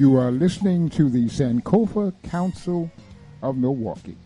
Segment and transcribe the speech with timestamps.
[0.00, 2.90] You are listening to the Sankofa Council
[3.42, 4.16] of Milwaukee,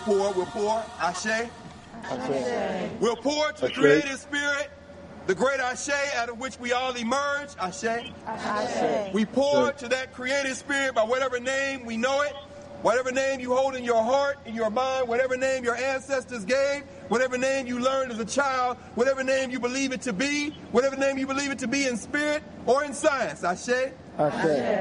[0.02, 1.50] Poor, we're poor, Ashe.
[3.00, 4.72] We're poor to the creative spirit,
[5.28, 7.84] the great Ashe out of which we all emerge, Ashe.
[8.26, 9.14] Ashe.
[9.14, 12.34] We pour to that creative spirit by whatever name we know it,
[12.82, 16.84] whatever name you hold in your heart, in your mind, whatever name your ancestors gave,
[17.10, 20.96] whatever name you learned as a child, whatever name you believe it to be, whatever
[20.98, 23.92] name you believe it to be in spirit or in science, Ashe.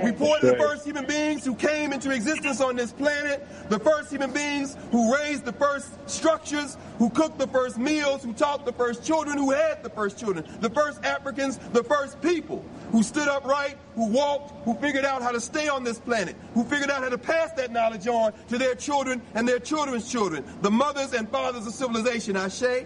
[0.04, 3.78] We pour to the first human beings who came into existence on this planet, the
[3.78, 8.66] first human beings who raised the first structures, who cooked the first meals, who taught
[8.66, 13.02] the first children, who had the first children, the first Africans, the first people who
[13.02, 16.90] stood upright, who walked, who figured out how to stay on this planet, who figured
[16.90, 20.70] out how to pass that knowledge on to their children and their children's children, the
[20.70, 22.84] mothers and fathers of civilization, Ashe.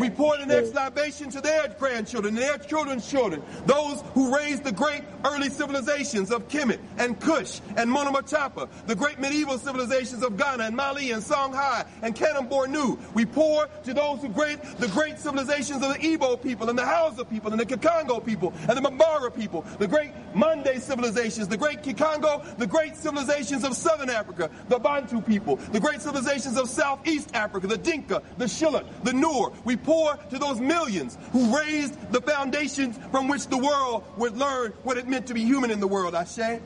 [0.00, 4.64] We pour the next libation to their grandchildren and their children's children, those who raised
[4.64, 10.36] the great early civilizations of Kemet and Kush and Monomotapa, the great medieval civilizations of
[10.36, 12.98] Ghana and Mali and Songhai and Kanem Bornu.
[13.14, 16.84] We pour to those who great the great civilizations of the Igbo people and the
[16.84, 21.56] Hausa people and the Kikongo people and the Bambara people, the great Mande civilizations, the
[21.56, 26.68] great Kikongo, the great civilizations of Southern Africa, the Bantu people, the great civilizations of
[26.68, 29.54] Southeast Africa, the Dinka, the Shilluk, the Nuer.
[29.64, 34.72] We pour to those millions who raised the foundations from which the world would learn
[34.82, 36.14] what it meant to be human in the world.
[36.14, 36.60] I say.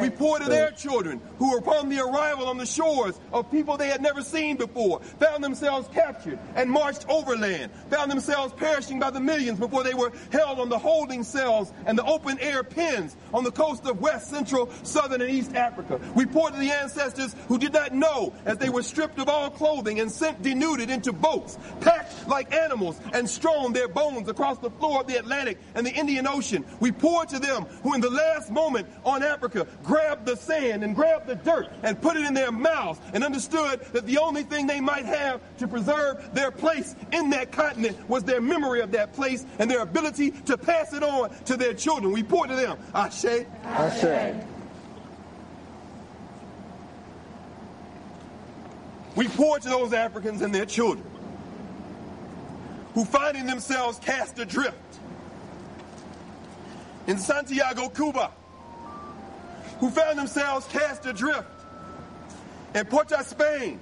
[0.00, 3.88] We pour to their children who upon the arrival on the shores of people they
[3.88, 9.20] had never seen before, found themselves captured and marched overland, found themselves perishing by the
[9.20, 13.44] millions before they were held on the holding cells and the open air pens on
[13.44, 16.00] the coast of West, Central, Southern, and East Africa.
[16.14, 19.50] We pour to the ancestors who did not know as they were stripped of all
[19.50, 24.70] clothing and sent denuded into boats, packed like animals, and strewn their bones across the
[24.70, 26.64] floor of the Atlantic and the Indian Ocean.
[26.80, 30.94] We pour to them who, in the last moment on Africa, grabbed the sand and
[30.94, 34.66] grabbed the dirt and put it in their mouths and understood that the only thing
[34.66, 39.12] they might have to preserve their place in that continent was their memory of that
[39.12, 42.12] place and their ability to pass it on to their children.
[42.12, 42.78] We pour to them.
[42.94, 43.44] Ashe.
[43.64, 44.34] Ashe.
[49.16, 51.04] We pour to those Africans and their children
[52.94, 54.76] who finding themselves cast adrift
[57.08, 58.30] in Santiago, Cuba,
[59.80, 61.48] who found themselves cast adrift
[62.74, 63.80] in Port of Spain,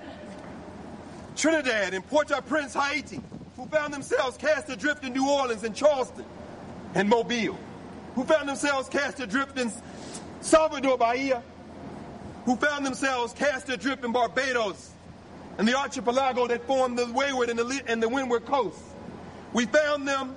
[1.35, 3.21] Trinidad, and Port-au-Prince, Haiti,
[3.57, 6.25] who found themselves cast adrift in New Orleans and Charleston
[6.95, 7.59] and Mobile,
[8.15, 9.73] who found themselves cast adrift in
[10.41, 11.43] Salvador Bahia,
[12.45, 14.93] who found themselves cast adrift in Barbados
[15.59, 18.79] and the archipelago that formed the wayward and the, and the windward coast.
[19.53, 20.37] We found them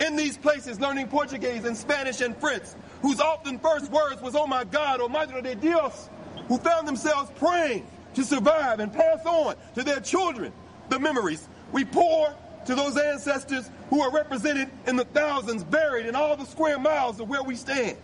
[0.00, 2.64] in these places learning Portuguese and Spanish and French,
[3.02, 6.08] whose often first words was, oh my God, oh Madre de Dios,
[6.48, 10.52] who found themselves praying to survive and pass on to their children
[10.88, 11.46] the memories.
[11.72, 12.34] We pour
[12.66, 17.20] to those ancestors who are represented in the thousands buried in all the square miles
[17.20, 17.96] of where we stand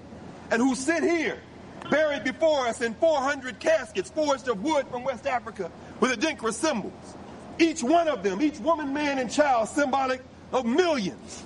[0.50, 1.38] and who sit here
[1.90, 6.92] buried before us in 400 caskets forged of wood from West Africa with Adinkra symbols.
[7.58, 10.22] Each one of them, each woman, man, and child, symbolic
[10.52, 11.44] of millions.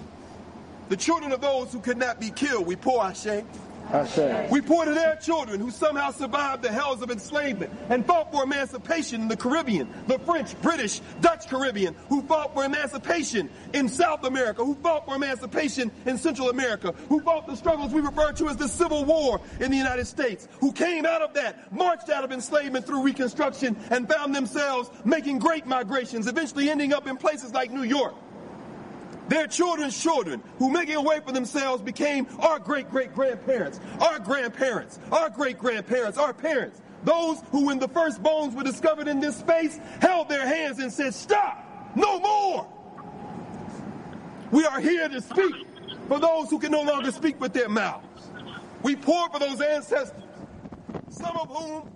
[0.88, 3.42] The children of those who could not be killed, we pour Ashe.
[3.90, 4.50] Ashe.
[4.50, 8.42] We pour to their children who somehow survived the hells of enslavement and fought for
[8.42, 14.24] emancipation in the Caribbean, the French, British, Dutch Caribbean, who fought for emancipation in South
[14.24, 18.48] America, who fought for emancipation in Central America, who fought the struggles we refer to
[18.48, 22.24] as the Civil War in the United States, who came out of that, marched out
[22.24, 27.52] of enslavement through Reconstruction, and found themselves making great migrations, eventually ending up in places
[27.52, 28.14] like New York.
[29.28, 34.18] Their children's children, who making a way for themselves, became our great great grandparents, our
[34.18, 36.80] grandparents, our great grandparents, our parents.
[37.04, 40.92] Those who, when the first bones were discovered in this space, held their hands and
[40.92, 41.92] said, Stop!
[41.96, 42.66] No more!
[44.50, 45.54] We are here to speak
[46.08, 48.30] for those who can no longer speak with their mouths.
[48.82, 50.22] We pour for those ancestors,
[51.08, 51.90] some of whom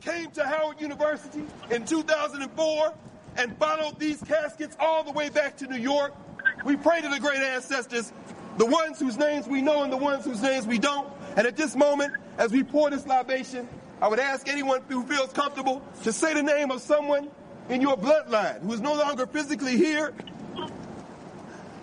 [0.00, 2.94] came to Howard University in 2004
[3.36, 6.14] and followed these caskets all the way back to New York.
[6.64, 8.12] We pray to the great ancestors,
[8.58, 11.08] the ones whose names we know and the ones whose names we don't.
[11.36, 13.68] And at this moment, as we pour this libation,
[14.00, 17.30] I would ask anyone who feels comfortable to say the name of someone
[17.68, 20.12] in your bloodline who is no longer physically here,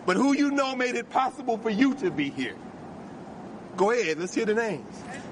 [0.06, 2.56] but who you know made it possible for you to be here.
[3.78, 4.86] Go ahead, let's hear the names.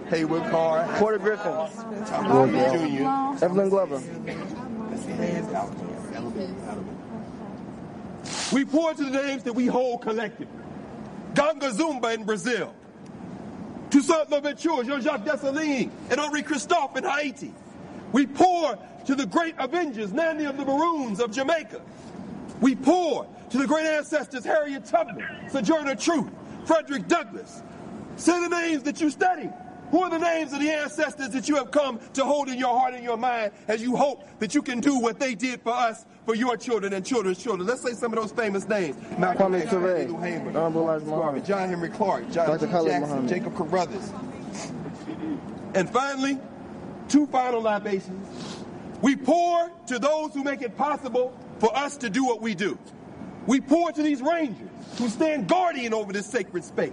[0.09, 1.51] Haywood Carr, Porter Griffin.
[2.05, 4.01] Tom Jr., Evelyn Glover.
[8.53, 10.47] We pour to the names that we hold collectively.
[11.33, 12.73] Ganga Zumba in Brazil.
[13.89, 17.53] Toussaint Louverture, Jean-Jacques Dessalines, and Henri Christophe in Haiti.
[18.11, 21.81] We pour to the great Avengers, Nanny of the Maroons of Jamaica.
[22.59, 26.29] We pour to the great ancestors, Harriet Tubman, Sojourner Truth,
[26.65, 27.61] Frederick Douglass.
[28.17, 29.49] Say the names that you study.
[29.91, 32.77] Who are the names of the ancestors that you have come to hold in your
[32.77, 35.73] heart and your mind as you hope that you can do what they did for
[35.73, 37.67] us, for your children and children's children?
[37.67, 38.97] Let's say some of those famous names.
[39.17, 42.67] Malcolm X, Ture, Hamer, Honorable Elijah Marvin, John Henrik Clarke, John Dr.
[42.67, 43.29] Jackson, Muhammad.
[43.29, 44.11] Jacob Carruthers.
[45.73, 46.37] And finally,
[47.07, 48.27] two final libations.
[49.01, 52.77] We pour to those who make it possible for us to do what we do.
[53.45, 56.91] We pour to these rangers who stand guardian over this sacred space.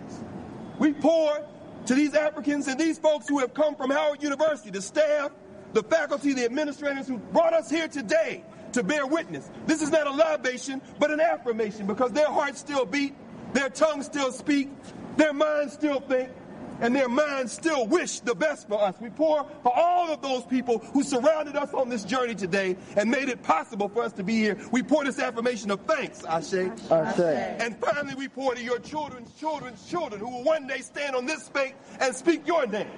[0.79, 1.45] We pour
[1.87, 5.31] to these Africans and these folks who have come from Howard University, the staff,
[5.73, 9.51] the faculty, the administrators who brought us here today to bear witness.
[9.67, 13.15] This is not a libation, but an affirmation because their hearts still beat,
[13.53, 14.71] their tongues still speak,
[15.17, 16.31] their minds still think,
[16.81, 18.95] and their minds still wish the best for us.
[19.01, 23.11] We pour for all of those people who surrounded us on this journey today and
[23.11, 24.59] made it possible for us to be here.
[24.73, 26.71] We pour this affirmation of thanks, Ashe.
[26.91, 27.21] Ashe.
[27.61, 31.27] And finally, we pour to your children's children's children who will one day stand on
[31.27, 32.89] this space and speak your name.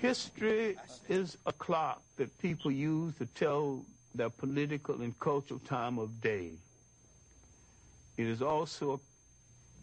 [0.00, 0.76] History
[1.08, 3.84] is a clock that people use to tell
[4.14, 6.52] their political and cultural time of day.
[8.16, 8.98] It is also a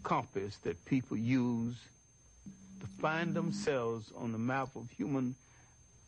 [0.05, 1.75] compass that people use
[2.79, 5.35] to find themselves on the map of human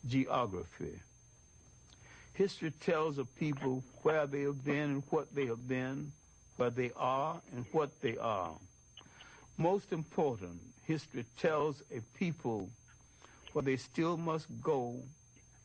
[0.06, 1.00] geography.
[2.34, 6.12] History tells of people where they have been and what they have been,
[6.56, 8.54] where they are and what they are.
[9.58, 12.68] Most important, history tells a people
[13.52, 14.90] where they still must go,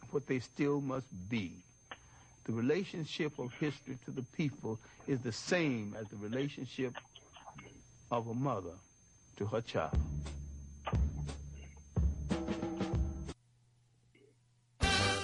[0.02, 1.52] and what they still must be.
[2.46, 6.94] The relationship of history to the people is the same as the relationship
[8.14, 8.74] of a mother
[9.38, 9.98] to her child.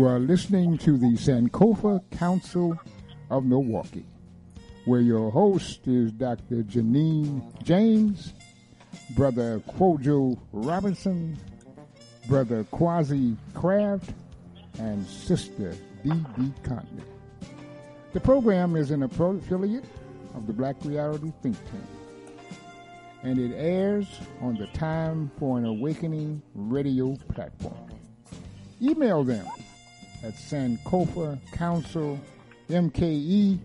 [0.04, 2.78] You are listening to the Sankofa Council
[3.30, 4.06] of Milwaukee,
[4.84, 6.64] where your host is Dr.
[6.64, 8.34] Janine James,
[9.12, 11.38] Brother Quojo Robinson,
[12.28, 14.14] Brother Quasi Craft,
[14.78, 16.52] and Sister D.D.
[16.64, 17.06] Conley.
[18.12, 19.86] The program is an affiliate
[20.36, 21.88] of the Black Reality Think Tank,
[23.24, 27.88] and it airs on the Time for an Awakening radio platform.
[28.82, 29.48] Email them
[30.24, 32.20] at Sankofa Council
[32.70, 33.60] MKE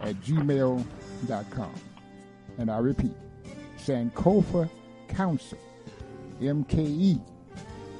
[0.00, 1.74] at gmail.com.
[2.58, 3.12] And I repeat,
[3.78, 4.70] Sankofa
[5.08, 5.58] Council
[6.40, 7.20] MKE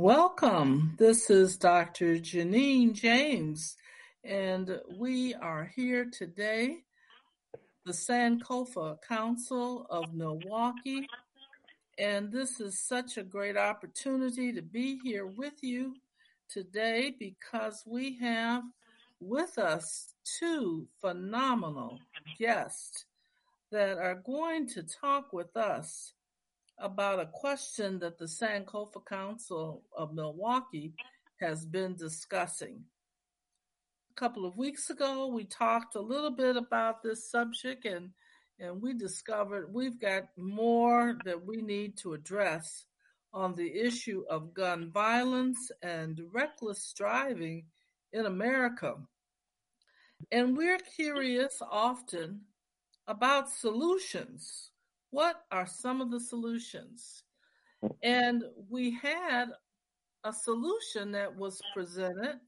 [0.02, 0.96] Welcome.
[0.98, 2.16] This is Dr.
[2.16, 3.76] Janine James,
[4.24, 6.78] and we are here today,
[7.86, 11.06] the Sankofa Council of Milwaukee.
[11.98, 15.94] And this is such a great opportunity to be here with you
[16.48, 18.64] today because we have
[19.20, 22.00] with us two phenomenal
[22.40, 23.04] guests
[23.70, 26.14] that are going to talk with us
[26.78, 30.94] about a question that the Sankofa Council of Milwaukee
[31.40, 32.82] has been discussing.
[34.10, 38.10] A couple of weeks ago, we talked a little bit about this subject and
[38.60, 42.84] and we discovered we've got more that we need to address
[43.32, 47.64] on the issue of gun violence and reckless driving
[48.12, 48.94] in America.
[50.30, 52.42] And we're curious often
[53.06, 54.71] about solutions
[55.12, 57.22] what are some of the solutions?
[57.84, 57.94] Mm-hmm.
[58.02, 59.46] And we had
[60.24, 62.40] a solution that was presented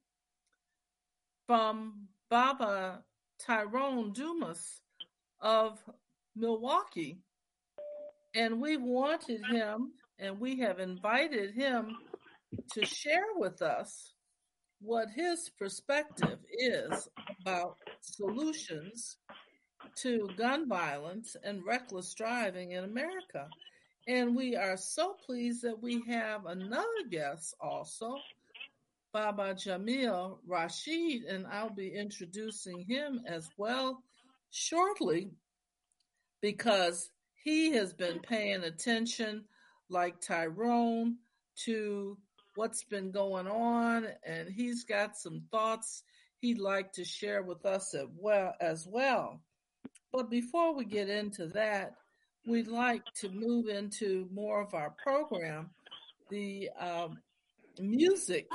[1.47, 3.05] from Baba
[3.39, 4.81] Tyrone Dumas
[5.41, 5.79] of
[6.35, 7.21] Milwaukee.
[8.35, 11.97] And we wanted him and we have invited him
[12.73, 14.15] to share with us
[14.81, 17.09] what his perspective is
[17.41, 19.19] about solutions
[19.97, 23.49] to gun violence and reckless driving in America.
[24.07, 28.17] And we are so pleased that we have another guest also,
[29.13, 34.03] Baba Jamal Rasheed, and I'll be introducing him as well
[34.51, 35.31] shortly
[36.41, 37.11] because
[37.43, 39.45] he has been paying attention,
[39.89, 41.17] like Tyrone,
[41.65, 42.19] to
[42.57, 46.03] what's been going on, and he's got some thoughts
[46.41, 47.95] he'd like to share with us
[48.61, 49.41] as well.
[50.15, 51.97] But before we get into that,
[52.47, 55.71] we'd like to move into more of our program.
[56.31, 57.19] The um,
[57.81, 58.47] music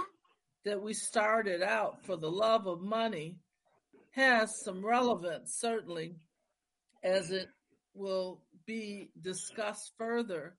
[0.63, 3.36] that we started out for the love of money
[4.12, 6.15] has some relevance, certainly,
[7.04, 7.50] as it
[7.93, 10.56] will be discussed further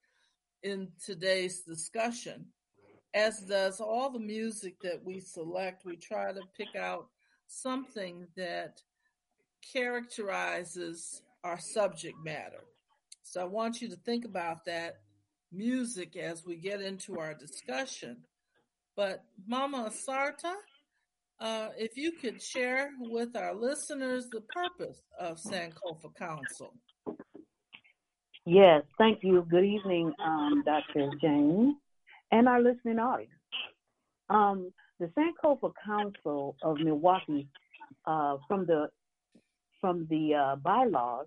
[0.63, 2.45] in today's discussion.
[3.15, 7.07] As does all the music that we select, we try to pick out
[7.47, 8.83] something that
[9.73, 12.64] characterizes our subject matter.
[13.23, 14.96] So I want you to think about that
[15.53, 18.18] music as we get into our discussion.
[18.96, 20.55] But Mama Sarta,
[21.40, 26.75] uh, if you could share with our listeners the purpose of Sankofa Council.
[28.46, 29.46] Yes, thank you.
[29.49, 31.11] Good evening, um, Dr.
[31.20, 31.77] Jane,
[32.33, 33.31] and our listening audience.
[34.29, 37.49] Um, the Sankofa Council of Milwaukee,
[38.07, 38.88] uh, from the
[39.81, 41.27] from the uh, bylaws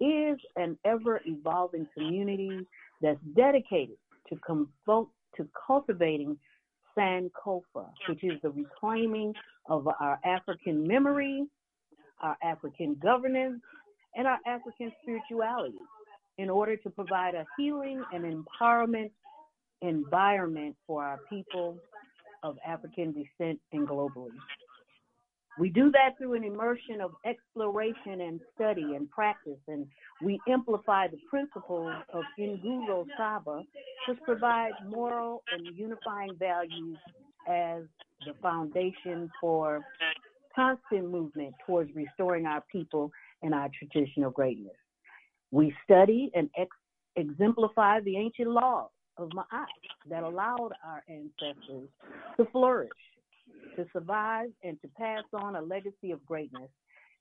[0.00, 2.66] is an ever evolving community
[3.00, 3.96] that's dedicated
[4.28, 6.36] to, com- to cultivating
[6.96, 9.32] Sankofa, which is the reclaiming
[9.68, 11.44] of our African memory,
[12.22, 13.60] our African governance,
[14.14, 15.78] and our African spirituality
[16.38, 19.10] in order to provide a healing and empowerment
[19.80, 21.76] environment for our people
[22.42, 24.30] of African descent and globally.
[25.58, 29.86] We do that through an immersion of exploration and study and practice, and
[30.22, 33.62] we amplify the principles of Nguzo Saba,
[34.08, 36.96] which provides moral and unifying values
[37.46, 37.82] as
[38.26, 39.84] the foundation for
[40.54, 43.10] constant movement towards restoring our people
[43.42, 44.72] and our traditional greatness.
[45.50, 46.76] We study and ex-
[47.16, 49.66] exemplify the ancient laws of Ma'at
[50.08, 51.88] that allowed our ancestors
[52.36, 52.90] to flourish,
[53.76, 56.70] to survive, and to pass on a legacy of greatness,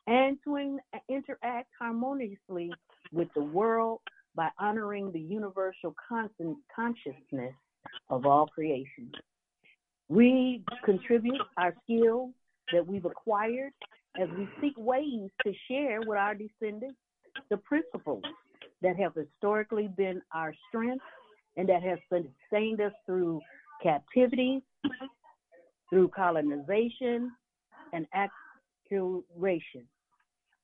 [0.08, 2.72] and to in- interact harmoniously
[3.12, 4.00] with the world
[4.36, 7.54] by honoring the universal constant consciousness
[8.10, 9.12] of all creation.
[10.10, 12.32] We contribute our skills
[12.74, 13.72] that we've acquired
[14.22, 16.98] as we seek ways to share with our descendants
[17.50, 18.24] the principles
[18.82, 21.04] that have historically been our strength
[21.58, 23.40] and that have sustained us through
[23.82, 24.62] captivity,
[25.92, 27.32] through colonization,
[27.94, 29.84] and acculturation.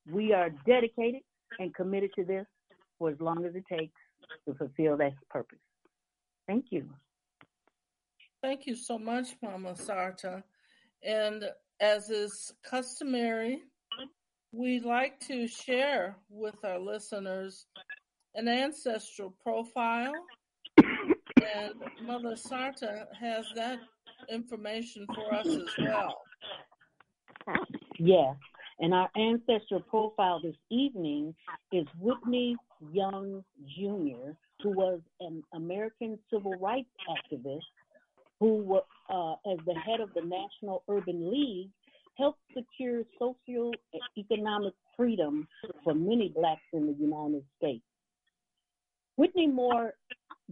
[0.10, 1.22] We are dedicated
[1.60, 2.46] and committed to this
[2.98, 3.94] for as long as it takes
[4.48, 5.60] to fulfill that purpose.
[6.48, 6.90] Thank you.
[8.42, 10.44] Thank you so much, Mama Sarta.
[11.04, 11.44] And
[11.82, 13.64] as is customary,
[14.54, 17.66] we like to share with our listeners
[18.36, 20.14] an ancestral profile.
[21.56, 23.80] And Mother Sarta has that
[24.30, 26.22] information for us as well.
[28.00, 28.36] Yes.
[28.80, 31.34] And our ancestral profile this evening
[31.72, 32.56] is Whitney
[32.92, 33.44] Young
[33.76, 37.62] Jr., who was an American civil rights activist
[38.40, 41.70] who, uh, as the head of the National Urban League,
[42.18, 43.72] helped secure social
[44.18, 45.48] economic freedom
[45.84, 47.84] for many blacks in the United States.
[49.16, 49.94] Whitney Moore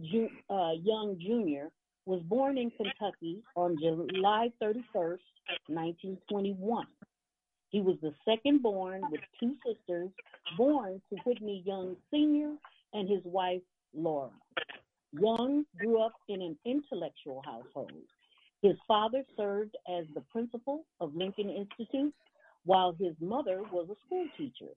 [0.00, 1.68] Ju- uh, Young Jr.
[2.06, 5.18] was born in Kentucky on July 31st,
[5.66, 6.86] 1921.
[7.70, 10.10] He was the second born with two sisters
[10.56, 12.54] born to Whitney Young Sr.
[12.94, 13.60] and his wife,
[13.92, 14.30] Laura.
[15.12, 17.92] Young grew up in an intellectual household.
[18.62, 22.14] His father served as the principal of Lincoln Institute,
[22.64, 24.72] while his mother was a school teacher.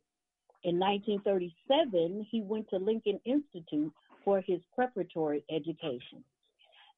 [0.63, 3.93] In 1937, he went to Lincoln Institute
[4.25, 6.23] for his preparatory education.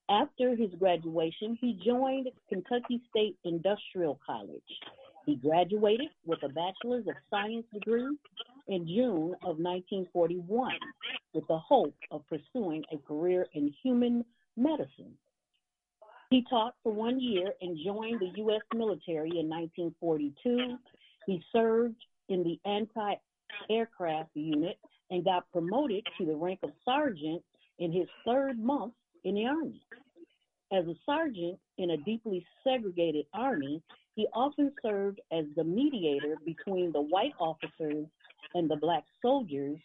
[0.09, 4.61] After his graduation, he joined Kentucky State Industrial College.
[5.25, 8.17] He graduated with a Bachelor's of Science degree
[8.67, 10.73] in June of 1941
[11.33, 14.25] with the hope of pursuing a career in human
[14.57, 15.13] medicine.
[16.29, 18.61] He taught for one year and joined the U.S.
[18.73, 20.77] military in 1942.
[21.27, 23.15] He served in the anti
[23.69, 24.77] aircraft unit
[25.09, 27.43] and got promoted to the rank of sergeant
[27.79, 29.81] in his third month in the Army.
[30.71, 33.81] As a sergeant in a deeply segregated Army,
[34.15, 38.05] he often served as the mediator between the white officers
[38.53, 39.77] and the black soldiers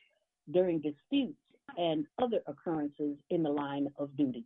[0.52, 1.38] during disputes
[1.76, 4.44] and other occurrences in the line of duty.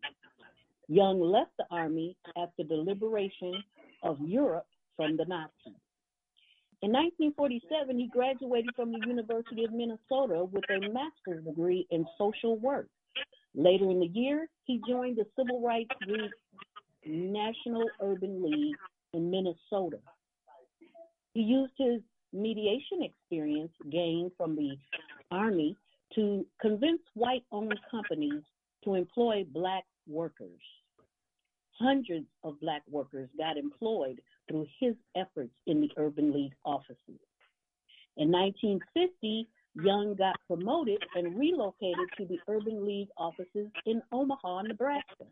[0.89, 3.63] Young left the Army after the liberation
[4.03, 5.79] of Europe from the Nazis.
[6.83, 12.57] In 1947, he graduated from the University of Minnesota with a master's degree in social
[12.57, 12.89] work.
[13.55, 16.31] Later in the year, he joined the civil rights group
[17.05, 18.77] National Urban League
[19.13, 19.99] in Minnesota.
[21.35, 22.01] He used his
[22.33, 24.77] mediation experience gained from the
[25.31, 25.77] Army
[26.15, 28.43] to convince white owned companies
[28.85, 30.61] to employ black workers.
[31.73, 37.21] Hundreds of black workers got employed through his efforts in the Urban League offices.
[38.17, 45.27] In 1950, Young got promoted and relocated to the Urban League offices in Omaha, Nebraska.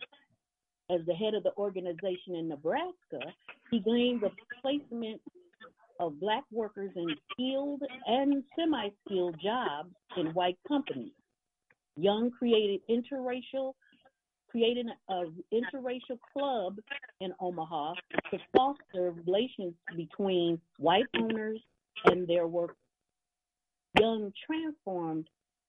[0.90, 3.20] As the head of the organization in Nebraska,
[3.70, 4.30] he gained the
[4.62, 5.20] placement
[6.00, 11.12] of black workers in skilled and semi skilled jobs in white companies.
[11.96, 13.74] Young created interracial
[14.50, 16.78] created an interracial club
[17.20, 17.92] in Omaha
[18.30, 21.60] to foster relations between white owners
[22.06, 22.76] and their workers.
[23.98, 25.28] Young transformed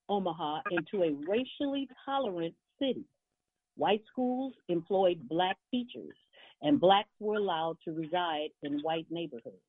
[0.10, 3.05] Omaha into a racially tolerant city.
[3.75, 6.15] White schools employed black teachers,
[6.62, 9.63] and blacks were allowed to reside in white neighborhoods.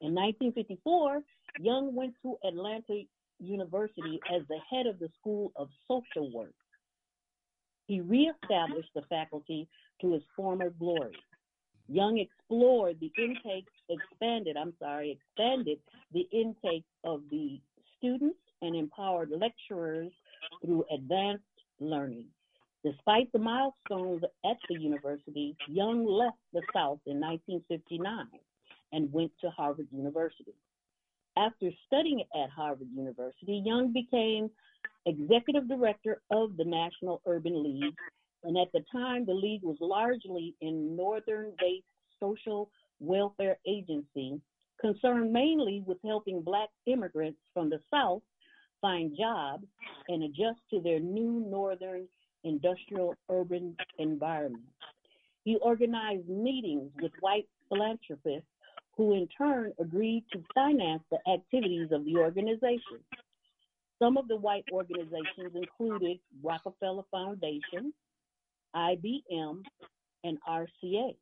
[0.00, 1.22] In 1954,
[1.60, 3.02] Young went to Atlanta
[3.40, 6.54] University as the head of the School of Social Work.
[7.86, 9.68] He reestablished the faculty
[10.00, 11.16] to his former glory.
[11.88, 15.78] Young explored the intake, expanded, I'm sorry, expanded
[16.12, 17.60] the intake of the
[17.96, 20.12] students and empowered lecturers
[20.62, 21.44] through advanced
[21.80, 22.26] learning.
[22.84, 28.26] Despite the milestones at the university, Young left the South in 1959
[28.92, 30.54] and went to Harvard University.
[31.36, 34.50] After studying at Harvard University, Young became
[35.06, 37.94] executive director of the National Urban League,
[38.44, 41.84] and at the time, the league was largely a northern-based
[42.20, 42.70] social
[43.00, 44.40] welfare agency
[44.80, 48.22] concerned mainly with helping black immigrants from the South
[48.80, 49.66] find jobs
[50.08, 52.06] and adjust to their new northern
[52.44, 54.62] industrial urban environment.
[55.44, 58.48] He organized meetings with white philanthropists
[58.96, 62.98] who in turn agreed to finance the activities of the organization.
[63.98, 67.92] Some of the white organizations included Rockefeller Foundation,
[68.74, 69.62] IBM,
[70.24, 71.14] and RCA.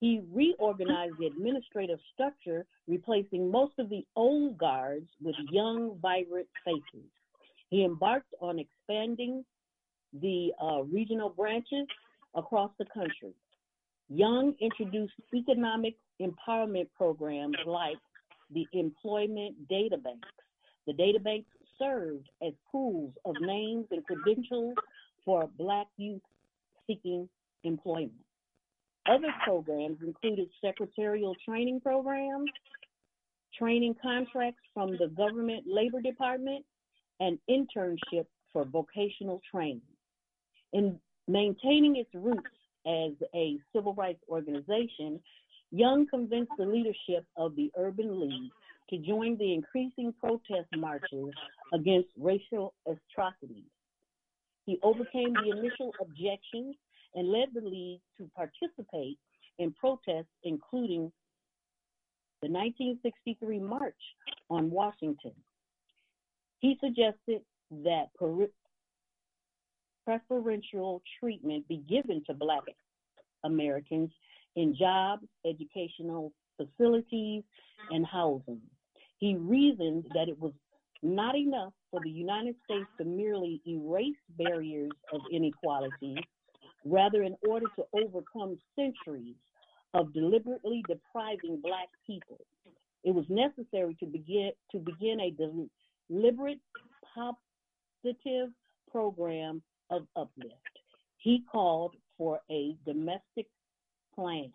[0.00, 7.08] He reorganized the administrative structure, replacing most of the old guards with young, vibrant faces.
[7.70, 9.44] He embarked on expanding
[10.20, 11.86] the uh, regional branches
[12.34, 13.34] across the country.
[14.08, 17.96] Young introduced economic empowerment programs like
[18.52, 20.28] the Employment Data Banks.
[20.86, 24.74] The data banks served as pools of names and credentials
[25.24, 26.20] for Black youth
[26.86, 27.28] seeking
[27.64, 28.12] employment.
[29.08, 32.50] Other programs included secretarial training programs,
[33.56, 36.64] training contracts from the government labor department,
[37.20, 39.80] and internship for vocational training.
[40.72, 42.46] In maintaining its roots
[42.86, 45.20] as a civil rights organization,
[45.72, 48.52] Young convinced the leadership of the Urban League
[48.90, 51.34] to join the increasing protest marches
[51.72, 53.64] against racial atrocities.
[54.66, 56.76] He overcame the initial objections
[57.14, 59.18] and led the League to participate
[59.58, 61.10] in protests, including
[62.42, 63.94] the 1963 March
[64.50, 65.32] on Washington.
[66.58, 68.08] He suggested that
[70.04, 72.62] preferential treatment be given to Black
[73.44, 74.10] Americans
[74.56, 77.44] in jobs, educational facilities,
[77.90, 78.60] and housing.
[79.18, 80.52] He reasoned that it was
[81.02, 86.16] not enough for the United States to merely erase barriers of inequality,
[86.84, 89.36] rather, in order to overcome centuries
[89.94, 92.38] of deliberately depriving Black people,
[93.04, 95.34] it was necessary to begin to begin a
[96.10, 96.58] deliberate,
[97.14, 98.50] positive
[98.90, 100.54] program of uplift.
[101.18, 103.46] He called for a domestic
[104.14, 104.50] plan,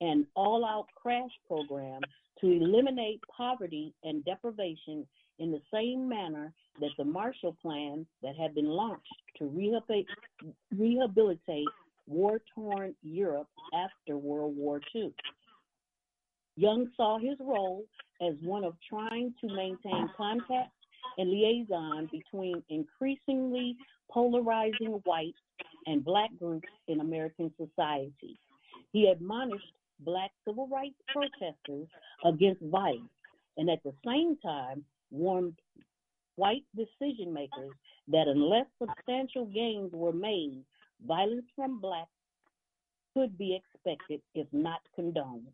[0.00, 2.00] an all out crash program
[2.40, 5.06] to eliminate poverty and deprivation
[5.38, 9.46] in the same manner that the Marshall Plan that had been launched to
[10.70, 11.66] rehabilitate
[12.06, 15.12] war torn Europe after World War II.
[16.56, 17.84] Young saw his role
[18.20, 20.72] as one of trying to maintain contact
[21.16, 23.76] and liaison between increasingly
[24.10, 25.34] polarizing white
[25.86, 28.38] and black groups in American society.
[28.92, 29.72] He admonished
[30.04, 31.88] black civil rights protesters
[32.24, 33.10] against violence
[33.56, 35.58] and at the same time warned
[36.36, 37.72] white decision makers
[38.08, 40.62] that unless substantial gains were made,
[41.06, 42.08] violence from blacks
[43.14, 45.46] could be expected if not condoned.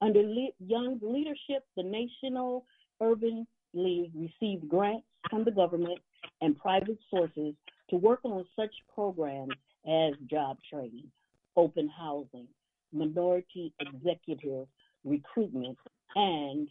[0.00, 2.64] Under Le- Young's leadership, the National
[3.00, 5.98] Urban League received grants from the government
[6.40, 7.54] and private sources
[7.90, 9.52] to work on such programs
[9.86, 11.10] as job training,
[11.56, 12.48] open housing,
[12.92, 14.66] minority executive
[15.04, 15.78] recruitment,
[16.14, 16.68] and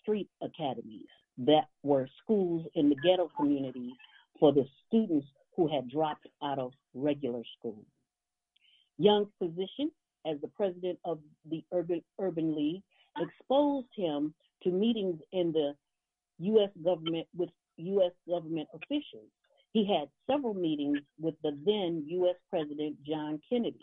[0.00, 1.06] street academies
[1.38, 3.92] that were schools in the ghetto communities
[4.40, 5.26] for the students
[5.56, 7.84] who had dropped out of regular school.
[8.98, 9.90] Young's position
[10.26, 11.18] as the president of
[11.50, 12.82] the Urban, Urban League
[13.18, 15.74] exposed him to meetings in the
[16.40, 16.70] U.S.
[16.84, 18.12] government with U.S.
[18.28, 19.28] government officials.
[19.72, 22.36] He had several meetings with the then U.S.
[22.50, 23.78] President John Kennedy.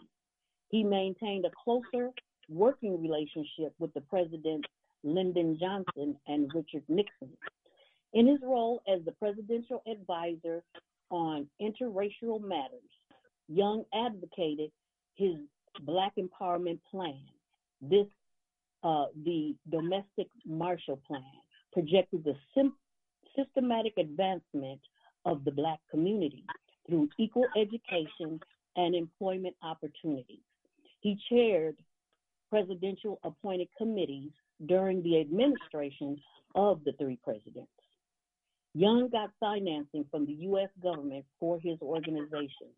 [0.70, 2.12] He maintained a closer
[2.50, 4.68] working relationship with the presidents
[5.04, 7.30] Lyndon Johnson and Richard Nixon.
[8.14, 10.64] In his role as the presidential advisor
[11.12, 12.82] on interracial matters,
[13.48, 14.72] Young advocated
[15.16, 15.36] his
[15.82, 17.22] Black Empowerment Plan.
[17.82, 18.08] This,
[18.84, 21.22] uh, the Domestic Marshall Plan,
[21.74, 22.76] projected the sim-
[23.36, 24.80] systematic advancement
[25.26, 26.44] of the Black community
[26.88, 28.40] through equal education
[28.76, 30.40] and employment opportunities.
[31.06, 31.78] He chaired
[32.50, 34.32] presidential appointed committees
[34.66, 36.20] during the administration
[36.56, 37.70] of the three presidents.
[38.74, 40.70] Young got financing from the U.S.
[40.82, 42.70] government for his organization.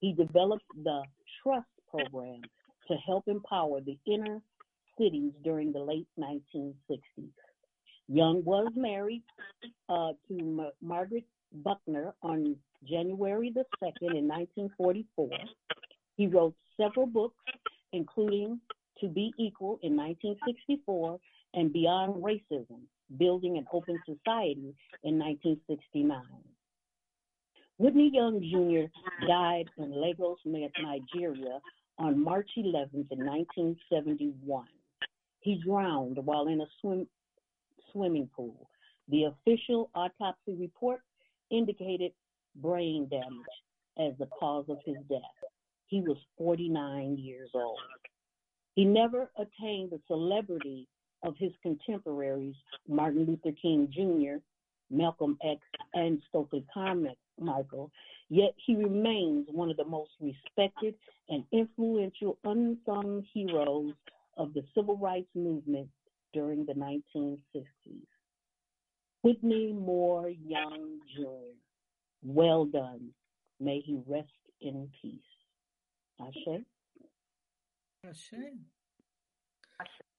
[0.00, 1.00] He developed the
[1.40, 2.40] Trust Program
[2.88, 4.40] to help empower the inner
[4.98, 7.30] cities during the late 1960s.
[8.08, 9.22] Young was married
[9.88, 11.24] uh, to Margaret
[11.62, 15.30] Buckner on January the 2nd in 1944.
[16.16, 17.36] He wrote several books,
[17.96, 18.60] including
[19.00, 21.18] To Be Equal in 1964
[21.54, 22.82] and Beyond Racism
[23.18, 26.22] Building an Open Society in 1969.
[27.78, 29.26] Whitney Young Jr.
[29.26, 31.60] died in Lagos, Nigeria
[31.98, 34.64] on March 11th in 1971.
[35.40, 37.06] He drowned while in a swim,
[37.92, 38.68] swimming pool.
[39.08, 41.00] The official autopsy report
[41.50, 42.12] indicated
[42.56, 43.56] brain damage
[43.98, 45.20] as the cause of his death.
[45.86, 47.78] He was 49 years old.
[48.74, 50.88] He never attained the celebrity
[51.22, 52.54] of his contemporaries,
[52.88, 54.42] Martin Luther King Jr.,
[54.90, 55.60] Malcolm X,
[55.94, 57.90] and Stokely Carmichael,
[58.28, 60.94] yet he remains one of the most respected
[61.28, 63.94] and influential unsung heroes
[64.36, 65.88] of the civil rights movement
[66.32, 68.06] during the 1960s.
[69.22, 71.56] Whitney Moore Young Jr.,
[72.22, 73.10] well done.
[73.58, 74.28] May he rest
[74.60, 75.20] in peace.
[76.20, 76.64] Ashe.
[78.04, 78.32] Ashe.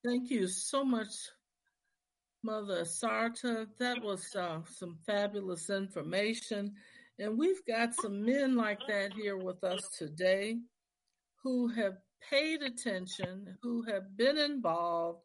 [0.04, 1.08] Thank you so much,
[2.44, 3.66] Mother Sarta.
[3.78, 6.74] That was uh, some fabulous information.
[7.18, 10.58] And we've got some men like that here with us today
[11.42, 11.94] who have
[12.30, 15.22] paid attention, who have been involved,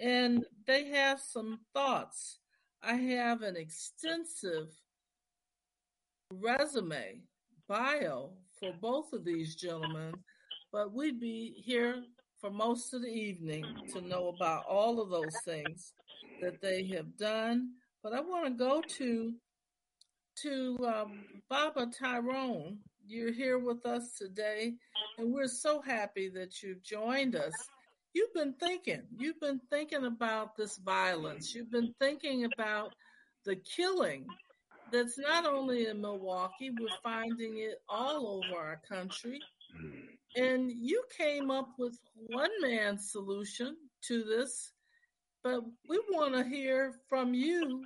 [0.00, 2.38] and they have some thoughts.
[2.82, 4.68] I have an extensive
[6.32, 7.22] resume,
[7.68, 10.14] bio for both of these gentlemen,
[10.72, 12.02] but we'd be here
[12.40, 15.92] for most of the evening to know about all of those things
[16.40, 17.70] that they have done.
[18.02, 19.34] But I want to go to
[20.42, 22.78] to um, Baba Tyrone.
[23.06, 24.74] You're here with us today,
[25.18, 27.52] and we're so happy that you've joined us.
[28.12, 29.02] You've been thinking.
[29.18, 31.54] You've been thinking about this violence.
[31.54, 32.94] You've been thinking about
[33.44, 34.26] the killing
[34.92, 39.40] that's not only in Milwaukee, we're finding it all over our country.
[40.36, 44.72] And you came up with one man's solution to this,
[45.42, 47.84] but we want to hear from you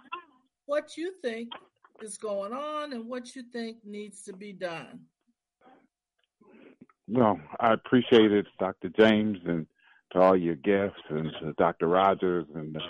[0.66, 1.48] what you think
[2.00, 5.00] is going on and what you think needs to be done.
[7.08, 8.88] Well, I appreciate it, Dr.
[8.88, 9.66] James, and
[10.12, 11.88] to all your guests, and to Dr.
[11.88, 12.80] Rogers and the,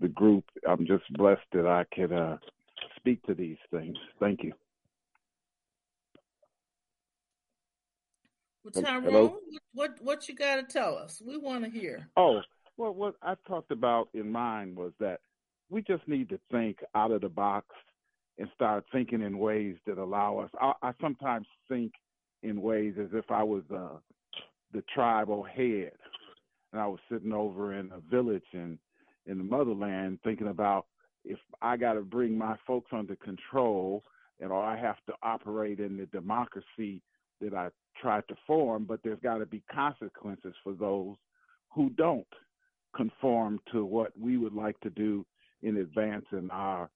[0.00, 0.44] the group.
[0.66, 2.36] I'm just blessed that I could uh,
[3.06, 3.96] speak to these things.
[4.18, 4.52] Thank you.
[8.64, 9.38] Well, Tyrone, Hello?
[9.74, 11.22] what what you got to tell us?
[11.24, 12.08] We want to hear.
[12.16, 12.40] Oh,
[12.76, 15.20] well, what I talked about in mine was that
[15.70, 17.68] we just need to think out of the box
[18.38, 20.50] and start thinking in ways that allow us.
[20.60, 21.92] I, I sometimes think
[22.42, 23.98] in ways as if I was uh,
[24.72, 25.92] the tribal head,
[26.72, 28.80] and I was sitting over in a village in
[29.26, 30.86] in the motherland, thinking about
[31.26, 34.02] if I got to bring my folks under control,
[34.40, 37.02] and or I have to operate in the democracy
[37.40, 37.68] that I
[38.00, 41.16] tried to form, but there's got to be consequences for those
[41.74, 42.26] who don't
[42.94, 45.24] conform to what we would like to do
[45.62, 46.88] in advancing our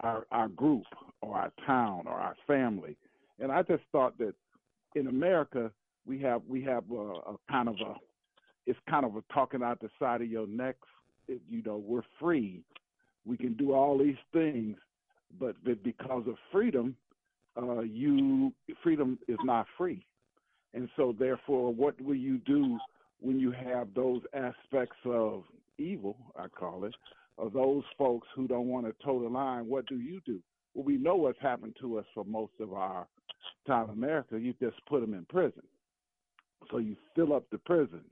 [0.00, 0.84] our our group
[1.22, 2.96] or our town or our family.
[3.40, 4.34] And I just thought that
[4.94, 5.70] in America
[6.06, 7.94] we have we have a, a kind of a
[8.66, 10.76] it's kind of a talking out the side of your neck.
[11.26, 12.62] You know, we're free.
[13.26, 14.76] We can do all these things,
[15.38, 16.96] but, because of freedom,
[17.60, 20.04] uh, you freedom is not free.
[20.74, 22.78] And so, therefore, what will you do
[23.20, 25.44] when you have those aspects of
[25.78, 26.94] evil, I call it,
[27.38, 29.68] of those folks who don't want to toe the line?
[29.68, 30.40] What do you do?
[30.74, 33.06] Well, we know what's happened to us for most of our
[33.66, 34.38] time in America.
[34.38, 35.62] You just put them in prison.
[36.70, 38.02] So you fill up the prisons.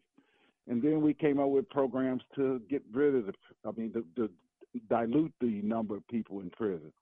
[0.68, 3.32] And then we came up with programs to get rid of the,
[3.66, 4.30] I mean, to, to
[4.88, 6.92] dilute the number of people in prison.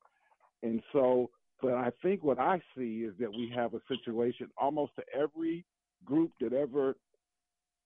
[0.63, 1.31] And so
[1.63, 5.65] but I think what I see is that we have a situation almost to every
[6.05, 6.97] group that ever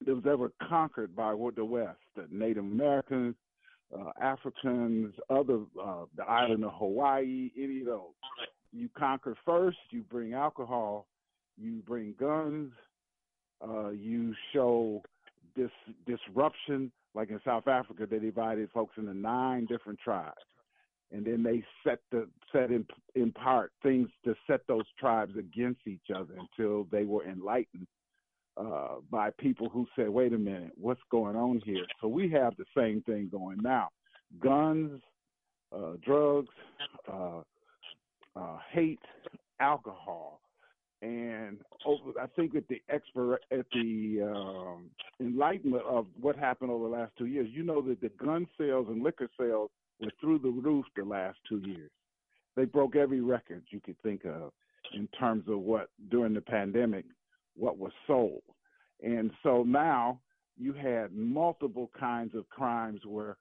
[0.06, 3.34] that was ever conquered by the West, the Native Americans,
[3.96, 8.12] uh, Africans, other uh, the island of Hawaii, any of those.
[8.72, 11.06] You conquer first, you bring alcohol,
[11.56, 12.72] you bring guns,
[13.66, 15.02] uh, you show
[15.56, 15.70] this
[16.06, 16.90] disruption.
[17.14, 20.34] Like in South Africa, they divided folks into nine different tribes
[21.14, 22.84] and then they set the set in
[23.14, 27.86] in part things to set those tribes against each other until they were enlightened
[28.56, 32.54] uh, by people who said, "Wait a minute, what's going on here?" So we have
[32.56, 33.88] the same thing going now:
[34.40, 35.00] guns,
[35.72, 36.54] uh, drugs,
[37.10, 37.42] uh,
[38.36, 39.04] uh hate,
[39.60, 40.40] alcohol,
[41.04, 44.90] and over, I think at the expert at the um,
[45.20, 48.86] enlightenment of what happened over the last two years, you know that the gun sales
[48.88, 51.90] and liquor sales were through the roof the last two years.
[52.56, 54.52] They broke every record you could think of
[54.94, 57.04] in terms of what during the pandemic
[57.54, 58.42] what was sold.
[59.02, 60.20] And so now
[60.56, 63.36] you had multiple kinds of crimes where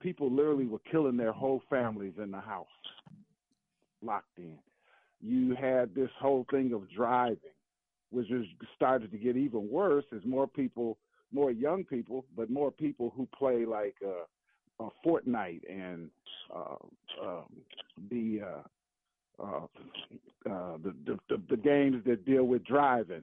[0.00, 2.66] people literally were killing their whole families in the house,
[4.02, 4.58] locked in.
[5.26, 7.38] You had this whole thing of driving,
[8.10, 8.42] which has
[8.76, 10.98] started to get even worse as more people,
[11.32, 16.10] more young people, but more people who play like uh, uh, Fortnite and
[16.54, 16.76] uh,
[17.24, 17.44] um,
[18.10, 19.66] the uh, uh,
[20.50, 23.22] uh, the, the, the the games that deal with driving.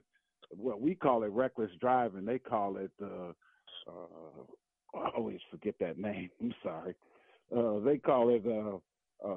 [0.49, 2.91] What we call it reckless driving, they call it.
[4.93, 6.29] I always forget that name.
[6.41, 6.95] I'm sorry.
[7.85, 8.43] They call it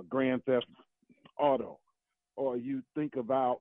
[0.09, 0.67] Grand Theft
[1.39, 1.79] Auto.
[2.37, 3.61] Or you think about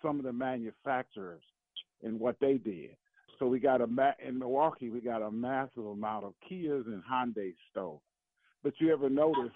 [0.00, 1.42] some of the manufacturers
[2.02, 2.96] and what they did.
[3.38, 7.02] So we got a ma- in Milwaukee, we got a massive amount of Kias and
[7.10, 8.00] Hyundai stove.
[8.62, 9.52] But you ever notice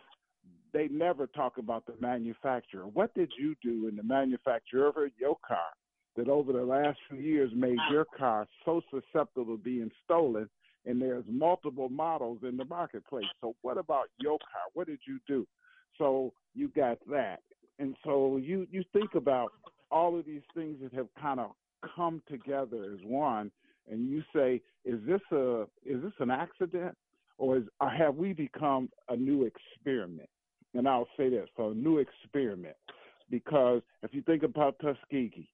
[0.73, 2.87] they never talk about the manufacturer.
[2.87, 5.59] What did you do in the manufacturer of your car
[6.17, 10.49] that over the last few years made your car so susceptible to being stolen?
[10.85, 13.27] And there's multiple models in the marketplace.
[13.41, 14.63] So what about your car?
[14.75, 15.47] What did you do?
[15.99, 17.41] So you got that.
[17.79, 19.53] And so you you think about
[19.91, 21.51] all of these things that have kind of
[21.95, 23.51] come together as one
[23.89, 26.97] and you say is this a is this an accident
[27.39, 30.29] or is or have we become a new experiment?
[30.75, 32.77] And I'll say this so a new experiment.
[33.31, 35.49] Because if you think about Tuskegee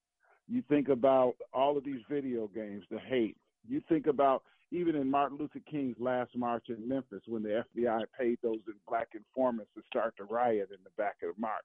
[0.48, 5.10] you think about all of these video games the hate you think about even in
[5.10, 8.58] Martin Luther King's last march in Memphis when the FBI paid those
[8.88, 11.64] black informants to start the riot in the back of the march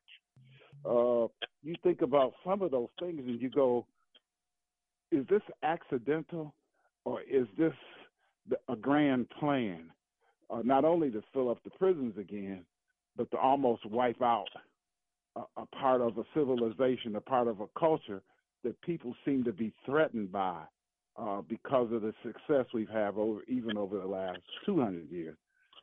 [0.85, 1.27] uh,
[1.63, 3.85] you think about some of those things and you go,
[5.11, 6.53] is this accidental
[7.05, 7.73] or is this
[8.69, 9.89] a grand plan?
[10.49, 12.63] Uh, not only to fill up the prisons again,
[13.17, 14.47] but to almost wipe out
[15.35, 18.21] a, a part of a civilization, a part of a culture
[18.63, 20.61] that people seem to be threatened by
[21.17, 25.37] uh, because of the success we've had over even over the last 200 years.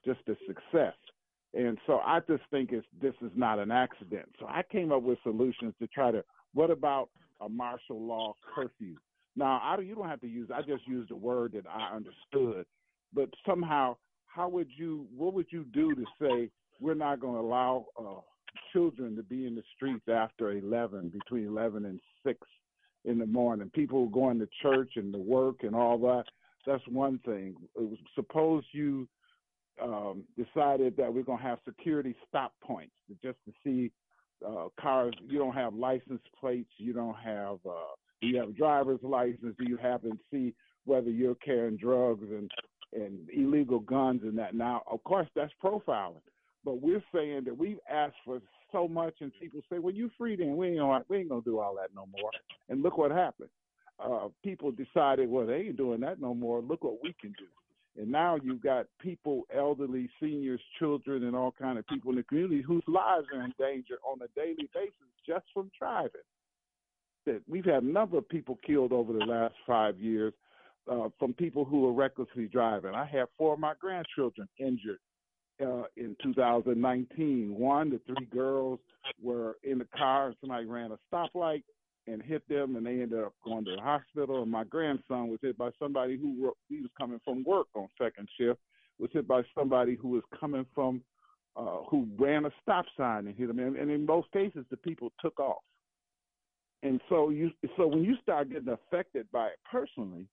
[0.04, 0.94] Just the success.
[1.56, 4.28] And so I just think it's this is not an accident.
[4.40, 6.24] So I came up with solutions to try to.
[6.52, 8.96] What about a martial law curfew?
[9.36, 10.50] Now I you don't have to use.
[10.52, 12.66] I just used a word that I understood,
[13.12, 13.96] but somehow,
[14.26, 15.06] how would you?
[15.16, 16.50] What would you do to say
[16.80, 18.20] we're not going to allow uh,
[18.72, 22.40] children to be in the streets after eleven, between eleven and six
[23.04, 23.70] in the morning?
[23.74, 26.24] People going to church and to work and all that.
[26.66, 27.54] That's one thing.
[28.14, 29.06] Suppose you
[29.82, 33.90] um, decided that we're going to have security stop points just to see
[34.46, 35.14] uh, cars.
[35.26, 36.70] You don't have license plates.
[36.78, 37.58] You don't have.
[37.66, 39.54] Uh, you have a driver's license.
[39.58, 40.54] Do you happen to see
[40.86, 42.50] whether you're carrying drugs and
[42.92, 44.54] and illegal guns and that?
[44.54, 46.22] Now, of course, that's profiling.
[46.64, 48.40] But we're saying that we've asked for
[48.72, 50.56] so much, and people say, "Well, you free then.
[50.56, 52.30] We ain't gonna, we ain't gonna do all that no more."
[52.68, 53.50] And look what happened.
[54.00, 56.60] Uh, people decided, well, they ain't doing that no more.
[56.60, 57.46] Look what we can do.
[57.96, 62.22] And now you've got people, elderly, seniors, children, and all kind of people in the
[62.24, 64.94] community whose lives are in danger on a daily basis
[65.26, 66.10] just from driving.
[67.26, 70.34] That we've had a number of people killed over the last five years
[70.90, 72.94] uh, from people who are recklessly driving.
[72.94, 74.98] I have four of my grandchildren injured
[75.62, 77.54] uh, in 2019.
[77.56, 78.80] One, the three girls
[79.22, 80.28] were in the car.
[80.28, 81.62] And somebody ran a stoplight
[82.06, 84.42] and hit them, and they ended up going to the hospital.
[84.42, 88.28] And my grandson was hit by somebody who he was coming from work on second
[88.38, 88.60] shift,
[88.98, 91.02] was hit by somebody who was coming from
[91.56, 93.58] uh, who ran a stop sign and hit him.
[93.58, 95.62] And, and in most cases, the people took off.
[96.82, 100.26] And so you, so when you start getting affected by it personally,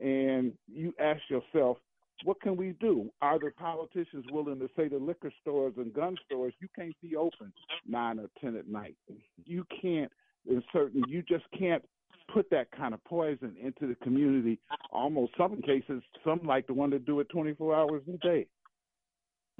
[0.00, 1.78] and you ask yourself,
[2.24, 3.10] what can we do?
[3.22, 7.16] Are the politicians willing to say the liquor stores and gun stores you can't be
[7.16, 7.52] open
[7.86, 8.96] nine or ten at night?
[9.44, 10.10] You can't
[10.48, 11.84] in certain you just can't
[12.32, 14.58] put that kind of poison into the community.
[14.92, 18.46] Almost some cases, some like the one to do it 24 hours a day.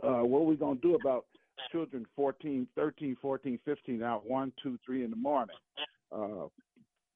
[0.03, 1.27] Uh, what are we going to do about
[1.73, 5.57] children 14, 13, 14, 15 out one, two, three in the morning?
[6.13, 6.47] Uh,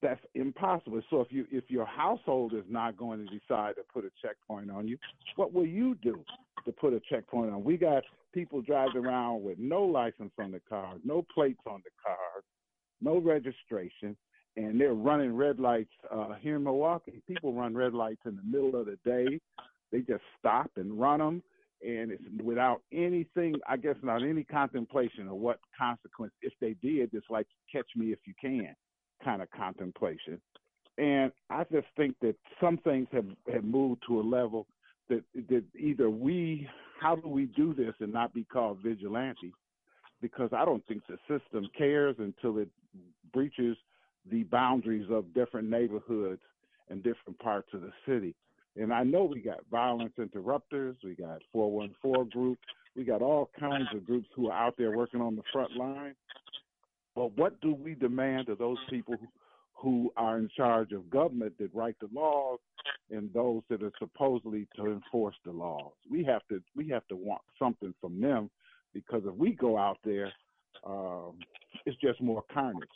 [0.02, 1.02] that's impossible.
[1.10, 4.70] So if you if your household is not going to decide to put a checkpoint
[4.70, 4.96] on you,
[5.36, 6.24] what will you do
[6.64, 7.62] to put a checkpoint on?
[7.62, 8.02] We got
[8.32, 12.42] people driving around with no license on the car, no plates on the car,
[13.00, 14.16] no registration,
[14.56, 17.22] and they're running red lights uh, here in Milwaukee.
[17.26, 19.40] People run red lights in the middle of the day.
[19.92, 21.42] They just stop and run them,
[21.86, 27.10] and it's without anything, I guess, not any contemplation of what consequence if they did.
[27.12, 28.74] It's like catch me if you can
[29.24, 30.40] kind of contemplation.
[30.98, 34.66] And I just think that some things have, have moved to a level
[35.08, 36.68] that that either we,
[37.00, 39.52] how do we do this and not be called vigilante?
[40.20, 42.68] Because I don't think the system cares until it
[43.32, 43.76] breaches
[44.30, 46.42] the boundaries of different neighborhoods
[46.88, 48.34] and different parts of the city.
[48.76, 52.62] And I know we got violence interrupters, we got 414 groups,
[52.96, 56.14] we got all kinds of groups who are out there working on the front line.
[57.14, 59.16] But what do we demand of those people
[59.74, 62.58] who are in charge of government that write the laws
[63.10, 65.92] and those that are supposedly to enforce the laws?
[66.10, 68.50] We have to we have to want something from them
[68.92, 70.32] because if we go out there
[70.84, 71.38] um,
[71.86, 72.88] it's just more carnage.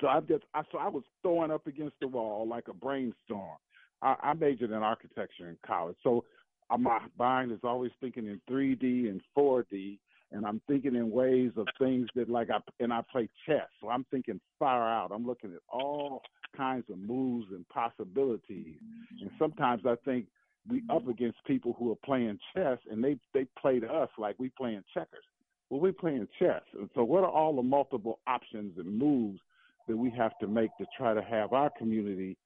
[0.00, 3.56] So I just, I, so I was throwing up against the wall like a brainstorm.
[4.00, 6.24] I, I majored in architecture in college, so
[6.70, 9.98] uh, my mind is always thinking in 3D and 4D,
[10.30, 13.88] and I'm thinking in ways of things that like I and I play chess, so
[13.88, 15.10] I'm thinking far out.
[15.12, 16.22] I'm looking at all
[16.56, 18.76] kinds of moves and possibilities,
[19.20, 20.26] and sometimes I think
[20.68, 24.36] we up against people who are playing chess, and they they play to us like
[24.38, 25.24] we playing checkers.
[25.70, 29.40] Well, we playing chess, and so what are all the multiple options and moves
[29.86, 32.36] that we have to make to try to have our community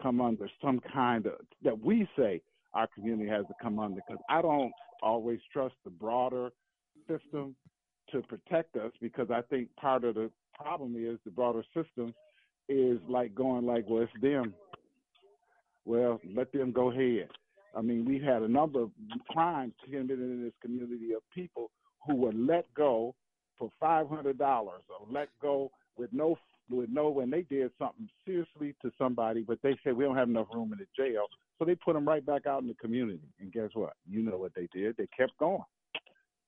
[0.00, 2.40] come under some kind of that we say
[2.74, 4.72] our community has to come under because I don't
[5.02, 6.50] always trust the broader
[7.08, 7.54] system
[8.12, 12.14] to protect us because I think part of the problem is the broader system
[12.68, 14.54] is like going like, well, it's them.
[15.84, 17.28] Well, let them go ahead.
[17.76, 18.90] I mean, we've had a number of
[19.30, 21.70] crimes committed in this community of people
[22.06, 23.14] who were let go
[23.58, 26.36] for five hundred dollars or let go with no
[26.70, 30.28] would know when they did something seriously to somebody, but they said we don't have
[30.28, 31.24] enough room in the jail,
[31.58, 33.28] so they put them right back out in the community.
[33.40, 33.94] And guess what?
[34.08, 34.96] You know what they did?
[34.96, 35.62] They kept going.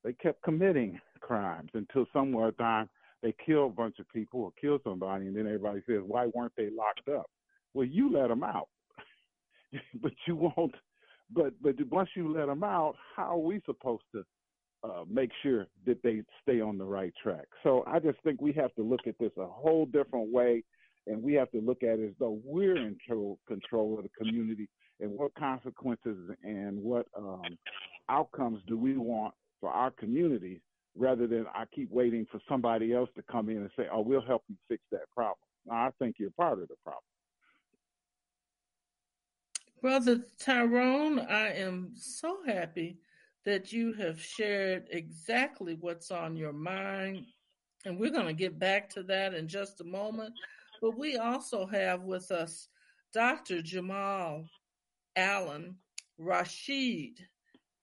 [0.03, 2.89] They kept committing crimes until somewhere time
[3.21, 6.55] they killed a bunch of people or killed somebody, and then everybody says, "Why weren't
[6.57, 7.29] they locked up?"
[7.73, 8.69] Well, you let them out,
[10.01, 10.75] but you won't.
[11.33, 14.23] But but once you let them out, how are we supposed to
[14.83, 17.45] uh, make sure that they stay on the right track.
[17.63, 20.61] So I just think we have to look at this a whole different way,
[21.07, 24.67] and we have to look at it as though we're in control, of the community
[24.99, 27.57] and what consequences and what um,
[28.09, 30.59] outcomes do we want for our communities
[30.97, 34.21] rather than I keep waiting for somebody else to come in and say, oh, we'll
[34.21, 35.37] help you fix that problem.
[35.71, 37.03] I think you're part of the problem.
[39.83, 42.99] Brother Tyrone, I am so happy
[43.43, 47.25] that you have shared exactly what's on your mind.
[47.83, 50.35] And we're going to get back to that in just a moment.
[50.81, 52.69] But we also have with us
[53.11, 53.61] Dr.
[53.61, 54.45] Jamal
[55.17, 55.75] Allen
[56.17, 57.17] Rasheed.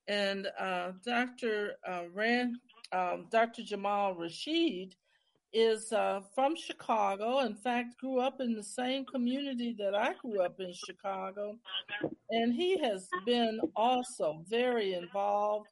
[0.08, 1.72] And uh, Dr.
[1.86, 2.04] Uh,
[2.92, 3.62] um, Dr.
[3.62, 4.94] Jamal Rasheed
[5.52, 7.40] is uh, from Chicago.
[7.40, 11.56] In fact, grew up in the same community that I grew up in Chicago.
[12.30, 15.66] And he has been also very involved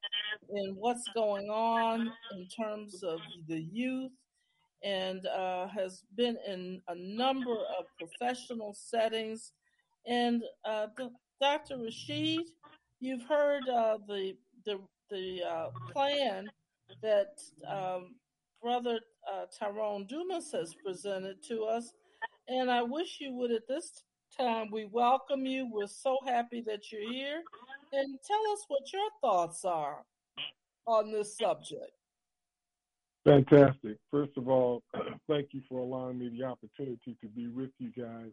[0.50, 4.12] in what's going on in terms of the youth
[4.82, 9.52] and uh, has been in a number of professional settings.
[10.06, 10.86] And uh,
[11.40, 11.76] Dr.
[11.76, 12.46] Rasheed,
[13.00, 16.48] you've heard uh, the the the uh, plan
[17.02, 18.14] that um,
[18.62, 19.00] Brother
[19.30, 21.92] uh, Tyrone Dumas has presented to us,
[22.48, 24.02] and I wish you would at this
[24.36, 24.68] time.
[24.72, 25.68] We welcome you.
[25.72, 27.42] We're so happy that you're here,
[27.92, 30.04] and tell us what your thoughts are
[30.86, 31.92] on this subject.
[33.24, 33.98] Fantastic.
[34.10, 34.82] First of all,
[35.28, 38.32] thank you for allowing me the opportunity to be with you guys.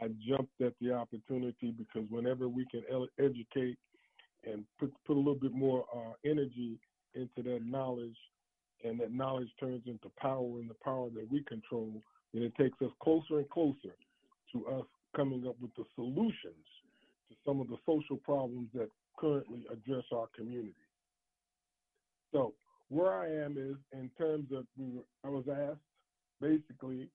[0.00, 2.82] I jumped at the opportunity because whenever we can
[3.18, 3.78] educate
[4.44, 6.78] and put put a little bit more uh, energy
[7.14, 8.16] into that knowledge,
[8.84, 12.80] and that knowledge turns into power, and the power that we control, then it takes
[12.82, 13.94] us closer and closer
[14.52, 14.84] to us
[15.16, 16.66] coming up with the solutions
[17.28, 20.74] to some of the social problems that currently address our community.
[22.32, 22.52] So
[22.88, 24.66] where I am is in terms of
[25.24, 25.80] I was asked
[26.40, 27.08] basically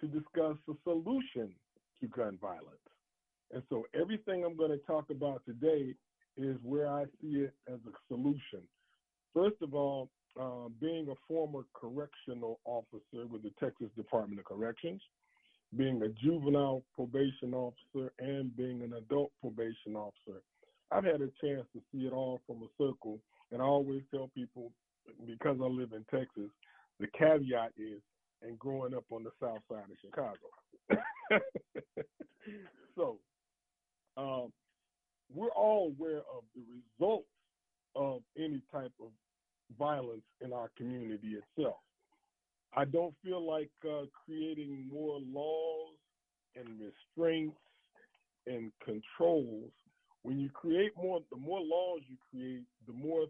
[0.00, 1.52] to discuss a solution
[2.00, 2.76] to gun violence.
[3.52, 5.94] And so everything I'm going to talk about today
[6.36, 8.62] is where I see it as a solution.
[9.32, 10.10] First of all,
[10.40, 15.00] uh, being a former correctional officer with the Texas Department of Corrections,
[15.76, 20.42] being a juvenile probation officer, and being an adult probation officer,
[20.90, 23.18] I've had a chance to see it all from a circle.
[23.50, 24.72] And I always tell people
[25.26, 26.50] because I live in Texas,
[27.00, 28.00] the caveat is,
[28.42, 30.36] and growing up on the south side of Chicago.
[32.96, 33.18] so,
[34.16, 34.52] um,
[35.34, 36.62] we're all aware of the
[36.98, 37.28] results
[37.94, 39.08] of any type of
[39.78, 41.76] violence in our community itself.
[42.74, 45.94] I don't feel like uh, creating more laws
[46.54, 47.56] and restraints
[48.46, 49.70] and controls.
[50.22, 53.26] When you create more, the more laws you create, the more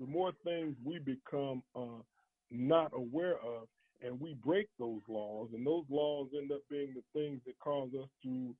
[0.00, 2.02] the more things we become uh,
[2.50, 3.68] not aware of,
[4.02, 7.90] and we break those laws, and those laws end up being the things that cause
[8.00, 8.54] us to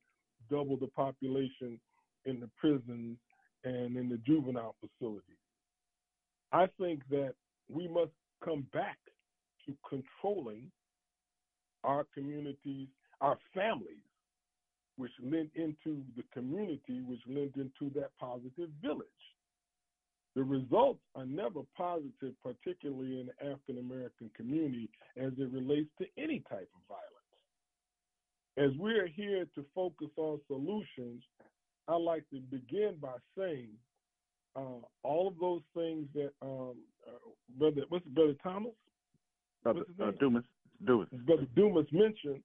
[0.49, 1.79] double the population
[2.25, 3.17] in the prisons
[3.63, 5.44] and in the juvenile facilities.
[6.55, 7.33] I think that
[7.69, 8.97] we must come back
[9.65, 10.71] to controlling
[11.83, 12.87] our communities,
[13.19, 14.07] our families,
[14.97, 19.07] which lend into the community, which lend into that positive village.
[20.35, 26.05] the results are never positive, particularly in the African American community as it relates to
[26.17, 27.11] any type of violence.
[28.57, 31.23] As we're here to focus on solutions,
[31.87, 33.69] I like to begin by saying
[34.55, 36.75] uh, all of those things that um,
[37.07, 38.71] uh, brother, what's brother Thomas?
[39.63, 40.11] Brother uh.
[40.19, 40.43] Dumas,
[40.85, 41.07] Dumas.
[41.25, 42.41] Brother Dumas mentioned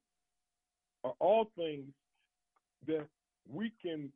[1.04, 1.86] are all things
[2.86, 3.06] that
[3.50, 4.10] we can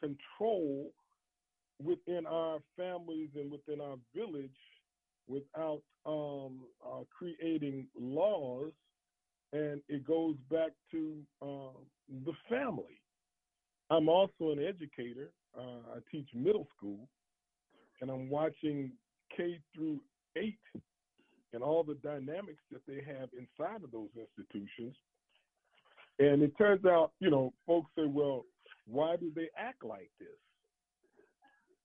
[0.00, 0.90] control
[1.82, 4.50] within our families and within our village
[5.28, 8.72] without um, uh, creating laws.
[9.52, 11.78] And it goes back to uh,
[12.24, 13.00] the family.
[13.90, 15.30] I'm also an educator.
[15.56, 17.08] Uh, I teach middle school,
[18.00, 18.92] and I'm watching
[19.36, 20.00] K through
[20.36, 20.58] eight
[21.52, 24.94] and all the dynamics that they have inside of those institutions.
[26.18, 28.44] And it turns out, you know, folks say, well,
[28.86, 30.28] why do they act like this?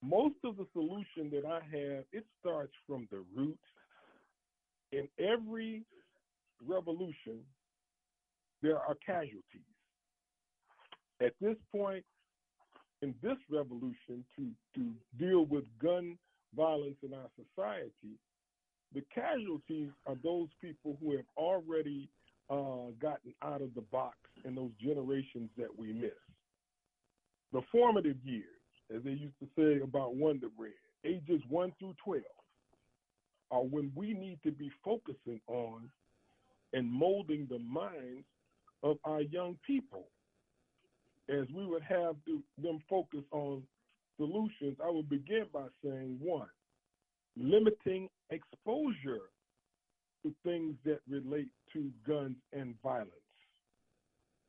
[0.03, 3.59] Most of the solution that I have, it starts from the root.
[4.91, 5.83] In every
[6.65, 7.39] revolution,
[8.61, 9.41] there are casualties.
[11.21, 12.03] At this point,
[13.01, 16.17] in this revolution, to, to deal with gun
[16.55, 18.17] violence in our society,
[18.93, 22.09] the casualties are those people who have already
[22.49, 26.11] uh, gotten out of the box in those generations that we miss.
[27.53, 28.45] The formative years,
[28.95, 30.73] as they used to say about Wonder Bread,
[31.05, 32.21] ages 1 through 12,
[33.51, 35.89] are when we need to be focusing on
[36.73, 38.25] and molding the minds
[38.83, 40.07] of our young people.
[41.31, 42.15] As we would have
[42.61, 43.63] them focus on
[44.17, 46.49] solutions, I would begin by saying one,
[47.37, 49.29] limiting exposure
[50.23, 53.11] to things that relate to guns and violence.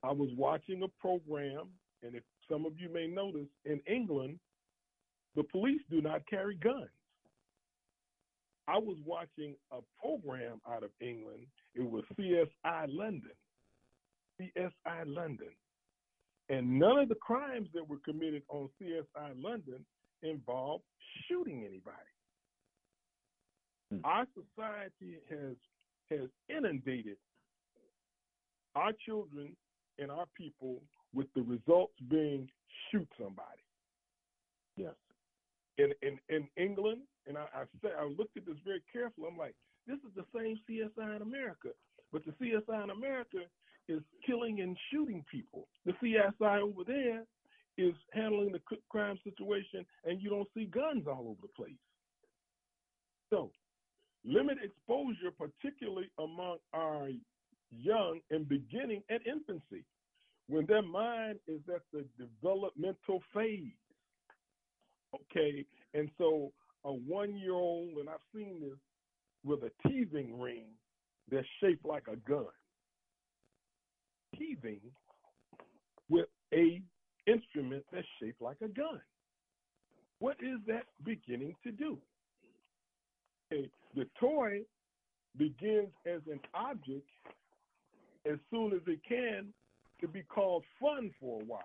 [0.02, 1.68] I was watching a program,
[2.02, 4.38] and if some of you may notice, in England,
[5.36, 6.90] the police do not carry guns.
[8.68, 11.46] I was watching a program out of England.
[11.74, 13.30] It was CSI London.
[14.40, 15.48] CSI London.
[16.52, 19.86] And none of the crimes that were committed on CSI London
[20.22, 20.84] involved
[21.26, 22.12] shooting anybody.
[23.90, 24.04] Hmm.
[24.04, 25.56] Our society has
[26.10, 27.16] has inundated
[28.74, 29.56] our children
[29.98, 30.82] and our people
[31.14, 32.50] with the results being
[32.90, 33.64] shoot somebody.
[34.76, 34.92] Yes.
[35.78, 39.26] In in, in England, and I, I said I looked at this very carefully.
[39.30, 39.54] I'm like,
[39.86, 41.70] this is the same CSI in America,
[42.12, 43.38] but the CSI in America
[43.88, 45.68] is killing and shooting people.
[45.84, 47.24] The CSI over there
[47.78, 51.78] is handling the crime situation, and you don't see guns all over the place.
[53.30, 53.50] So,
[54.24, 57.08] limit exposure, particularly among our
[57.70, 59.84] young and beginning at infancy,
[60.48, 63.72] when their mind is at the developmental phase.
[65.14, 65.64] Okay,
[65.94, 66.52] and so
[66.84, 68.78] a one year old, and I've seen this
[69.44, 70.66] with a teething ring
[71.30, 72.46] that's shaped like a gun.
[74.38, 74.80] Teething
[76.08, 76.82] with a
[77.26, 79.00] instrument that's shaped like a gun.
[80.18, 81.98] What is that beginning to do?
[83.52, 84.60] Okay, the toy
[85.36, 87.08] begins as an object
[88.30, 89.52] as soon as it can
[90.00, 91.62] to be called fun for a while,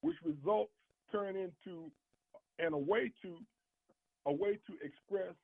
[0.00, 0.72] which results
[1.12, 1.90] turn into
[2.58, 3.36] and a way to
[4.26, 5.34] a way to express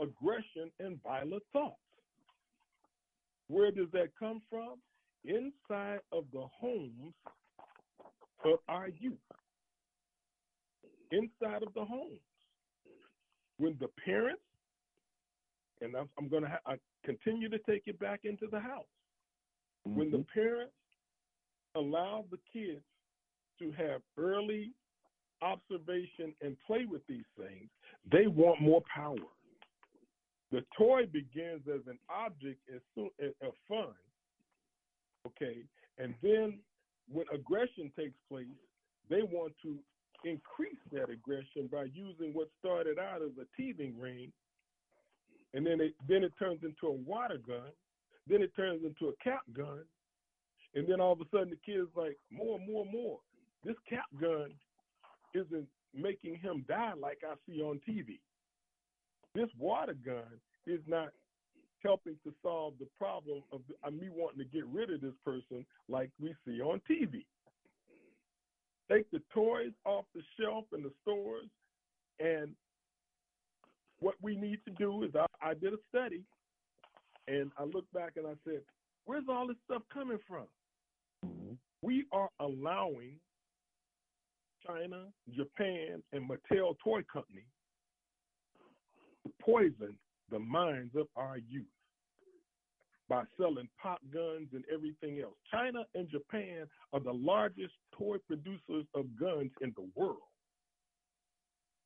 [0.00, 1.76] aggression and violent thoughts.
[3.48, 4.76] Where does that come from?
[5.24, 7.14] Inside of the homes
[8.44, 9.14] of our youth.
[11.10, 12.20] Inside of the homes.
[13.58, 14.42] When the parents,
[15.80, 16.74] and I'm, I'm going to ha-
[17.04, 18.84] continue to take it back into the house.
[19.84, 20.40] When the mm-hmm.
[20.40, 20.72] parents
[21.76, 22.82] allow the kids
[23.58, 24.72] to have early
[25.42, 27.68] observation and play with these things,
[28.10, 29.16] they want more power.
[30.54, 33.92] The toy begins as an object as soon as of fun,
[35.26, 35.64] okay,
[35.98, 36.60] and then
[37.10, 38.46] when aggression takes place,
[39.10, 39.76] they want to
[40.24, 44.30] increase that aggression by using what started out as a teething ring,
[45.54, 47.72] and then it then it turns into a water gun,
[48.28, 49.82] then it turns into a cap gun,
[50.76, 53.18] and then all of a sudden the kid's like more, more, more.
[53.64, 54.54] This cap gun
[55.34, 58.20] isn't making him die like I see on TV.
[59.34, 61.08] This water gun is not
[61.82, 63.60] helping to solve the problem of
[63.92, 67.24] me wanting to get rid of this person like we see on TV.
[68.90, 71.48] Take the toys off the shelf in the stores,
[72.20, 72.50] and
[74.00, 76.22] what we need to do is I, I did a study,
[77.28, 78.60] and I looked back and I said,
[79.06, 80.46] "Where's all this stuff coming from?"
[81.24, 81.54] Mm-hmm.
[81.82, 83.16] We are allowing
[84.66, 87.44] China, Japan, and Mattel Toy Company
[89.40, 89.96] poison
[90.30, 91.66] the minds of our youth
[93.08, 95.34] by selling pop guns and everything else.
[95.50, 100.18] China and Japan are the largest toy producers of guns in the world.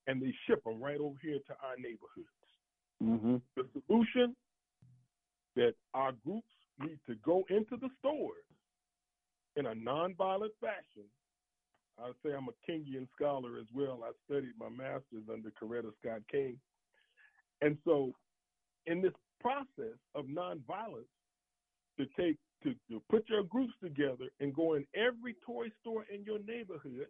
[0.06, 2.28] And they ship them right over here to our neighborhoods.
[3.02, 3.36] Mm-hmm.
[3.56, 4.34] The solution
[5.56, 6.48] that our groups
[6.80, 8.44] need to go into the stores
[9.56, 11.08] in a nonviolent fashion.
[11.98, 14.00] I say I'm a Kingian scholar as well.
[14.04, 16.56] I studied my master's under Coretta Scott King.
[17.60, 18.12] And so,
[18.86, 21.08] in this process of nonviolence,
[21.98, 26.24] to take to, to put your groups together and go in every toy store in
[26.24, 27.06] your neighborhood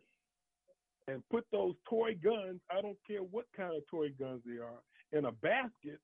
[1.07, 4.83] and put those toy guns, I don't care what kind of toy guns they are,
[5.13, 6.01] in a basket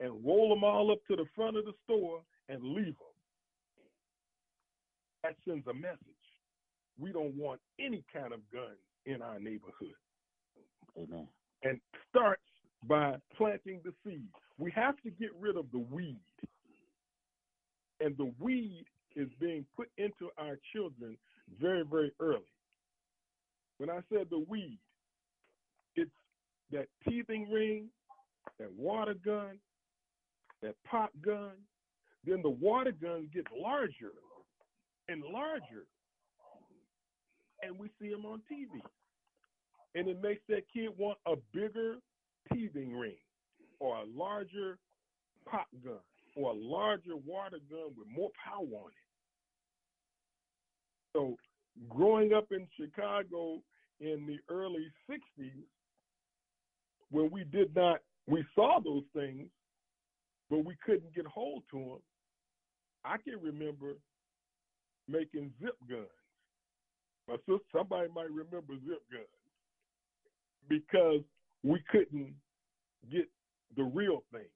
[0.00, 3.16] and roll them all up to the front of the store and leave them.
[5.22, 5.98] That sends a message.
[6.98, 9.94] We don't want any kind of guns in our neighborhood.
[10.96, 11.28] Amen.
[11.62, 12.42] And starts
[12.88, 14.28] by planting the seed.
[14.58, 16.20] We have to get rid of the weed.
[18.00, 18.84] And the weed
[19.14, 21.16] is being put into our children
[21.60, 22.42] very, very early.
[23.78, 24.78] When I said the weed,
[25.94, 26.10] it's
[26.72, 27.88] that teething ring,
[28.58, 29.58] that water gun,
[30.62, 31.52] that pop gun.
[32.24, 34.12] Then the water guns get larger
[35.08, 35.86] and larger.
[37.62, 38.80] And we see them on TV.
[39.94, 41.96] And it makes that kid want a bigger
[42.52, 43.16] teething ring
[43.80, 44.78] or a larger
[45.48, 45.98] pop gun
[46.34, 49.06] or a larger water gun with more power on it.
[51.14, 51.36] So,
[51.88, 53.60] growing up in Chicago
[54.00, 55.64] in the early 60s,
[57.10, 59.48] when we did not, we saw those things,
[60.50, 62.02] but we couldn't get hold to them.
[63.04, 63.94] I can remember
[65.08, 66.06] making zip guns.
[67.28, 69.26] My sister, somebody might remember zip guns
[70.68, 71.22] because
[71.62, 72.34] we couldn't
[73.10, 73.28] get
[73.76, 74.46] the real things.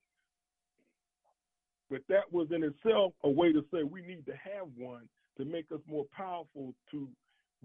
[1.90, 5.44] But that was in itself a way to say we need to have one to
[5.44, 7.08] make us more powerful to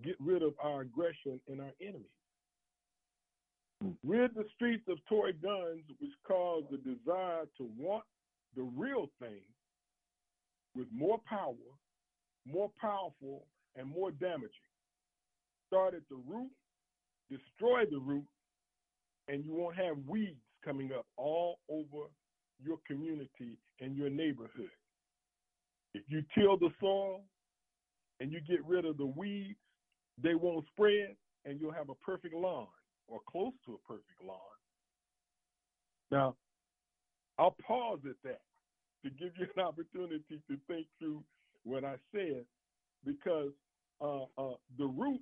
[0.03, 2.01] get rid of our aggression and our enemies.
[4.03, 8.03] Rid the streets of toy guns, which cause the desire to want
[8.55, 9.41] the real thing
[10.75, 11.53] with more power,
[12.45, 14.49] more powerful, and more damaging.
[15.67, 16.51] Start at the root,
[17.29, 18.25] destroy the root,
[19.27, 22.07] and you won't have weeds coming up all over
[22.63, 24.69] your community and your neighborhood.
[25.93, 27.21] If you till the soil
[28.19, 29.59] and you get rid of the weeds,
[30.21, 31.15] they won't spread
[31.45, 32.67] and you'll have a perfect lawn
[33.07, 34.39] or close to a perfect lawn.
[36.11, 36.35] Now,
[37.37, 38.41] I'll pause at that
[39.03, 41.23] to give you an opportunity to think through
[41.63, 42.45] what I said
[43.03, 43.51] because
[44.01, 45.21] uh, uh, the root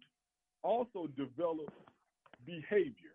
[0.61, 1.73] also develops
[2.45, 3.12] behavior.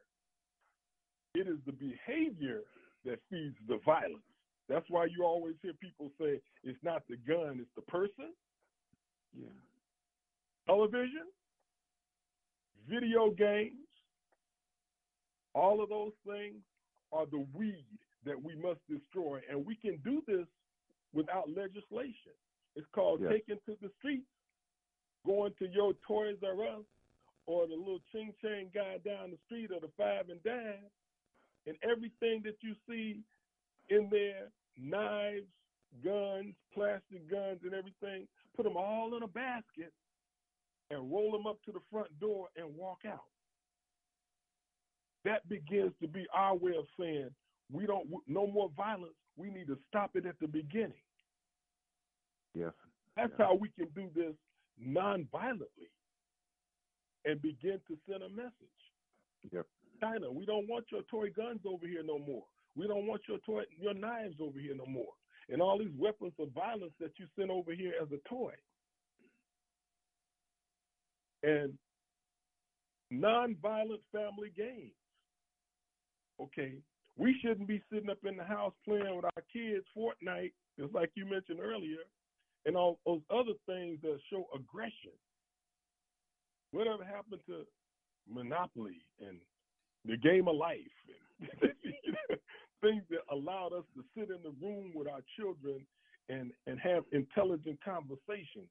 [1.38, 2.62] It is the behavior
[3.04, 4.26] that feeds the violence.
[4.68, 8.34] That's why you always hear people say it's not the gun, it's the person.
[9.32, 9.46] Yeah.
[10.66, 11.26] Television,
[12.88, 13.86] video games,
[15.54, 16.56] all of those things
[17.12, 17.86] are the weed
[18.24, 19.40] that we must destroy.
[19.48, 20.46] And we can do this
[21.14, 22.34] without legislation.
[22.74, 23.30] It's called Yes.
[23.32, 24.26] taking to the streets,
[25.24, 26.84] going to your Toys R Us
[27.46, 30.90] or the little ching chang guy down the street or the five and dime,
[31.68, 33.20] and everything that you see
[33.90, 34.48] in there
[34.80, 35.46] knives,
[36.02, 39.92] guns, plastic guns, and everything put them all in a basket
[40.90, 43.24] and roll them up to the front door and walk out.
[45.24, 47.28] That begins to be our way of saying
[47.70, 49.14] we don't no more violence.
[49.36, 51.02] We need to stop it at the beginning.
[52.54, 52.72] Yes.
[53.16, 54.34] That's how we can do this
[54.80, 55.90] non-violently
[57.24, 58.52] and begin to send a message.
[59.52, 59.66] Yep.
[60.00, 62.44] China, we don't want your toy guns over here no more.
[62.76, 65.12] We don't want your toy your knives over here no more.
[65.48, 68.52] And all these weapons of violence that you send over here as a toy.
[71.42, 71.74] And
[73.10, 74.92] non-violent family games.
[76.40, 76.74] Okay,
[77.16, 81.10] we shouldn't be sitting up in the house playing with our kids Fortnite, just like
[81.14, 82.04] you mentioned earlier,
[82.66, 85.16] and all those other things that show aggression.
[86.70, 87.64] Whatever happened to
[88.30, 89.38] Monopoly and
[90.08, 90.78] the game of life
[92.80, 95.84] things that allowed us to sit in the room with our children
[96.28, 98.68] and and have intelligent conversations.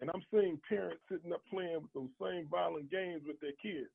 [0.00, 3.88] And I'm seeing parents sitting up playing with those same violent games with their kids.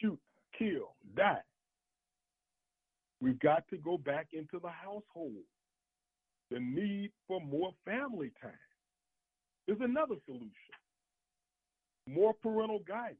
[0.00, 0.18] Shoot,
[0.58, 1.42] kill, die.
[3.20, 5.44] We've got to go back into the household.
[6.50, 8.52] The need for more family time
[9.68, 10.50] is another solution.
[12.08, 13.18] More parental guidance.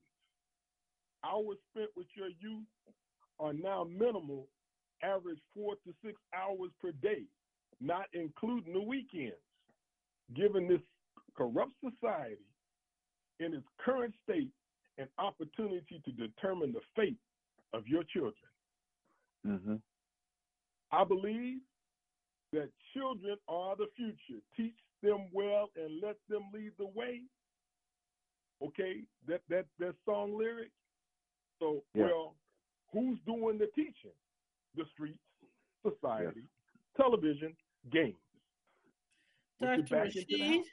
[1.25, 2.67] Hours spent with your youth
[3.41, 4.49] are now minimal,
[5.03, 7.23] average four to six hours per day,
[7.81, 9.37] not including the weekends.
[10.35, 10.81] Given this
[11.37, 12.45] corrupt society
[13.41, 14.51] in its current state
[14.99, 17.19] an opportunity to determine the fate
[17.73, 18.35] of your children.
[19.47, 19.77] Mm-hmm.
[20.91, 21.59] I believe
[22.53, 24.41] that children are the future.
[24.57, 27.21] Teach them well and let them lead the way.
[28.63, 30.71] Okay, that that that song lyric.
[31.59, 32.07] So Yeah.
[32.07, 32.37] well,
[32.93, 34.13] who's doing the teaching?
[34.75, 35.19] The streets,
[35.83, 36.45] society,
[36.97, 37.57] television,
[37.91, 38.17] games.
[39.61, 39.83] Dr.
[39.83, 40.65] back into the Rasheed,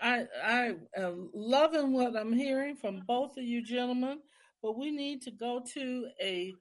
[0.00, 4.20] I I am loving what I'm hearing from both of you gentlemen,
[4.62, 6.52] but we need to go to a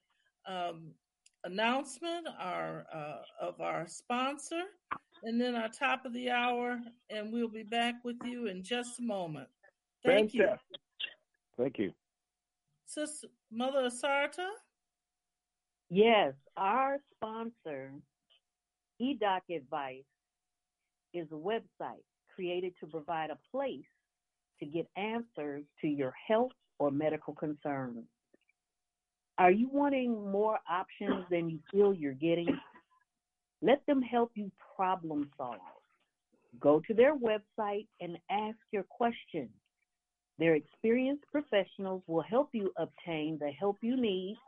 [0.45, 0.93] um,
[1.43, 4.63] announcement our uh, of our sponsor,
[5.23, 6.79] and then our top of the hour,
[7.09, 9.49] and we'll be back with you in just a moment.
[10.05, 10.47] Thank you,
[11.57, 11.93] Thank you.
[12.93, 14.47] Sister Mother Asarta.
[15.89, 17.93] Yes, our sponsor,
[19.01, 20.03] eDoc Advice,
[21.13, 22.03] is a website
[22.35, 23.85] created to provide a place
[24.59, 28.03] to get answers to your health or medical concerns.
[29.37, 32.59] Are you wanting more options than you feel you're getting?
[33.61, 35.59] Let them help you problem solve.
[36.59, 39.49] Go to their website and ask your question.
[40.41, 44.39] Their experienced professionals will help you obtain the help you need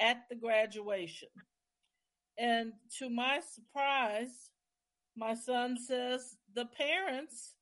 [0.00, 1.28] at the graduation.
[2.38, 4.50] And to my surprise,
[5.16, 7.54] my son says the parents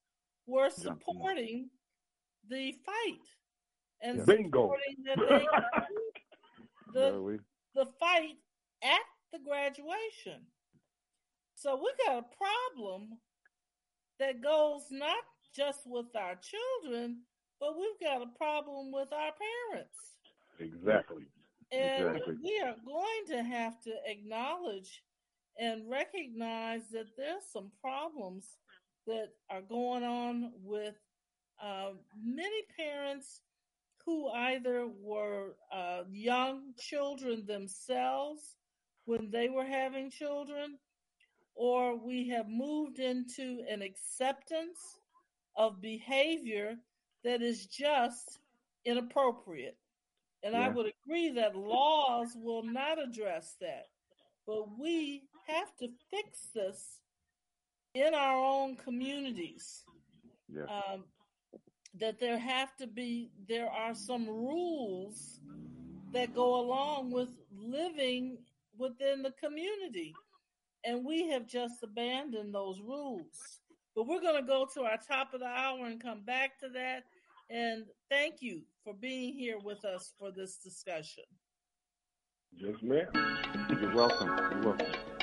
[0.47, 1.69] were supporting
[2.49, 3.21] the fight
[4.03, 4.25] and Yeah.
[4.25, 4.63] Bingo.
[4.63, 5.47] supporting that they
[6.93, 7.39] the
[7.75, 8.37] the fight
[8.83, 9.01] at
[9.33, 10.47] the graduation.
[11.55, 13.19] So we got a problem
[14.19, 15.25] that goes not
[15.55, 17.23] just with our children,
[17.61, 19.33] but we've got a problem with our
[19.73, 20.17] parents.
[20.61, 21.25] Exactly.
[21.73, 22.35] And Exactly.
[22.43, 25.03] we are going to have to acknowledge
[25.59, 28.59] and recognize that there's some problems
[29.07, 30.95] that are going on with
[31.63, 31.91] uh,
[32.23, 33.41] many parents
[34.05, 38.57] who either were uh, young children themselves
[39.05, 40.79] when they were having children,
[41.55, 45.01] or we have moved into an acceptance
[45.57, 46.77] of behavior
[47.25, 48.39] that is just
[48.85, 49.77] inappropriate.
[50.43, 53.87] And I would agree that laws will not address that.
[54.47, 57.01] But we have to fix this
[57.97, 59.85] in our own communities.
[60.49, 60.65] Yeah.
[60.65, 61.05] Um,
[61.99, 65.41] that there have to be, there are some rules
[66.13, 68.37] that go along with living
[68.79, 70.15] within the community.
[70.85, 73.61] And we have just abandoned those rules.
[73.95, 76.69] But we're going to go to our top of the hour and come back to
[76.69, 77.05] that.
[77.49, 81.25] And thank you for being here with us for this discussion.
[82.53, 83.07] Yes, ma'am.
[83.81, 84.29] You're welcome.
[84.29, 85.16] You're welcome.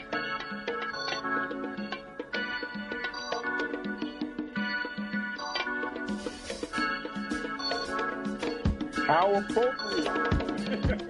[9.05, 9.43] How.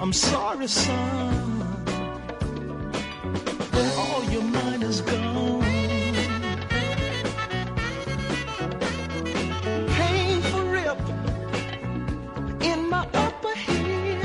[0.00, 1.58] I'm sorry, son,
[3.72, 5.62] but all your mind is gone.
[9.88, 10.98] Painful rip
[12.62, 14.24] in my upper hip.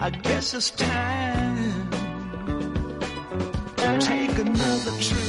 [0.00, 1.90] I guess it's time
[3.76, 5.23] to take another trip.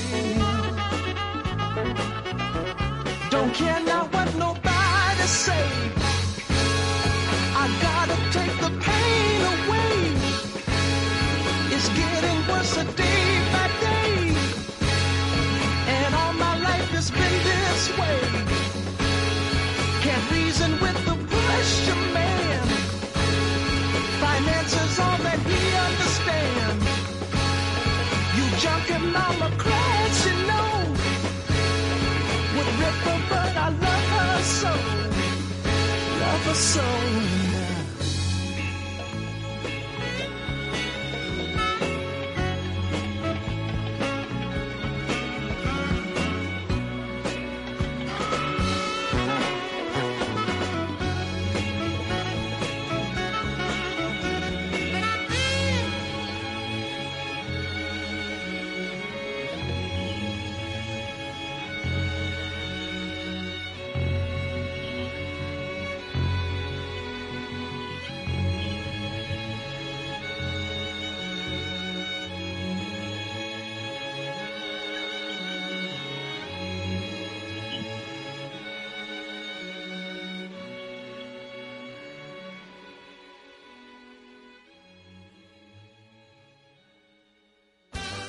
[36.56, 37.45] soul.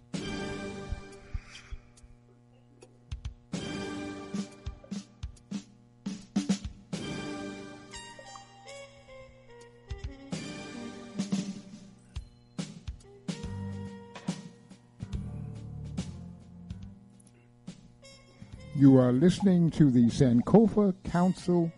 [18.76, 21.72] You are listening to the Sankofa Council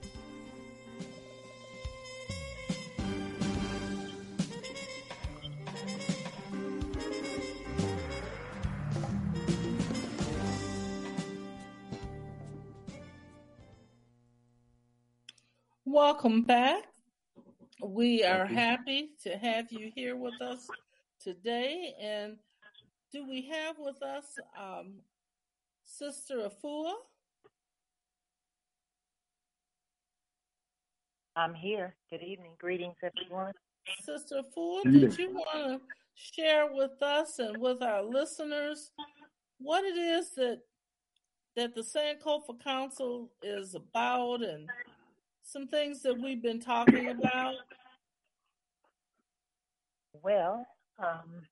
[15.95, 16.83] Welcome back.
[17.81, 20.67] We are happy to have you here with us
[21.23, 21.93] today.
[22.01, 22.35] And
[23.13, 24.25] do we have with us
[24.61, 24.95] um,
[25.85, 26.91] Sister Afua?
[31.37, 31.95] I'm here.
[32.11, 32.51] Good evening.
[32.59, 33.53] Greetings, everyone.
[34.03, 35.81] Sister Afua, did you want to
[36.13, 38.91] share with us and with our listeners
[39.59, 40.59] what it is that
[41.55, 44.69] that the Sankofa Council is about and
[45.45, 47.53] some things that we've been talking about?
[50.23, 50.65] Well,
[50.99, 51.43] um,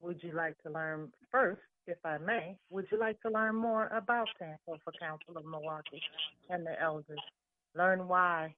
[0.00, 3.86] would you like to learn first, if I may, would you like to learn more
[3.88, 6.02] about Sankofa Council of Milwaukee
[6.48, 7.20] and the elders?
[7.76, 8.54] Learn why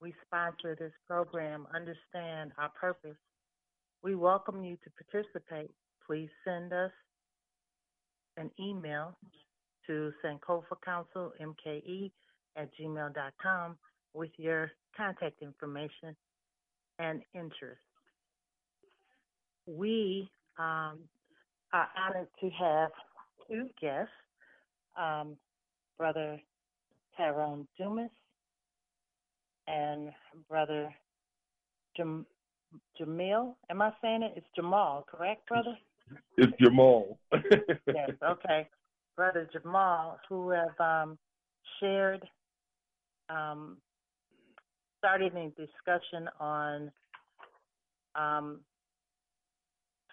[0.00, 3.16] we sponsor this program, understand our purpose.
[4.02, 5.70] We welcome you to participate.
[6.06, 6.92] Please send us
[8.36, 9.16] an email
[9.86, 12.10] to Sankofa Council MKE
[12.56, 13.76] at gmail.com
[14.14, 16.16] with your contact information
[16.98, 17.80] and interest.
[19.66, 20.98] We um,
[21.72, 22.90] are honored to have
[23.48, 24.10] two guests,
[24.98, 25.36] um,
[25.98, 26.40] Brother
[27.16, 28.10] Tyrone Dumas
[29.66, 30.10] and
[30.48, 30.94] Brother
[31.96, 32.26] Jam-
[33.00, 33.54] Jamil.
[33.70, 34.34] Am I saying it?
[34.36, 35.76] It's Jamal, correct, brother?
[36.36, 37.18] It's Jamal.
[37.32, 38.68] yes, okay.
[39.16, 41.18] Brother Jamal, who have um,
[41.80, 42.22] shared,
[43.30, 43.78] um,
[44.98, 46.90] started a discussion on
[48.14, 48.60] um,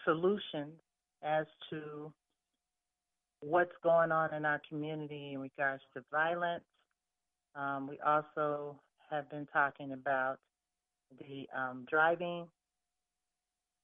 [0.05, 0.79] solutions
[1.21, 2.11] as to
[3.41, 6.63] what's going on in our community in regards to violence.
[7.55, 10.37] Um, we also have been talking about
[11.19, 12.47] the um, driving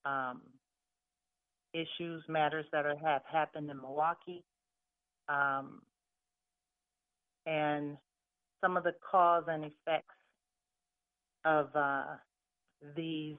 [0.05, 0.41] um,
[1.73, 4.43] issues, matters that are, have happened in Milwaukee,
[5.29, 5.81] um,
[7.45, 7.97] and
[8.61, 10.15] some of the cause and effects
[11.45, 12.03] of uh,
[12.95, 13.37] these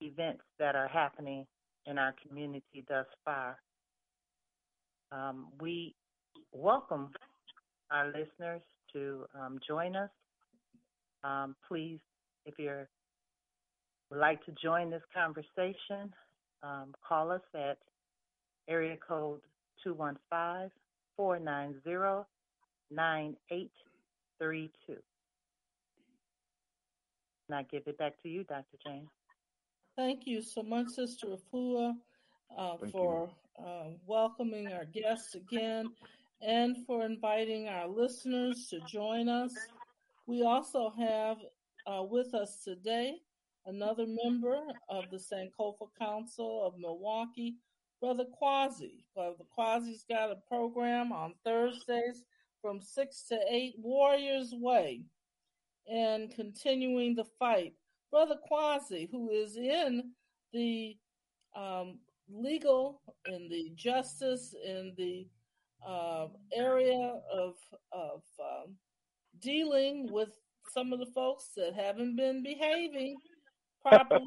[0.00, 1.46] events that are happening
[1.86, 3.58] in our community thus far.
[5.12, 5.94] Um, we
[6.52, 7.10] welcome
[7.90, 8.62] our listeners
[8.92, 10.10] to um, join us.
[11.22, 11.98] Um, please,
[12.46, 12.70] if you
[14.10, 16.12] would like to join this conversation,
[16.62, 17.78] um, call us at
[18.68, 19.40] area code
[19.82, 20.70] 215
[21.16, 22.26] 490
[22.90, 24.96] 9832.
[27.48, 28.76] And I give it back to you, Dr.
[28.84, 29.08] James.
[29.96, 31.94] Thank you so much, Sister Afua,
[32.56, 33.28] uh, for
[33.58, 35.90] uh, welcoming our guests again
[36.40, 39.52] and for inviting our listeners to join us.
[40.26, 41.38] We also have
[41.86, 43.16] uh, with us today
[43.66, 44.58] another member
[44.88, 47.56] of the Sankofa Council of Milwaukee
[48.00, 49.04] Brother Quasi.
[49.14, 52.24] Brother Quasi's got a program on Thursdays
[52.62, 55.02] from 6 to 8 Warriors Way
[55.90, 57.74] and continuing the fight.
[58.10, 60.12] Brother Quasi, who is in
[60.52, 60.96] the
[61.54, 61.98] um,
[62.28, 65.26] legal, in the justice, in the
[65.86, 67.56] uh, area of,
[67.92, 68.74] of um,
[69.40, 70.30] dealing with
[70.70, 73.16] some of the folks that haven't been behaving
[73.82, 74.24] properly.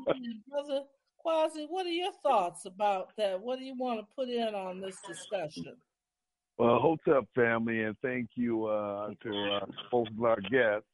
[0.49, 0.81] Brother
[1.23, 3.41] Quasi, what are your thoughts about that?
[3.41, 5.77] What do you want to put in on this discussion?
[6.57, 10.85] Well, Hotep family, and thank you uh, to uh, both of our guests.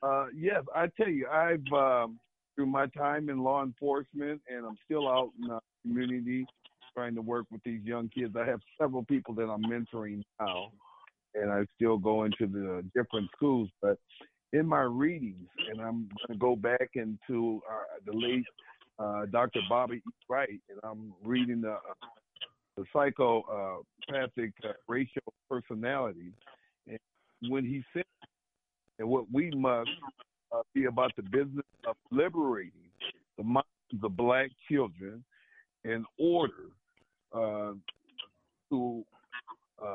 [0.00, 2.20] Uh, yes, I tell you, I've um,
[2.54, 6.46] through my time in law enforcement, and I'm still out in the community
[6.94, 8.34] trying to work with these young kids.
[8.36, 10.70] I have several people that I'm mentoring now,
[11.34, 13.68] and I still go into the different schools.
[13.82, 13.98] But
[14.52, 18.44] in my readings, and I'm going to go back into uh, the late
[18.98, 19.60] uh, Dr.
[19.68, 20.02] Bobby.
[20.28, 21.76] Wright, and I'm reading the,
[22.76, 26.32] the psychopathic uh, racial personality.
[26.86, 26.98] And
[27.48, 28.04] when he said,
[28.98, 29.90] and what we must
[30.52, 32.72] uh, be about the business of liberating
[33.36, 33.66] the minds
[34.02, 35.24] of black children
[35.84, 36.70] in order
[37.32, 37.72] uh,
[38.70, 39.04] to
[39.82, 39.94] uh,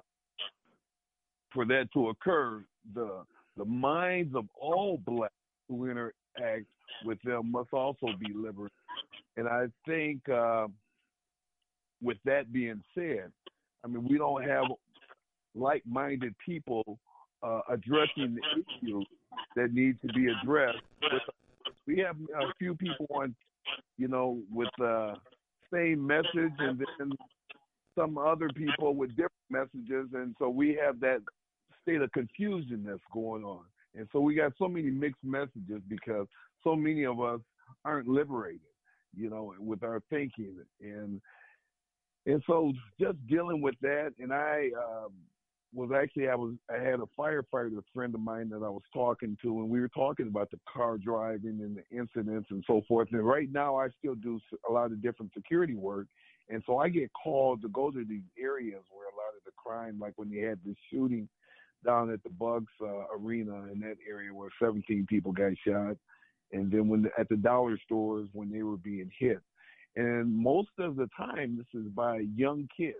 [1.53, 2.63] for that to occur,
[2.95, 3.23] the
[3.57, 5.33] the minds of all blacks
[5.67, 6.65] who interact
[7.05, 8.71] with them must also be liberated.
[9.37, 10.67] And I think, uh,
[12.01, 13.31] with that being said,
[13.83, 14.65] I mean we don't have
[15.55, 16.99] like-minded people
[17.41, 18.41] uh, addressing the
[18.87, 19.05] issues
[19.55, 20.79] that need to be addressed.
[21.85, 23.35] We have a few people on,
[23.97, 25.15] you know, with uh,
[25.71, 27.11] same message, and then
[27.97, 31.19] some other people with different messages, and so we have that
[31.81, 33.65] state of confusion that's going on.
[33.95, 36.27] And so we got so many mixed messages because
[36.63, 37.39] so many of us
[37.85, 38.61] aren't liberated,
[39.15, 41.21] you know, with our thinking and
[42.25, 44.13] and so just dealing with that.
[44.19, 45.11] And I um,
[45.73, 48.83] was actually I was I had a firefighter a friend of mine that I was
[48.93, 52.81] talking to, and we were talking about the car driving and the incidents and so
[52.87, 53.09] forth.
[53.11, 56.07] And right now I still do a lot of different security work,
[56.49, 59.51] and so I get called to go to these areas where a lot of the
[59.57, 61.27] crime, like when they had this shooting
[61.85, 65.97] down at the Bucks uh, Arena in that area where 17 people got shot,
[66.53, 69.41] and then when at the dollar stores when they were being hit,
[69.95, 72.97] and most of the time this is by young kids,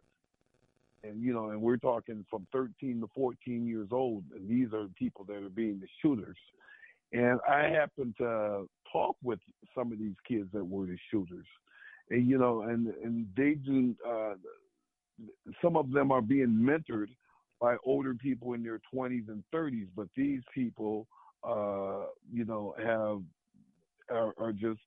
[1.04, 4.84] and you know, and we're talking from 13 to 14 years old, and these are
[4.84, 6.38] the people that are being the shooters.
[7.12, 9.40] And I happened to talk with
[9.76, 11.46] some of these kids that were the shooters,
[12.10, 13.96] and you know, and and they do.
[14.08, 14.34] Uh,
[15.62, 17.10] some of them are being mentored
[17.62, 21.08] by older people in their 20s and 30s, but these people,
[21.44, 23.22] uh, you know, have
[24.14, 24.80] are, are just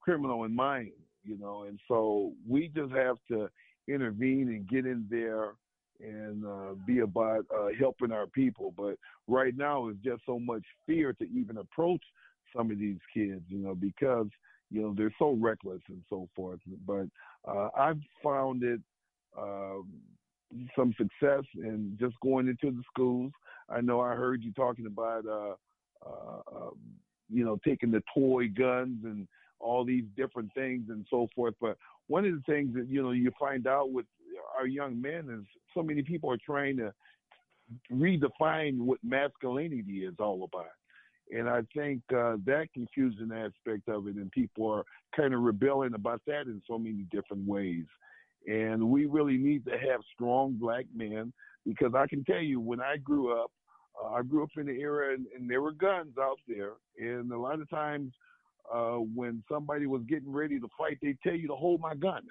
[0.00, 0.92] criminal in mind,
[1.24, 3.48] you know, and so we just have to
[3.88, 5.54] intervene and get in there
[6.00, 8.72] and uh, be about uh, helping our people.
[8.76, 8.96] But
[9.28, 12.02] right now, it's just so much fear to even approach
[12.56, 14.26] some of these kids, you know, because
[14.70, 16.60] you know they're so reckless and so forth.
[16.86, 17.06] But
[17.46, 18.80] uh, I've found it
[19.38, 19.88] um,
[20.76, 23.32] some success in just going into the schools.
[23.68, 25.54] I know I heard you talking about, uh,
[26.04, 26.78] uh, um,
[27.32, 29.26] you know, taking the toy guns and
[29.58, 31.54] all these different things and so forth.
[31.60, 31.76] But
[32.08, 34.06] one of the things that you know you find out with
[34.58, 36.92] our young men is so many people are trying to
[37.92, 40.66] redefine what masculinity is all about.
[41.32, 44.84] And I think uh, that confusing aspect of it, and people are
[45.16, 47.84] kind of rebelling about that in so many different ways.
[48.48, 51.32] And we really need to have strong black men
[51.64, 53.52] because I can tell you when I grew up,
[54.02, 56.72] uh, I grew up in the era and, and, there were guns out there.
[56.98, 58.12] And a lot of times
[58.72, 62.22] uh, when somebody was getting ready to fight, they tell you to hold my gun.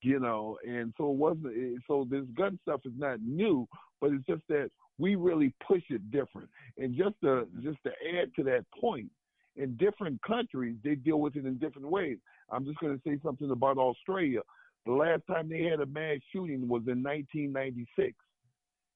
[0.00, 1.82] You know, and so it wasn't.
[1.88, 3.66] So this gun stuff is not new,
[4.00, 6.48] but it's just that we really push it different.
[6.76, 9.10] And just to just to add to that point,
[9.58, 12.18] in different countries they deal with it in different ways.
[12.50, 14.40] I'm just going to say something about Australia.
[14.86, 18.14] The last time they had a mass shooting was in 1996,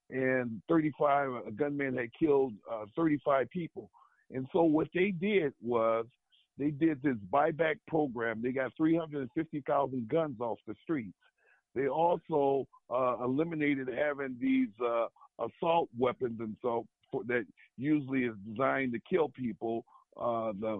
[0.09, 3.89] and 35 a gunman had killed uh, 35 people.
[4.31, 6.05] And so what they did was
[6.57, 8.41] they did this buyback program.
[8.41, 11.17] They got 350,000 guns off the streets.
[11.75, 15.07] They also uh, eliminated having these uh,
[15.39, 17.45] assault weapons and so for, that
[17.77, 19.85] usually is designed to kill people.
[20.15, 20.79] Uh, the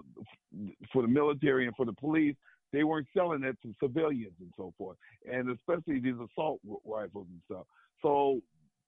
[0.91, 2.35] for the military and for the police,
[2.71, 4.95] they weren't selling it to civilians and so forth,
[5.31, 7.65] and especially these assault rifles and stuff.
[8.03, 8.41] So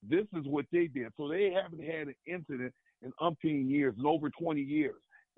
[0.09, 1.11] this is what they did.
[1.17, 4.95] So they haven't had an incident in umpteen years, in over 20 years.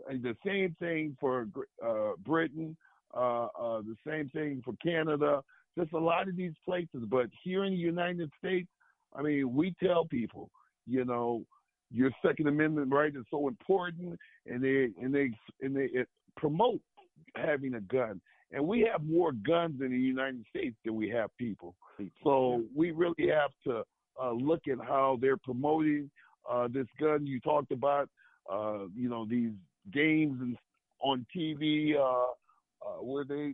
[0.09, 1.47] And the same thing for
[1.83, 2.77] uh, Britain,
[3.15, 5.41] uh, uh, the same thing for Canada,
[5.77, 8.67] just a lot of these places, but here in the United States,
[9.15, 10.49] I mean, we tell people,
[10.85, 11.43] you know,
[11.91, 15.31] your Second Amendment right is so important, and they and they
[15.61, 15.89] and they
[16.35, 16.81] promote
[17.35, 18.19] having a gun.
[18.51, 21.75] And we have more guns in the United States than we have people.
[22.23, 23.83] So we really have to
[24.21, 26.09] uh, look at how they're promoting
[26.49, 28.09] uh, this gun you talked about.
[28.51, 29.51] Uh, you know these
[29.91, 30.57] games and
[31.01, 32.31] on TV uh,
[32.85, 33.53] uh, where they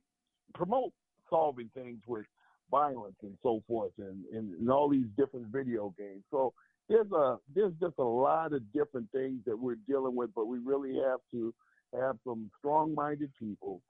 [0.53, 0.91] promote
[1.29, 2.25] solving things with
[2.69, 6.23] violence and so forth, and, and, and all these different video games.
[6.31, 6.53] So
[6.89, 10.59] there's a there's just a lot of different things that we're dealing with, but we
[10.59, 11.53] really have to
[11.99, 13.81] have some strong-minded people,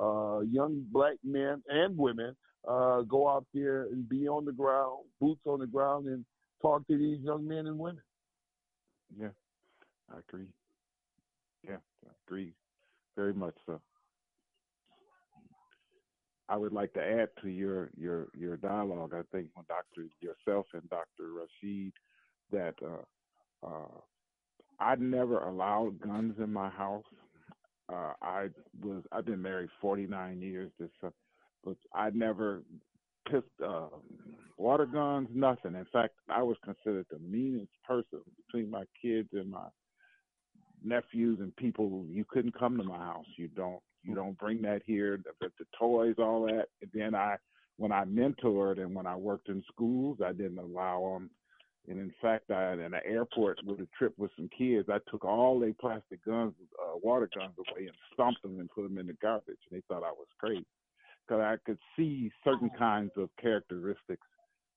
[0.00, 2.34] uh, young black men and women,
[2.68, 6.24] uh, go out there and be on the ground, boots on the ground, and
[6.60, 8.02] talk to these young men and women.
[9.18, 9.28] Yeah,
[10.14, 10.46] I agree.
[11.66, 11.76] Yeah,
[12.06, 12.54] I agree
[13.16, 13.80] very much so.
[16.48, 19.12] I would like to add to your your your dialogue.
[19.14, 21.30] I think when Doctor yourself and Doctor
[21.64, 21.92] Rasheed
[22.50, 24.00] that uh, uh,
[24.78, 27.04] I never allowed guns in my house.
[27.92, 28.48] Uh, I
[28.82, 31.10] was I've been married 49 years, this, uh,
[31.64, 32.62] but I never
[33.30, 33.88] pissed uh,
[34.56, 35.74] water guns, nothing.
[35.74, 39.66] In fact, I was considered the meanest person between my kids and my
[40.84, 42.04] nephews and people.
[42.08, 43.26] You couldn't come to my house.
[43.36, 45.20] You don't you don't bring that here.
[45.40, 46.66] The, the toys, all that.
[46.80, 47.36] And then I,
[47.76, 51.30] when I mentored and when I worked in schools, I didn't allow them
[51.88, 55.24] and in fact, I in an airport with a trip with some kids, I took
[55.24, 59.08] all their plastic guns, uh, water guns away, and stomped them and put them in
[59.08, 59.58] the garbage.
[59.70, 60.64] And they thought I was crazy
[61.26, 64.26] because I could see certain kinds of characteristics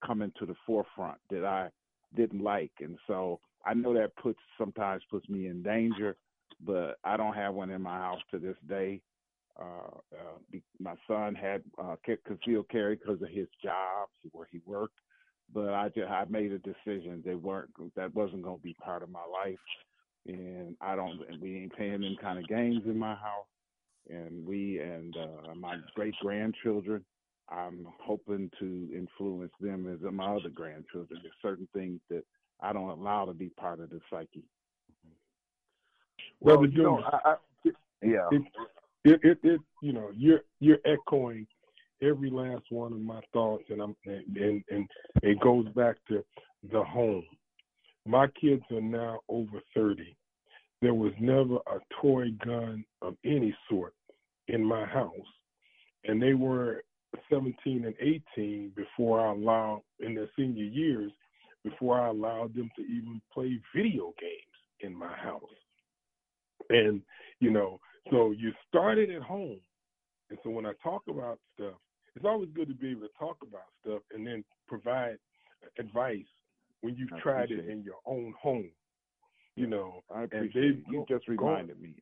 [0.06, 1.70] coming to the forefront that I
[2.16, 6.16] didn't like, and so I know that puts sometimes puts me in danger.
[6.66, 9.02] But I don't have one in my house to this day.
[9.60, 11.96] Uh, uh, my son had uh,
[12.26, 14.96] concealed carry because of his job where he worked
[15.54, 19.04] but I just I made a decision they weren't that wasn't going to be part
[19.04, 19.60] of my life,
[20.28, 23.48] and I don't we ain't playing them kind of games in my house,
[24.10, 27.04] and we and uh, my great grandchildren.
[27.50, 31.20] I'm hoping to influence them as my other grandchildren.
[31.22, 32.24] There's certain things that
[32.60, 34.44] I don't allow to be part of the psyche.
[36.40, 37.36] Well, Well, you know, I, I,
[38.02, 38.42] yeah, it,
[39.04, 41.46] it, it, it, you know, you're you're echoing
[42.02, 44.90] every last one of my thoughts, and I'm and, and and
[45.22, 46.24] it goes back to
[46.72, 47.26] the home.
[48.06, 50.16] My kids are now over thirty.
[50.82, 53.94] There was never a toy gun of any sort
[54.48, 55.12] in my house,
[56.04, 56.84] and they were
[57.30, 57.96] 17 and
[58.38, 61.12] 18 before I allowed in their senior years
[61.64, 65.42] before I allowed them to even play video games in my house.
[66.70, 67.02] And
[67.40, 67.80] you know,
[68.12, 69.60] so you started at home.
[70.30, 71.76] And so when I talk about stuff,
[72.16, 75.18] it's always good to be able to talk about stuff and then provide
[75.78, 76.26] advice
[76.82, 77.70] when you've I tried it it.
[77.70, 78.70] in your own home.
[79.56, 80.84] You know, I and appreciate they've it.
[80.92, 81.96] You go- just reminded me.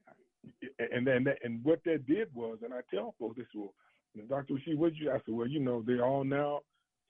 [0.91, 3.73] and then and what that did was, and I tell folks this will,
[4.27, 4.55] Dr.
[4.55, 5.11] Rasheed, what you?
[5.11, 6.61] I said, well, you know, they're all now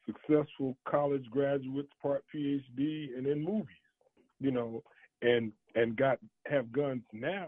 [0.05, 3.67] successful college graduates, part PhD, and in movies,
[4.39, 4.83] you know,
[5.21, 7.47] and and got have guns now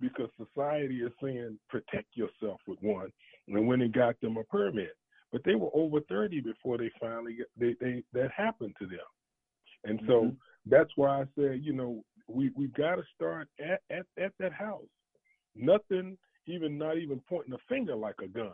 [0.00, 3.10] because society is saying protect yourself with one,
[3.48, 4.96] and when they got them a permit,
[5.32, 8.98] but they were over thirty before they finally they they that happened to them,
[9.84, 10.36] and so Mhm.
[10.66, 14.52] that's why I said, you know, we we got to start at, at at that
[14.52, 14.82] house.
[15.56, 18.52] Nothing, even not even pointing a finger like a gun,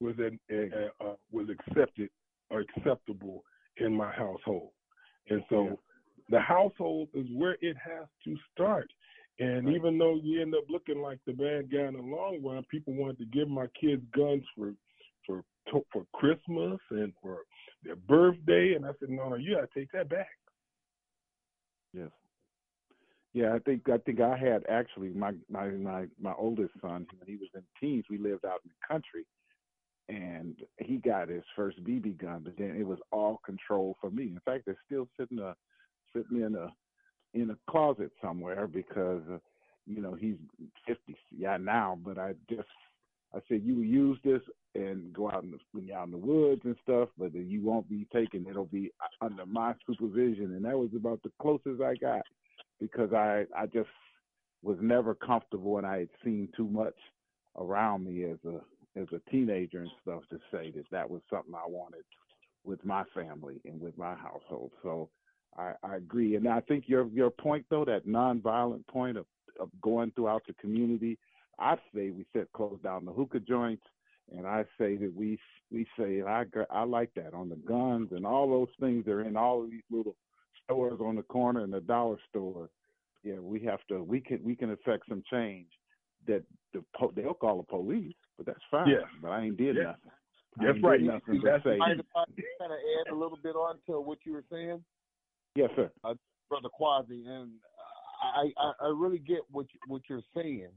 [0.00, 2.10] was an, uh, uh, was accepted
[2.50, 3.44] or acceptable
[3.76, 4.70] in my household,
[5.28, 5.78] and so
[6.30, 8.90] the household is where it has to start.
[9.40, 12.64] And even though you end up looking like the bad guy in the long run,
[12.68, 14.72] people wanted to give my kids guns for
[15.24, 15.44] for
[15.92, 17.38] for Christmas and for
[17.84, 20.28] their birthday, and I said, no, no, you got to take that back.
[21.92, 22.10] Yes.
[23.38, 27.28] Yeah, I think I think I had actually my my my my oldest son when
[27.28, 28.04] he was in teens.
[28.10, 29.26] We lived out in the country,
[30.08, 34.24] and he got his first BB gun, but then it was all control for me.
[34.24, 35.54] In fact, it's still sitting uh
[36.12, 36.72] sitting in a
[37.32, 39.38] in a closet somewhere because uh,
[39.86, 40.34] you know he's
[40.88, 42.66] 50 yeah now, but I just
[43.32, 44.42] I said you will use this
[44.74, 48.04] and go out in the, out in the woods and stuff, but you won't be
[48.12, 48.46] taken.
[48.50, 48.90] It'll be
[49.20, 52.22] under my supervision, and that was about the closest I got
[52.80, 53.88] because I I just
[54.62, 56.96] was never comfortable, and I had seen too much
[57.56, 58.60] around me as a
[58.98, 62.04] as a teenager and stuff to say that that was something I wanted
[62.64, 64.72] with my family and with my household.
[64.82, 65.08] So
[65.56, 69.26] I, I agree, and I think your your point though, that nonviolent point of
[69.60, 71.18] of going throughout the community,
[71.58, 73.82] I'd say we said close down the hookah joints
[74.36, 75.38] And I say that we
[75.70, 79.22] we say I I like that on the guns and all those things that are
[79.22, 80.16] in all of these little
[80.68, 82.68] stores on the corner and the dollar store.
[83.24, 85.66] Yeah, we have to we can we can affect some change
[86.26, 86.42] that
[86.72, 88.88] the po- they'll call the police, but that's fine.
[88.88, 89.06] Yeah.
[89.20, 89.82] But I ain't did Yeah.
[89.82, 90.10] nothing.
[90.60, 91.00] I That's right.
[91.00, 92.24] Nothing you- but that's say, Mind I
[92.58, 94.84] kind of add a little bit on to what you were saying,
[95.54, 95.90] yes, sir.
[96.04, 96.14] uh,
[96.48, 97.24] Brother Quasi?
[97.26, 97.52] And
[98.22, 100.70] I, I, I really get what you, what you're saying.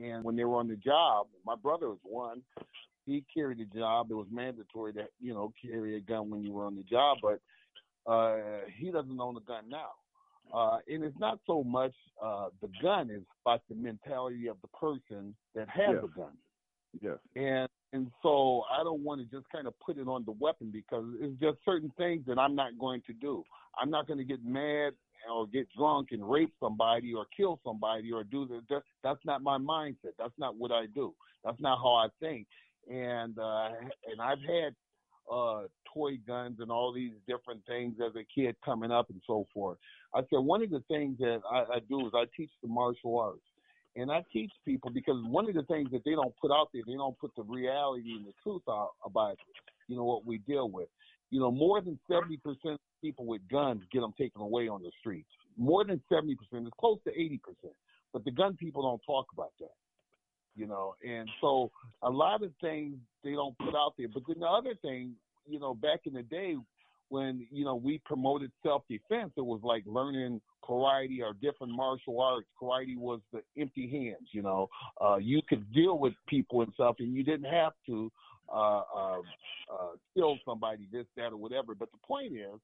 [0.00, 2.42] And when they were on the job, my brother was one.
[3.04, 4.10] He carried a job.
[4.10, 7.18] It was mandatory to you know carry a gun when you were on the job,
[7.22, 7.40] but
[8.08, 8.36] uh,
[8.76, 9.90] he doesn't own a gun now.
[10.52, 14.68] Uh, and it's not so much uh, the gun; it's about the mentality of the
[14.68, 16.02] person that has Yes.
[16.02, 16.32] the gun.
[17.00, 17.18] Yes.
[17.36, 20.70] And and so I don't want to just kind of put it on the weapon
[20.70, 23.44] because it's just certain things that I'm not going to do.
[23.80, 24.92] I'm not going to get mad
[25.30, 28.82] or get drunk and rape somebody or kill somebody or do that.
[29.02, 30.14] That's not my mindset.
[30.18, 31.14] That's not what I do.
[31.44, 32.46] That's not how I think.
[32.90, 33.68] And uh,
[34.10, 34.74] and I've had
[35.32, 39.46] uh, toy guns and all these different things as a kid coming up and so
[39.52, 39.78] forth.
[40.14, 43.18] I said one of the things that I, I do is I teach the martial
[43.18, 43.42] arts.
[43.96, 46.82] And I teach people because one of the things that they don't put out there,
[46.86, 49.36] they don't put the reality and the truth out about,
[49.88, 50.88] you know, what we deal with.
[51.30, 54.92] You know, more than 70% of people with guns get them taken away on the
[55.00, 55.28] streets.
[55.56, 57.40] More than 70%, it's close to 80%.
[58.12, 59.74] But the gun people don't talk about that,
[60.58, 60.94] you know.
[61.06, 61.70] And so
[62.02, 64.08] a lot of things they don't put out there.
[64.12, 65.12] But then the other thing,
[65.46, 66.56] you know, back in the day
[67.08, 72.20] when, you know, we promoted self defense, it was like learning karate or different martial
[72.20, 72.46] arts.
[72.60, 74.68] Karate was the empty hands, you know.
[75.00, 78.10] Uh, you could deal with people and stuff, and you didn't have to
[78.52, 79.18] uh, uh,
[79.72, 81.74] uh, kill somebody, this, that, or whatever.
[81.74, 82.60] But the point is,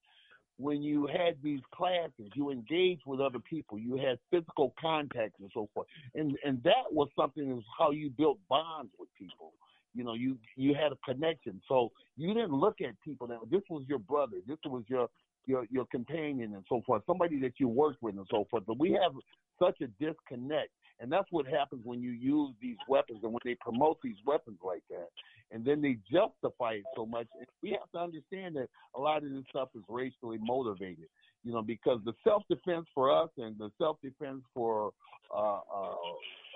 [0.59, 3.78] when you had these classes, you engaged with other people.
[3.78, 7.90] You had physical contact and so forth, and and that was something that was how
[7.90, 9.52] you built bonds with people.
[9.94, 13.62] You know, you you had a connection, so you didn't look at people that this
[13.68, 15.09] was your brother, this was your
[15.47, 18.64] your your companion, and so forth, somebody that you worked with, and so forth.
[18.66, 19.12] But we have
[19.59, 20.70] such a disconnect,
[21.01, 24.59] and that's what happens when you use these weapons and when they promote these weapons
[24.64, 25.09] like that,
[25.51, 27.27] and then they justify it so much.
[27.39, 31.07] And we have to understand that a lot of this stuff is racially motivated,
[31.43, 34.93] you know, because the self defense for us and the self defense for
[35.35, 35.95] uh, uh,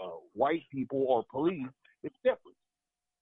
[0.04, 1.66] uh, white people or police
[2.02, 2.56] is different.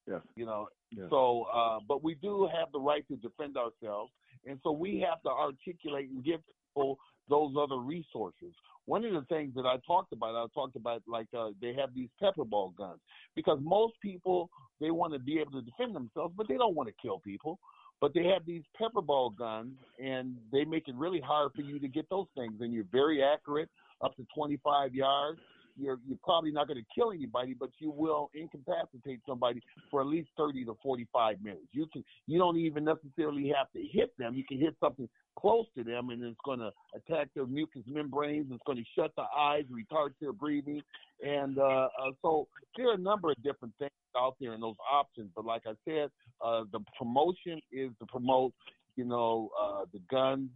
[0.07, 0.21] Yes.
[0.37, 1.07] You know, Yes.
[1.11, 4.13] so, uh, but we do have the right to defend ourselves,
[4.47, 6.99] and so we have to articulate and give people
[7.29, 8.55] those other resources.
[8.87, 11.95] One of the things that I talked about, I talked about like uh, they have
[11.95, 13.01] these pepper ball guns
[13.35, 14.49] because most people
[14.81, 17.59] they want to be able to defend themselves, but they don't want to kill people.
[18.01, 21.79] But they have these pepper ball guns, and they make it really hard for you
[21.79, 22.55] to get those things.
[22.61, 23.71] And you're very accurate,
[24.03, 25.41] up to 25 yards.
[25.79, 30.07] You're you're probably not going to kill anybody, but you will incapacitate somebody for at
[30.07, 31.67] least 30 to 45 minutes.
[31.73, 34.35] You can you don't even necessarily have to hit them.
[34.35, 35.09] You can hit something
[35.39, 38.47] close to them, and it's going to attack their mucous membranes.
[38.51, 40.81] It's going to shut the eyes, retard their breathing,
[41.23, 44.77] and uh, uh, so there are a number of different things out there and those
[44.91, 45.31] options.
[45.35, 46.11] But like I said,
[46.45, 48.53] uh, the promotion is to promote,
[48.97, 50.51] you know, uh, the guns,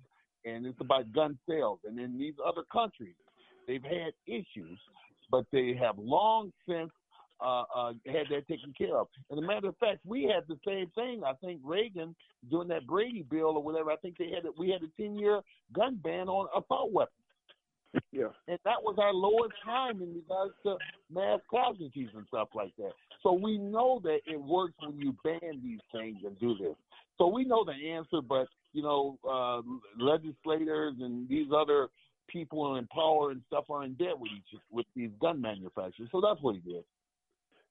[0.45, 1.81] and it's about gun sales.
[1.87, 3.15] And in these other countries,
[3.67, 4.79] they've had issues,
[5.31, 6.91] but they have long since
[7.41, 9.09] uh, uh, had that taken care of.
[9.31, 11.23] And a matter of fact, we had the same thing.
[11.25, 12.15] I think Reagan
[12.51, 13.91] doing that Brady bill or whatever.
[13.91, 14.53] I think they had it.
[14.59, 15.41] we had a ten year
[15.73, 17.15] gun ban on assault weapons.
[18.13, 18.29] Yeah.
[18.47, 20.77] And that was our lowest time in regards to
[21.13, 22.93] mass casualties and stuff like that.
[23.23, 26.77] So we know that it works when you ban these things and do this.
[27.19, 29.63] So we know the answer, but you know, uh,
[30.03, 31.89] legislators and these other
[32.33, 36.09] people in power and stuff are in debt with each with these gun manufacturers.
[36.13, 36.85] So that's what he did.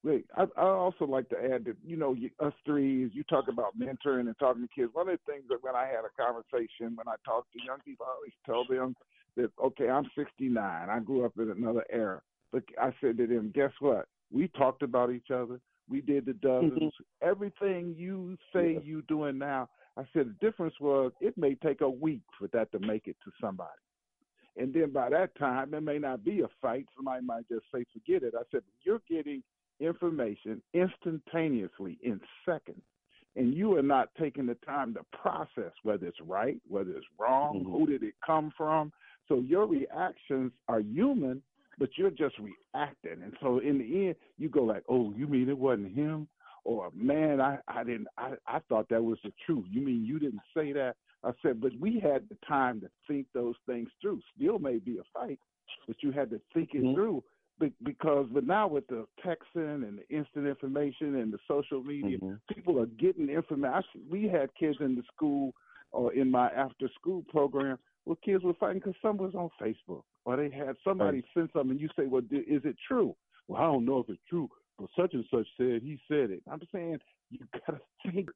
[0.02, 3.24] Wait, I, I also like to add that you know you, us three, as you
[3.24, 4.92] talk about mentoring and talking to kids.
[4.94, 7.80] One of the things that when I had a conversation, when I talk to young
[7.84, 8.96] people, I always tell them
[9.36, 10.58] that okay, I'm 69.
[10.58, 12.22] I grew up in another era,
[12.52, 14.08] but I said to them, guess what?
[14.32, 15.60] We talked about each other.
[15.90, 16.74] We did the dozens.
[16.78, 17.28] Mm-hmm.
[17.28, 19.68] Everything you say you doing now,
[19.98, 23.18] I said the difference was it may take a week for that to make it
[23.26, 23.70] to somebody.
[24.58, 26.86] And then by that time, it may not be a fight.
[26.96, 28.34] Somebody might just say, forget it.
[28.38, 29.44] I said, you're getting
[29.80, 32.82] information instantaneously in seconds.
[33.36, 37.60] And you are not taking the time to process whether it's right, whether it's wrong,
[37.60, 37.72] mm-hmm.
[37.72, 38.92] who did it come from.
[39.28, 41.42] So your reactions are human,
[41.78, 43.24] but you're just reacting.
[43.24, 46.28] And so in the end, you go like, oh, you mean it wasn't him?
[46.66, 49.66] Or man, I, I didn't I, I thought that was the truth.
[49.70, 50.96] You mean you didn't say that?
[51.24, 54.22] I said, but we had the time to think those things through.
[54.36, 55.40] Still may be a fight,
[55.88, 56.94] but you had to think it mm-hmm.
[56.94, 57.24] through.
[57.60, 62.18] be- because but now with the texting and the instant information and the social media,
[62.18, 62.36] mm-hmm.
[62.54, 64.02] people are getting information.
[64.10, 65.54] We had kids in the school
[65.92, 70.04] or in my after school program where kids were fighting because someone was on Facebook
[70.26, 71.72] or they had somebody send something.
[71.72, 73.16] and You say, "Well, is it true?"
[73.48, 76.44] Well, I don't know if it's true, but such and such said he said it.
[76.50, 77.82] I'm saying you gotta
[78.12, 78.30] think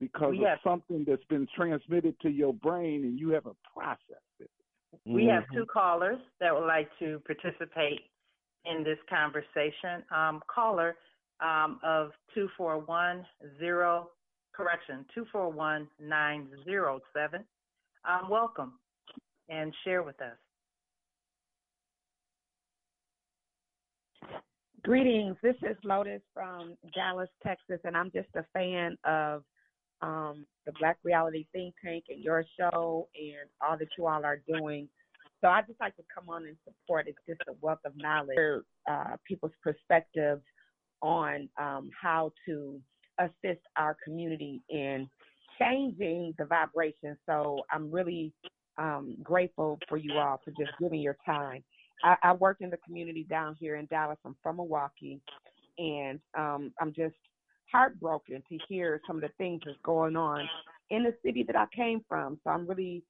[0.00, 4.40] because We of have- something that's been transmitted to your brain and you haven't processed
[4.40, 4.50] it.
[5.04, 8.10] We have two callers that would like to participate
[8.64, 10.02] in this conversation.
[10.10, 10.96] Um, caller
[11.40, 13.24] um, of 2410,
[14.52, 17.44] correction, 241907.
[18.04, 18.78] Um, welcome
[19.48, 20.36] and share with us.
[24.82, 25.36] Greetings.
[25.42, 29.44] This is Lotus from Dallas, Texas, and I'm just a fan of
[30.02, 34.40] um, the Black Reality Think Tank and your show and all that you all are
[34.48, 34.88] doing.
[35.40, 37.06] So I just like to come on and support.
[37.06, 40.42] It's just a wealth of knowledge, uh, people's perspectives
[41.00, 42.80] on um, how to
[43.20, 45.08] assist our community in
[45.60, 47.16] changing the vibration.
[47.26, 48.32] So I'm really
[48.78, 51.62] um, grateful for you all for just giving your time.
[52.04, 54.18] I, I work in the community down here in Dallas.
[54.24, 55.20] I'm from Milwaukee,
[55.78, 57.16] and um, I'm just
[57.70, 60.48] heartbroken to hear some of the things that's going on
[60.90, 62.38] in the city that I came from.
[62.44, 63.02] So I'm really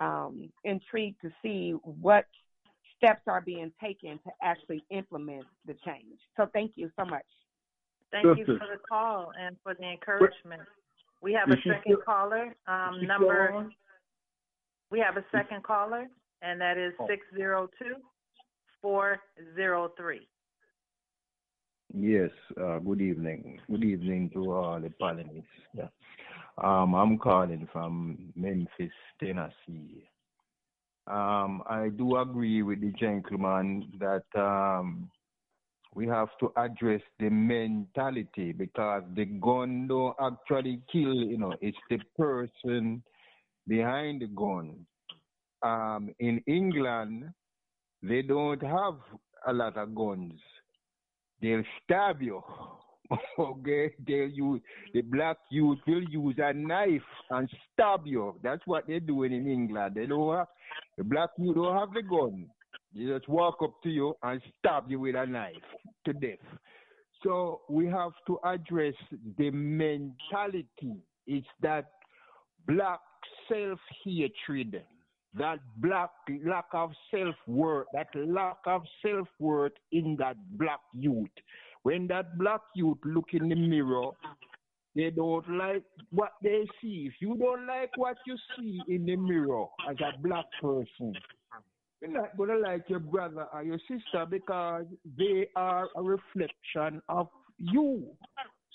[0.00, 2.26] um, intrigued to see what
[2.96, 6.18] steps are being taken to actually implement the change.
[6.36, 7.24] So thank you so much.
[8.12, 10.62] Thank you for the call and for the encouragement.
[11.20, 12.54] We have a Is she second still- caller.
[12.68, 13.66] Um, number.
[14.90, 16.06] We have a second caller,
[16.42, 17.06] and that is Oh.
[17.08, 17.96] six zero two
[18.80, 19.18] four
[19.56, 20.28] zero three.
[21.96, 22.30] Yes,
[22.60, 23.60] uh, good evening.
[23.70, 25.44] Good evening to all the panelists.
[25.74, 25.86] Yeah.
[26.58, 28.90] Um, I'm calling from Memphis,
[29.20, 30.02] Tennessee.
[31.06, 35.08] Um, I do agree with the gentleman that um,
[35.94, 41.78] we have to address the mentality because the gun don't actually kill, you know, it's
[41.90, 43.04] the person
[43.68, 44.84] behind the gun.
[45.62, 47.30] Um, in England,
[48.02, 48.96] they don't have
[49.46, 50.40] a lot of guns
[51.44, 52.42] they'll stab you.
[53.38, 54.60] okay, they'll use
[54.92, 58.34] the black youth will use a knife and stab you.
[58.42, 59.94] That's what they're doing in England.
[59.96, 60.48] They don't have
[60.96, 62.46] the black youth don't have the gun.
[62.94, 65.54] They just walk up to you and stab you with a knife
[66.06, 66.38] to death.
[67.22, 68.94] So we have to address
[69.38, 70.96] the mentality.
[71.26, 71.86] It's that
[72.66, 73.00] black
[73.48, 74.82] self hatred,
[75.36, 76.10] that black
[76.44, 81.28] lack of self worth, that lack of self worth in that black youth.
[81.82, 84.10] When that black youth look in the mirror,
[84.94, 87.10] they don't like what they see.
[87.10, 91.14] If you don't like what you see in the mirror as a black person,
[92.00, 94.84] you're not gonna like your brother or your sister because
[95.18, 97.28] they are a reflection of
[97.58, 98.06] you.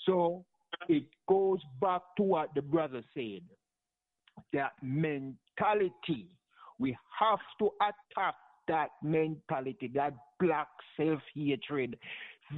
[0.04, 0.44] So
[0.88, 3.40] it goes back to what the brother said.
[4.52, 6.28] That mentality.
[6.80, 8.34] We have to attack
[8.66, 11.96] that mentality, that black self hatred.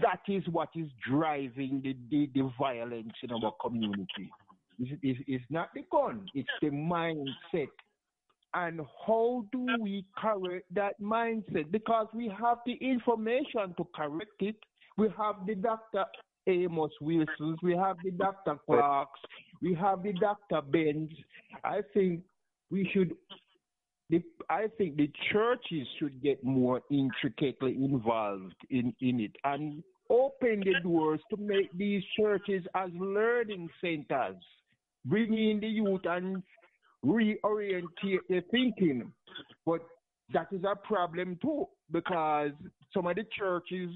[0.01, 4.31] That is what is driving the, the, the violence in our community.
[4.79, 7.69] It's, it's, it's not the gun, it's the mindset.
[8.55, 11.71] And how do we correct that mindset?
[11.71, 14.57] Because we have the information to correct it.
[14.99, 16.05] We have the Dr.
[16.47, 18.59] Amos Wilsons, we have the Dr.
[18.67, 19.21] Clarkes,
[19.63, 20.61] we have the Dr.
[20.61, 21.11] Bens.
[21.65, 22.23] I think
[22.71, 23.15] we should
[24.13, 30.61] the, I think the churches should get more intricately involved in, in it and open
[30.61, 34.37] the doors to make these churches as learning centers,
[35.07, 36.43] bringing the youth and
[37.05, 39.11] reorientate their thinking.
[39.65, 39.81] But
[40.35, 42.51] that is a problem too, because
[42.93, 43.91] some of the churches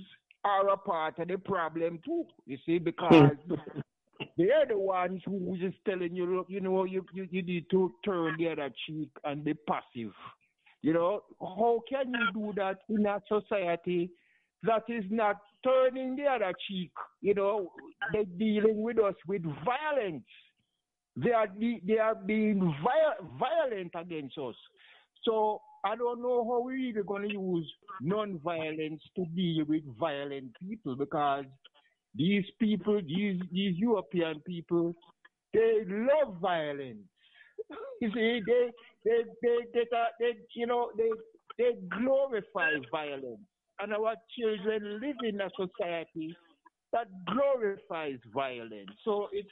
[0.44, 2.24] are a part of the problem too.
[2.46, 2.84] You see, hmm.
[2.84, 3.36] because
[4.36, 7.92] they're the ones who just telling you, look, you know, you, you, you need to
[8.04, 10.12] turn the other cheek and be passive.
[10.82, 14.10] You know, how can you do that in a society
[14.62, 16.92] that is not turning the other cheek?
[17.20, 17.72] You know,
[18.12, 20.24] they're dealing with us with violence.
[21.16, 21.48] They are
[21.86, 24.54] they are being viol- violent against us.
[25.24, 30.94] So I don't know how we're going to use non-violence to deal with violent people
[30.94, 31.44] because
[32.16, 34.94] these people, these these European people,
[35.52, 36.98] they love violence.
[38.00, 38.70] You see, they
[39.04, 39.84] they they they,
[40.20, 41.10] they, you know they
[41.58, 43.40] they glorify violence,
[43.80, 46.36] and our children live in a society
[46.92, 48.90] that glorifies violence.
[49.04, 49.48] So it's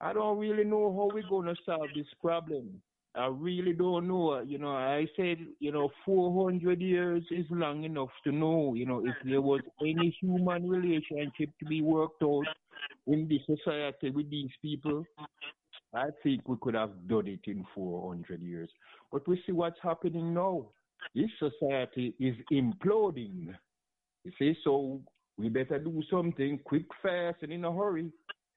[0.00, 2.80] I don't really know how we're gonna solve this problem.
[3.18, 4.40] I really don't know.
[4.40, 9.04] You know, I said, you know, 400 years is long enough to know, you know,
[9.04, 12.46] if there was any human relationship to be worked out
[13.08, 15.04] in this society with these people.
[15.94, 18.68] I think we could have done it in 400 years.
[19.10, 20.68] But we see what's happening now.
[21.14, 23.54] This society is imploding.
[24.24, 25.00] You see, so
[25.38, 28.12] we better do something quick, fast, and in a hurry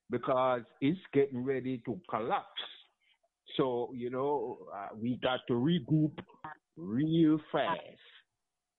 [0.10, 2.46] because it's getting ready to collapse.
[3.57, 6.11] So, you know, uh, we got to regroup
[6.78, 7.80] real fast.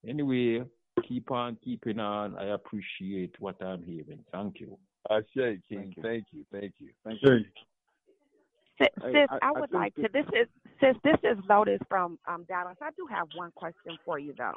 [0.07, 0.63] Anyway,
[1.07, 2.37] keep on keeping on.
[2.37, 4.23] I appreciate what I'm hearing.
[4.31, 4.77] Thank you.
[5.09, 5.93] I say, King.
[6.01, 6.45] Thank you.
[6.51, 6.89] Thank you.
[7.03, 7.43] Thank you.
[8.77, 10.01] Hey, Sis, sis, I- I, I would think like to.
[10.03, 10.47] that- This is
[10.79, 10.95] sis.
[11.03, 12.77] This is Lotus from um, Dallas.
[12.81, 14.55] I do have one question for you though.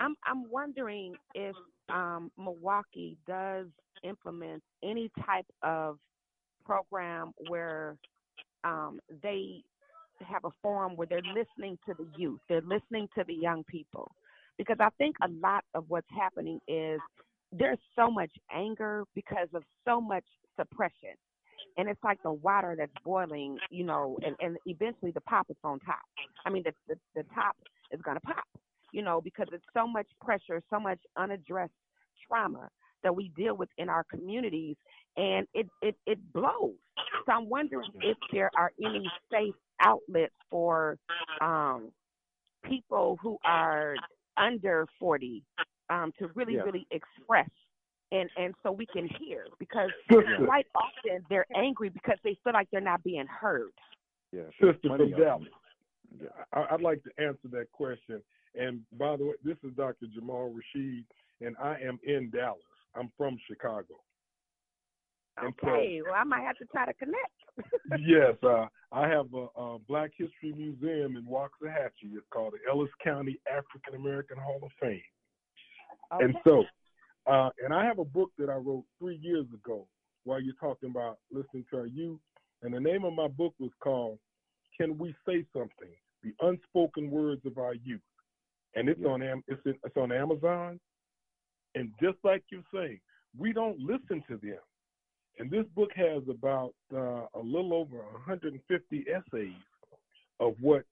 [0.00, 1.56] I'm I'm wondering if
[1.88, 3.66] um, Milwaukee does
[4.04, 5.98] implement any type of
[6.64, 7.96] program where
[8.64, 9.62] um, they
[10.20, 14.10] have a forum where they're listening to the youth, they're listening to the young people,
[14.58, 17.00] because I think a lot of what's happening is
[17.50, 20.24] there's so much anger because of so much
[20.58, 21.16] suppression.
[21.78, 25.56] And it's like the water that's boiling, you know, and, and eventually the pop is
[25.64, 26.02] on top.
[26.44, 27.56] I mean, the, the, the top
[27.90, 28.44] is going to pop,
[28.92, 31.72] you know, because it's so much pressure, so much unaddressed
[32.28, 32.68] trauma
[33.02, 34.76] that we deal with in our communities,
[35.16, 36.74] and it, it, it blows.
[37.26, 40.98] So I'm wondering if there are any safe outlets for
[41.40, 41.90] um,
[42.64, 43.96] people who are
[44.36, 45.42] under 40
[45.90, 46.62] um, to really, Yeah.
[46.62, 47.48] really express
[48.12, 50.36] and and so we can hear because Sister.
[50.44, 53.72] quite often they're angry because they feel like they're not being heard.
[54.32, 55.18] Yeah, Sister from them.
[55.18, 55.48] Dallas.
[56.52, 58.22] I, I'd like to answer that question.
[58.54, 60.06] And by the way, this is Dr.
[60.14, 61.04] Jamal Rasheed,
[61.40, 62.60] and I am in Dallas.
[62.94, 63.94] I'm from Chicago.
[65.38, 67.32] And so- Okay, well I might have to try to connect.
[68.00, 72.14] yes, uh, I have a, a Black History Museum in Waxahachie.
[72.14, 75.00] It's called the Ellis County African American Hall of Fame.
[76.12, 76.24] Okay.
[76.24, 76.64] And so,
[77.26, 79.86] uh, and I have a book that I wrote three years ago
[80.24, 82.20] while you're talking about listening to our youth.
[82.62, 84.18] And the name of my book was called
[84.78, 85.94] Can We Say Something?
[86.22, 88.00] The Unspoken Words of Our Youth.
[88.74, 90.78] And it's on it's, in, it's on Amazon.
[91.74, 93.00] And just like you're saying,
[93.36, 94.58] we don't listen to them.
[95.38, 99.52] And this book has about uh, a little over 150 essays
[100.40, 100.84] of what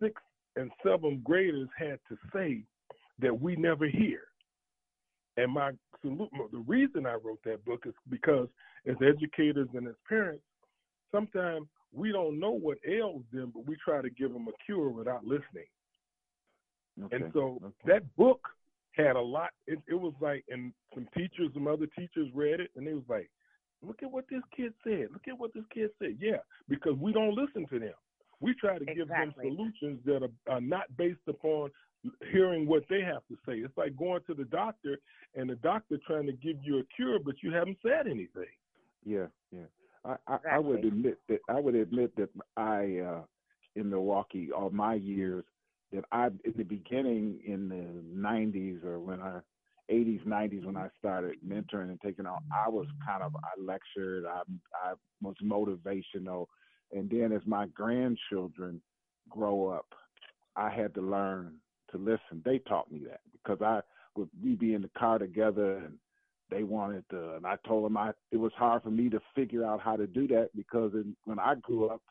[0.00, 0.22] sixth
[0.56, 2.62] and seventh graders had to say
[3.20, 4.22] that we never hear.
[5.36, 5.72] And my
[6.02, 8.48] salute, the reason I wrote that book is because
[8.86, 10.42] as educators and as parents,
[11.12, 14.90] sometimes we don't know what ails them, but we try to give them a cure
[14.90, 15.66] without listening.
[17.04, 17.16] Okay.
[17.16, 17.74] And so okay.
[17.86, 18.40] that book
[18.92, 19.50] had a lot.
[19.66, 23.04] It, it was like, and some teachers, some other teachers read it, and they was
[23.08, 23.30] like,
[23.82, 25.08] "Look at what this kid said.
[25.12, 26.38] Look at what this kid said." Yeah,
[26.68, 27.94] because we don't listen to them.
[28.40, 31.70] We try to give them solutions that are, are not based upon
[32.32, 33.58] hearing what they have to say.
[33.58, 34.98] It's like going to the doctor
[35.34, 38.46] and the doctor trying to give you a cure, but you haven't said anything.
[39.04, 39.66] Yeah, yeah.
[40.04, 43.22] I, I, I would admit that I would admit that I uh
[43.76, 45.44] in Milwaukee all my years
[45.92, 49.40] that I in the beginning in the nineties or when I
[49.90, 54.24] eighties, nineties when I started mentoring and taking on I was kind of I lectured,
[54.24, 54.42] I
[54.82, 56.46] I was motivational
[56.92, 58.80] and then as my grandchildren
[59.28, 59.86] grow up,
[60.56, 61.54] I had to learn
[61.92, 62.42] to listen.
[62.44, 63.80] They taught me that because I
[64.16, 65.94] would we be in the car together and
[66.50, 69.64] they wanted to, and I told them I it was hard for me to figure
[69.64, 72.02] out how to do that because in, when I grew up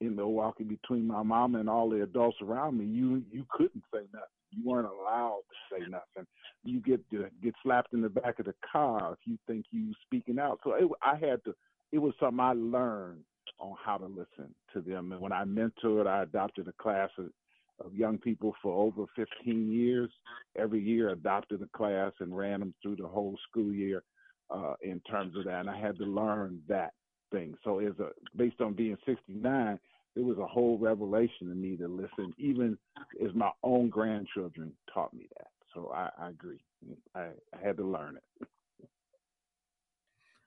[0.00, 4.00] in Milwaukee, between my mom and all the adults around me, you you couldn't say
[4.12, 4.41] nothing.
[4.52, 6.26] You weren't allowed to say nothing.
[6.64, 9.92] You get to get slapped in the back of the car if you think you
[10.04, 10.60] speaking out.
[10.64, 11.54] So it, I had to.
[11.90, 13.24] It was something I learned
[13.58, 15.12] on how to listen to them.
[15.12, 17.26] And when I mentored, I adopted a class of,
[17.84, 20.10] of young people for over 15 years.
[20.56, 24.02] Every year, adopted a class and ran them through the whole school year
[24.50, 25.60] uh, in terms of that.
[25.60, 26.92] And I had to learn that
[27.30, 27.54] thing.
[27.64, 29.78] So, as a based on being 69,
[30.14, 32.78] it was a whole revelation to me to listen, even
[33.24, 35.48] as my own grandchildren taught me that.
[35.74, 36.60] So, I, I agree.
[37.14, 38.48] I, I had to learn it.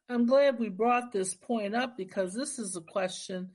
[0.07, 3.49] I'm glad we brought this point up because this is a question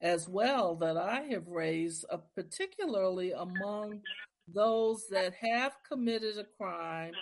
[0.00, 4.02] as well that I have raised, uh, particularly among
[4.46, 7.12] those that have committed a crime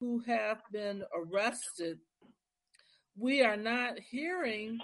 [0.00, 1.98] who have been arrested.
[3.16, 4.80] We are not hearing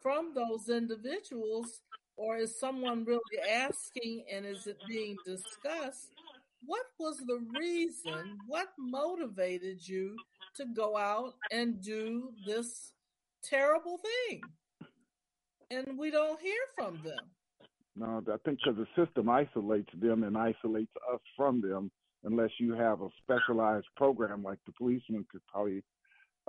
[0.00, 1.82] from those individuals,
[2.16, 3.20] or is someone really
[3.50, 6.12] asking and is it being discussed?
[6.66, 8.38] What was the reason?
[8.46, 10.16] What motivated you
[10.56, 12.92] to go out and do this
[13.42, 14.40] terrible thing?
[15.70, 17.18] And we don't hear from them.
[17.96, 21.90] No, I think because the system isolates them and isolates us from them,
[22.24, 25.82] unless you have a specialized program like the policeman could probably,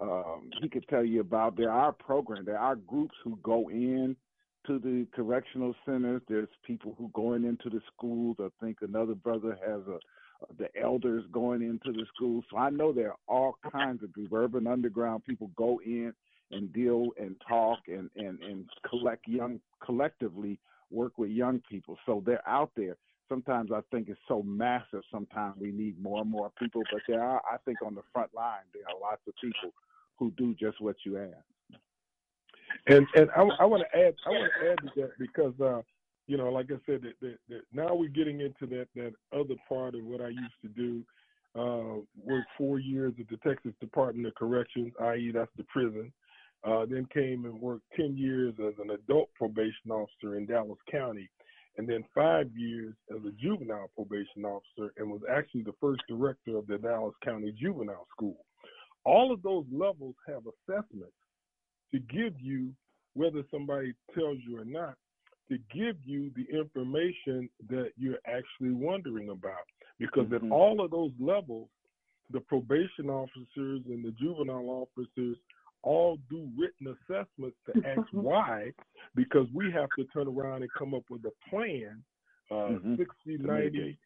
[0.01, 1.55] um, he could tell you about.
[1.55, 4.15] There are programs, there are groups who go in
[4.67, 6.21] to the correctional centers.
[6.27, 8.37] There's people who going into the schools.
[8.39, 9.99] I think another brother has a
[10.57, 12.43] the elders going into the schools.
[12.51, 14.31] So I know there are all kinds of groups.
[14.33, 16.13] Urban Underground people go in
[16.51, 20.59] and deal and talk and and and collect young collectively
[20.91, 21.97] work with young people.
[22.05, 22.97] So they're out there.
[23.27, 25.01] Sometimes I think it's so massive.
[25.11, 28.33] Sometimes we need more and more people, but there are, I think, on the front
[28.35, 29.73] line there are lots of people
[30.17, 31.81] who do just what you asked.
[32.87, 35.81] And and I, I want to add I want to add to that because uh,
[36.27, 39.55] you know, like I said, that, that, that now we're getting into that that other
[39.67, 41.03] part of what I used to do.
[41.57, 46.11] Uh, worked four years at the Texas Department of Corrections, i.e., that's the prison.
[46.65, 51.29] Uh, then came and worked 10 years as an adult probation officer in Dallas County,
[51.77, 56.57] and then five years as a juvenile probation officer, and was actually the first director
[56.57, 58.43] of the Dallas County Juvenile School.
[59.05, 61.13] All of those levels have assessments
[61.95, 62.71] to give you,
[63.13, 64.95] whether somebody tells you or not,
[65.49, 69.63] to give you the information that you're actually wondering about.
[69.99, 70.47] Because Mm-hmm.
[70.47, 71.69] at all of those levels,
[72.31, 75.37] the probation officers and the juvenile officers
[75.83, 78.71] all do written assessments to ask why,
[79.13, 82.03] because we have to turn around and come up with a plan,
[82.51, 82.97] uh, Mhm.
[82.97, 83.99] 60, To 90, mitigate.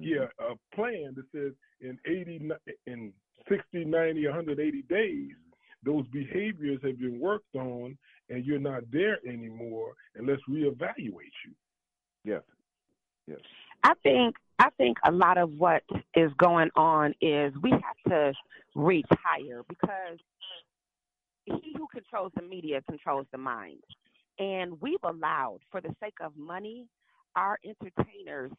[0.00, 2.50] yeah, a plan that says in 80,
[2.86, 3.14] in
[3.48, 5.36] 60, 90, 180 days,
[5.84, 7.96] those behaviors have been worked on
[8.28, 11.52] and you're not there anymore, and let's reevaluate you.
[12.24, 12.42] Yes.
[13.26, 13.38] Yes.
[13.82, 15.82] I think I think a lot of what
[16.14, 18.32] is going on is we have to
[18.74, 20.18] reach higher because
[21.44, 23.82] he who controls the media controls the mind.
[24.38, 26.86] And we've allowed, for the sake of money,
[27.36, 28.50] our entertainers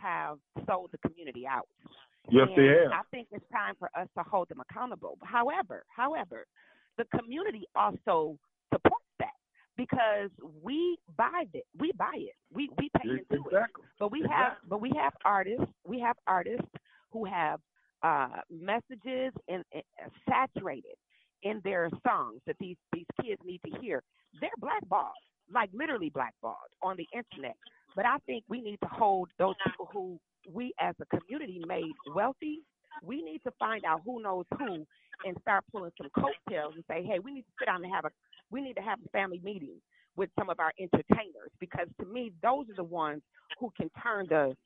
[0.00, 1.68] have sold the community out.
[2.30, 2.92] Yes, they have.
[2.92, 5.18] I think it's time for us to hold them accountable.
[5.22, 6.46] However, however,
[6.98, 8.38] the community also
[8.72, 9.28] supports that
[9.76, 10.30] because
[10.62, 11.64] we buy it.
[11.78, 12.34] We buy it.
[12.52, 13.64] We we pay into it.
[13.98, 15.64] But we have but we have artists.
[15.86, 16.68] We have artists
[17.12, 17.60] who have
[18.02, 19.82] uh, messages and, and
[20.28, 20.96] saturated
[21.42, 24.02] in their songs that these these kids need to hear.
[24.40, 25.12] They're blackballed,
[25.52, 27.56] like literally blackballed on the internet.
[27.96, 30.20] But I think we need to hold those people who
[30.52, 32.60] we as a community made wealthy.
[33.02, 34.86] We need to find out who knows who
[35.24, 38.04] and start pulling some coattails and say, hey, we need to sit down and have
[38.04, 38.10] a
[38.50, 39.76] we need to have a family meeting
[40.16, 43.22] with some of our entertainers because to me those are the ones
[43.60, 44.56] who can turn the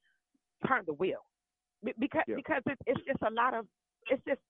[0.67, 1.25] turn the wheel
[1.99, 2.37] because Yeah.
[2.37, 3.67] because it's, it's just a lot of
[4.11, 4.41] it's just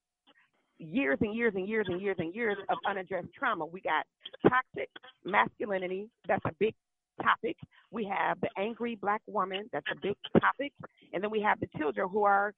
[0.79, 3.65] years and years and years and years and years of unaddressed trauma.
[3.67, 4.05] We got
[4.49, 4.91] toxic
[5.25, 6.75] masculinity, that's a big
[7.23, 7.57] topic.
[7.91, 10.73] We have the angry black woman, that's a big topic.
[11.13, 12.53] And then we have the children who are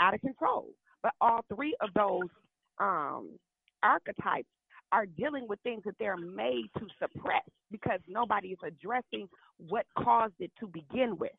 [0.00, 0.68] out of control.
[1.02, 2.28] But all three of those
[2.78, 3.30] um,
[3.82, 4.48] archetypes
[4.92, 9.28] are dealing with things that they're made to suppress because nobody is addressing
[9.58, 11.30] what caused it to begin with.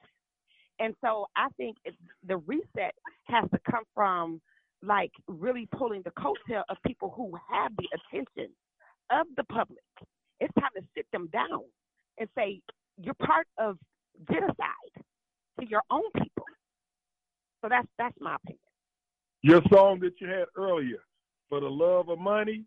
[0.79, 1.77] And so I think
[2.25, 2.93] the reset
[3.25, 4.41] has to come from
[4.81, 8.53] like really pulling the coattail of people who have the attention
[9.11, 9.83] of the public.
[10.39, 11.63] It's time to sit them down
[12.19, 12.61] and say,
[13.01, 13.77] you're part of
[14.29, 15.05] genocide
[15.59, 16.45] to your own people.
[17.61, 18.59] So that's that's my opinion.
[19.41, 20.99] Your song that you had earlier,
[21.47, 22.65] for the love of money,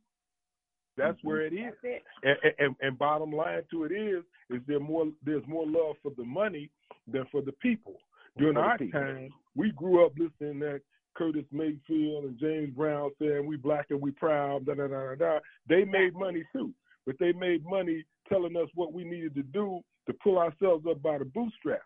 [0.97, 1.29] that's mm-hmm.
[1.29, 1.73] where it is.
[1.83, 2.03] It.
[2.23, 5.07] And, and, and bottom line to it is, is there more?
[5.25, 6.71] There's more love for the money
[7.11, 7.97] than for the people.
[8.39, 9.01] During our people.
[9.01, 10.81] time, we grew up listening to
[11.15, 14.67] Curtis Mayfield and James Brown saying we black and we proud.
[14.67, 15.39] Da da da da da.
[15.69, 16.73] They made money too,
[17.07, 21.03] but they made money telling us what we needed to do to pull ourselves up
[21.03, 21.83] by the bootstrap.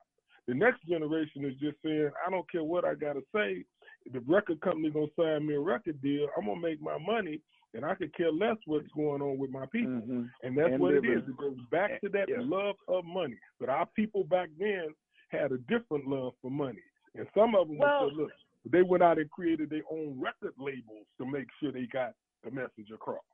[0.47, 3.65] The next generation is just saying, I don't care what I gotta say.
[4.13, 6.29] The record company gonna sign me a record deal.
[6.37, 7.41] I'm gonna make my money,
[7.75, 10.01] and I could care less what's going on with my people.
[10.03, 10.31] Mhm.
[10.45, 11.19] And that's And what it living.
[11.19, 11.29] is.
[11.29, 12.37] It goes back to that Yeah.
[12.41, 13.39] love of money.
[13.59, 14.95] But our people back then
[15.31, 16.83] had a different love for money.
[17.17, 18.33] And some of them Well- said, look,
[18.67, 22.15] they went out and created their own record labels to make sure they got
[22.45, 23.25] the message across.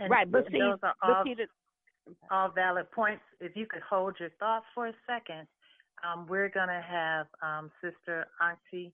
[0.00, 1.48] And Right, but see- but see the-
[2.30, 3.22] all valid points.
[3.40, 5.46] If you could hold your thought for a second,
[6.04, 8.92] um, we're going to have um, Sister Auntie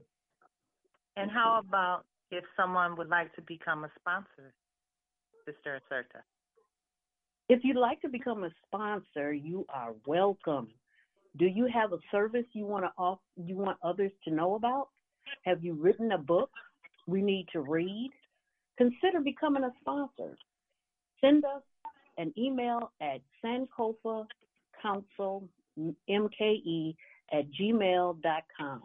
[1.17, 4.55] And how about if someone would like to become a sponsor,
[5.45, 6.23] Sister Acerta?
[7.49, 10.69] If you'd like to become a sponsor, you are welcome.
[11.37, 14.89] Do you have a service you want to off, you want others to know about?
[15.43, 16.51] Have you written a book
[17.07, 18.11] we need to read?
[18.81, 20.39] Consider becoming a sponsor.
[21.21, 21.61] Send us
[22.17, 24.25] an email at sankofa
[24.81, 25.47] council
[26.09, 26.95] mke
[27.31, 28.83] at gmail.com.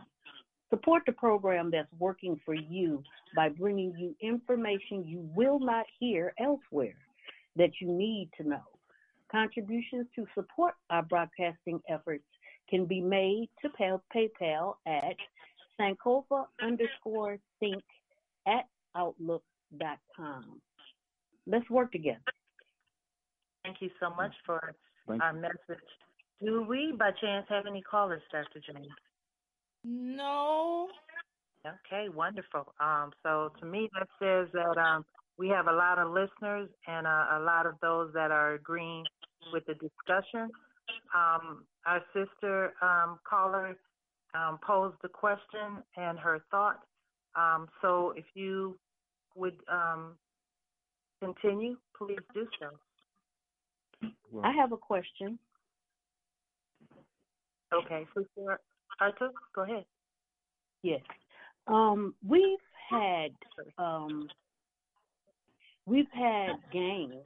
[0.70, 3.04] Support the program that's working for you
[3.38, 6.98] by bringing you information you will not hear elsewhere
[7.56, 8.64] that you need to know.
[9.32, 12.26] Contributions to support our broadcasting efforts
[12.70, 15.16] can be made to pay- PayPal at
[15.80, 17.82] Sankofa underscore think
[18.46, 18.66] at
[19.74, 20.62] outlook.com.
[21.48, 22.20] Let's work together.
[23.64, 24.76] Thank you so much for
[25.08, 25.84] Thank our message.
[26.44, 28.62] Do we, by chance, have any callers, Dr.
[28.66, 28.88] James?
[29.84, 30.88] No.
[31.66, 32.74] Okay, wonderful.
[32.80, 35.06] Um, so to me, that says that um,
[35.38, 39.04] we have a lot of listeners and uh, a lot of those that are agreeing
[39.52, 40.50] with the discussion.
[41.16, 43.76] Um, our sister um, caller
[44.36, 46.80] um, posed the question and her thought.
[47.36, 48.78] Um, so if you
[49.36, 50.16] would um,
[51.22, 54.10] continue, please do so.
[54.44, 55.40] I have a question.
[57.74, 58.60] Okay, Sister
[59.00, 59.86] Arthur, go ahead.
[60.84, 61.02] Yes.
[61.68, 62.60] Um, we've
[62.90, 63.32] had
[63.78, 64.28] um,
[65.86, 67.26] we've had gangs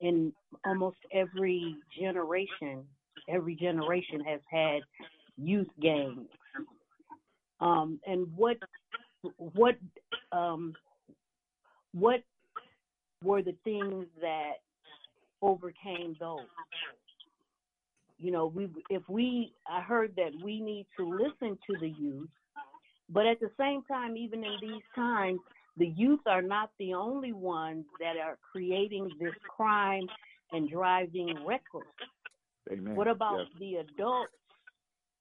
[0.00, 0.32] in
[0.64, 2.84] almost every generation.
[3.28, 4.80] Every generation has had
[5.36, 6.28] youth gangs.
[7.60, 8.56] Um, and what
[9.36, 9.76] what
[10.32, 10.74] um,
[11.98, 12.22] what
[13.22, 14.54] were the things that
[15.42, 16.40] overcame those?
[18.18, 22.28] You know, we if we I heard that we need to listen to the youth,
[23.10, 25.40] but at the same time, even in these times,
[25.76, 30.08] the youth are not the only ones that are creating this crime
[30.52, 31.84] and driving reckless.
[32.70, 32.94] Amen.
[32.94, 33.58] What about Yes.
[33.58, 34.32] the adults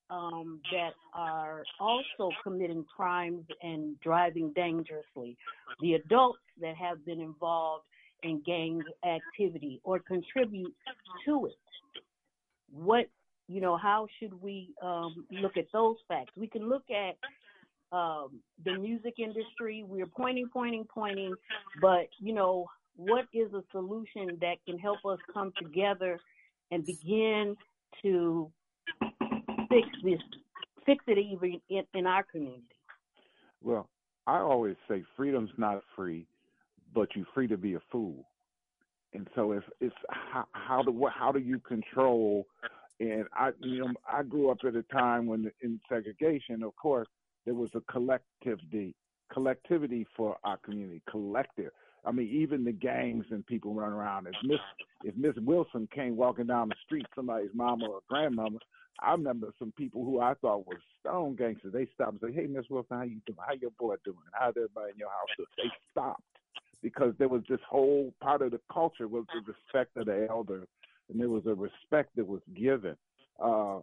[0.09, 5.37] um, that are also committing crimes and driving dangerously?
[5.81, 7.85] The adults that have been involved
[8.23, 10.73] in gang activity or contribute
[11.25, 11.55] to it.
[12.71, 13.05] What
[13.47, 13.77] you know?
[13.77, 16.31] How should we um, look at those facts?
[16.35, 17.17] We can look at
[17.95, 19.83] um, the music industry.
[19.85, 21.35] We're pointing, pointing, pointing,
[21.81, 26.19] but you know, what is a solution that can help us come together
[26.71, 27.55] and begin
[28.01, 28.51] to
[29.73, 30.19] fix this,
[30.85, 32.63] fix it even in, in our community?
[33.61, 33.89] Well,
[34.27, 36.27] I always say freedom's not free,
[36.93, 38.25] but you're free to be a fool.
[39.13, 42.47] And so it's it's how how do how do you control?
[42.99, 47.07] And I you know I grew up at a time when in segregation, of course,
[47.45, 48.95] there was a collectivity
[49.31, 51.71] collectivity for our community, collective.
[52.05, 54.27] I mean, even the gangs and people run around.
[54.27, 54.59] If Miss
[55.03, 58.59] if Miss Wilson came walking down the street, somebody's mama or grandmama,
[58.99, 61.73] I remember some people who I thought were stone gangsters.
[61.73, 63.39] They stopped and say, "Hey, Miss Wilson, how you doing?
[63.45, 64.17] How your boy doing?
[64.33, 66.23] How's everybody in your house doing?" They stopped
[66.81, 70.67] because there was this whole part of the culture was the respect of the elder,
[71.09, 72.97] and there was a respect that was given.
[73.39, 73.79] Uh,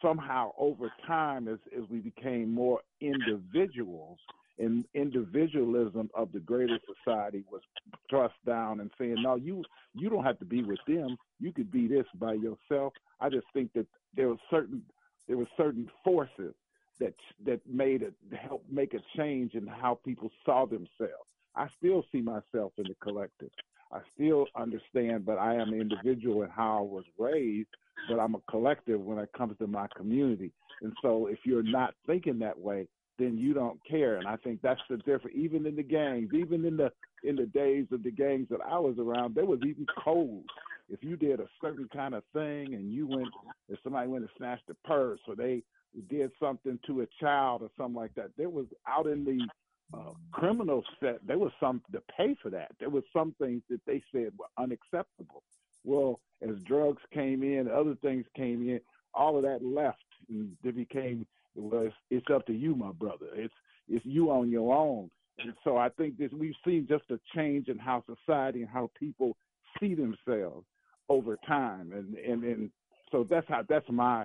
[0.00, 4.18] somehow, over time, as as we became more individuals,
[4.58, 7.62] and individualism of the greater society was
[8.10, 9.62] thrust down and saying, no, you
[9.94, 11.16] you don't have to be with them.
[11.40, 12.92] You could be this by yourself.
[13.20, 14.82] I just think that there was certain
[15.28, 16.54] there were certain forces
[17.00, 17.14] that
[17.46, 21.28] that made it help make a change in how people saw themselves.
[21.54, 23.50] I still see myself in the collective.
[23.92, 27.68] I still understand, but I am an individual in how I was raised,
[28.08, 30.50] but I'm a collective when it comes to my community.
[30.80, 32.88] And so if you're not thinking that way,
[33.22, 34.16] then you don't care.
[34.16, 35.36] And I think that's the difference.
[35.36, 36.92] Even in the gangs, even in the
[37.24, 40.48] in the days of the gangs that I was around, there was even codes.
[40.88, 43.28] If you did a certain kind of thing and you went,
[43.68, 45.62] if somebody went and snatched a purse or they
[46.10, 49.46] did something to a child or something like that, there was out in the
[49.94, 52.72] uh, criminals said there was some to pay for that.
[52.80, 55.42] There was some things that they said were unacceptable.
[55.84, 58.80] Well, as drugs came in, other things came in,
[59.14, 63.26] all of that left, and it became well, it's, it's up to you, my brother.
[63.34, 63.54] It's
[63.88, 65.10] it's you on your own.
[65.38, 68.90] And so I think that we've seen just a change in how society and how
[68.98, 69.36] people
[69.80, 70.66] see themselves
[71.08, 72.70] over time, and and and
[73.10, 74.24] so that's how that's my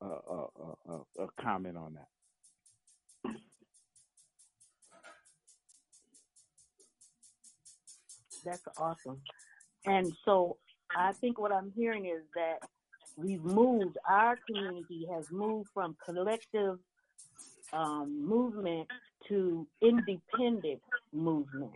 [0.00, 0.46] uh, uh,
[0.88, 2.08] uh, uh, comment on that.
[8.44, 9.20] That's awesome.
[9.84, 10.58] And so
[10.96, 12.58] I think what I'm hearing is that
[13.16, 16.78] we've moved, our community has moved from collective
[17.72, 18.88] um, movement
[19.28, 20.80] to independent
[21.12, 21.72] movement.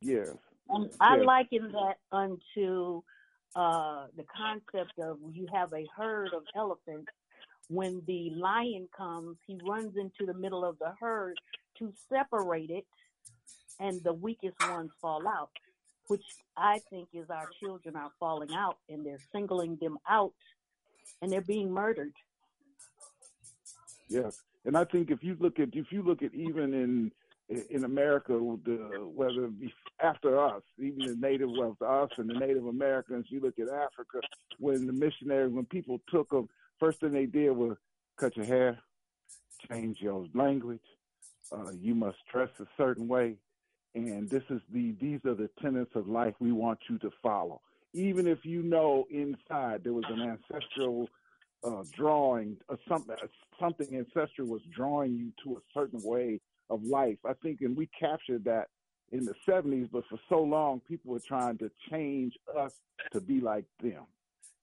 [0.00, 0.30] Yes.
[0.68, 1.26] And I yes.
[1.26, 3.02] liken that unto
[3.56, 7.10] uh, the concept of you have a herd of elephants.
[7.68, 11.38] When the lion comes, he runs into the middle of the herd
[11.78, 12.86] to separate it,
[13.78, 15.50] and the weakest ones fall out,
[16.10, 16.24] which
[16.56, 20.32] I think is our children are falling out, and they're singling them out,
[21.22, 22.12] and they're being murdered.
[24.08, 27.12] Yes, and I think if you look at if you look at even in
[27.70, 28.32] in America,
[28.64, 29.72] the, whether it be
[30.02, 34.20] after us, even the native well, us and the Native Americans, you look at Africa,
[34.58, 37.76] when the missionaries, when people took them, first thing they did was
[38.18, 38.78] cut your hair,
[39.68, 40.80] change your language,
[41.52, 43.36] uh, you must dress a certain way,
[43.94, 47.60] and this is the these are the tenets of life we want you to follow.
[47.92, 51.08] Even if you know inside there was an ancestral
[51.64, 53.16] uh, drawing, uh, something
[53.58, 56.40] something ancestral was drawing you to a certain way
[56.70, 57.18] of life.
[57.28, 58.68] I think, and we captured that
[59.12, 62.72] in the 70s, but for so long, people were trying to change us
[63.12, 64.04] to be like them.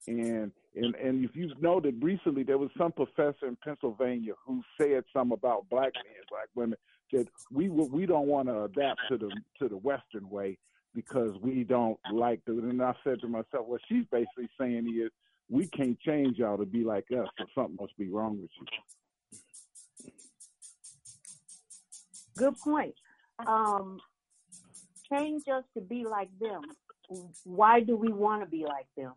[0.06, 5.04] And and and if you've noted recently, there was some professor in Pennsylvania who said
[5.12, 6.78] something about black men, black women,
[7.12, 10.58] that we we don't want to adapt to the to the Western way
[10.94, 12.52] because we don't like the.
[12.52, 15.10] And I said to myself, what she's basically saying is,
[15.50, 18.66] we can't change y'all to be like us, so something must be wrong with you.
[22.36, 22.94] Good point.
[23.46, 23.98] Um,
[25.10, 26.62] change us to be like them.
[27.44, 29.12] Why do we want to be like them?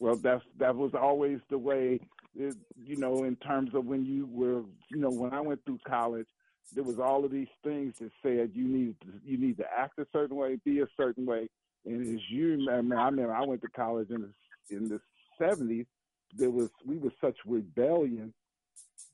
[0.00, 2.00] Well, that's that was always the way.
[2.34, 2.54] It,
[2.84, 6.26] you know, in terms of when you were, you know, when I went through college,
[6.74, 9.98] there was all of these things that said you need to, you need to act
[9.98, 11.48] a certain way, be a certain way.
[11.84, 15.00] And as you remember, I remember I went to college in the in the
[15.38, 15.86] seventies.
[16.34, 18.34] There was we were such rebellion.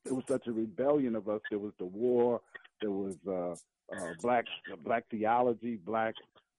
[0.05, 1.41] There was such a rebellion of us.
[1.51, 2.41] There was the war.
[2.81, 3.53] There was uh,
[3.95, 4.47] uh, black
[4.83, 6.15] black theology, black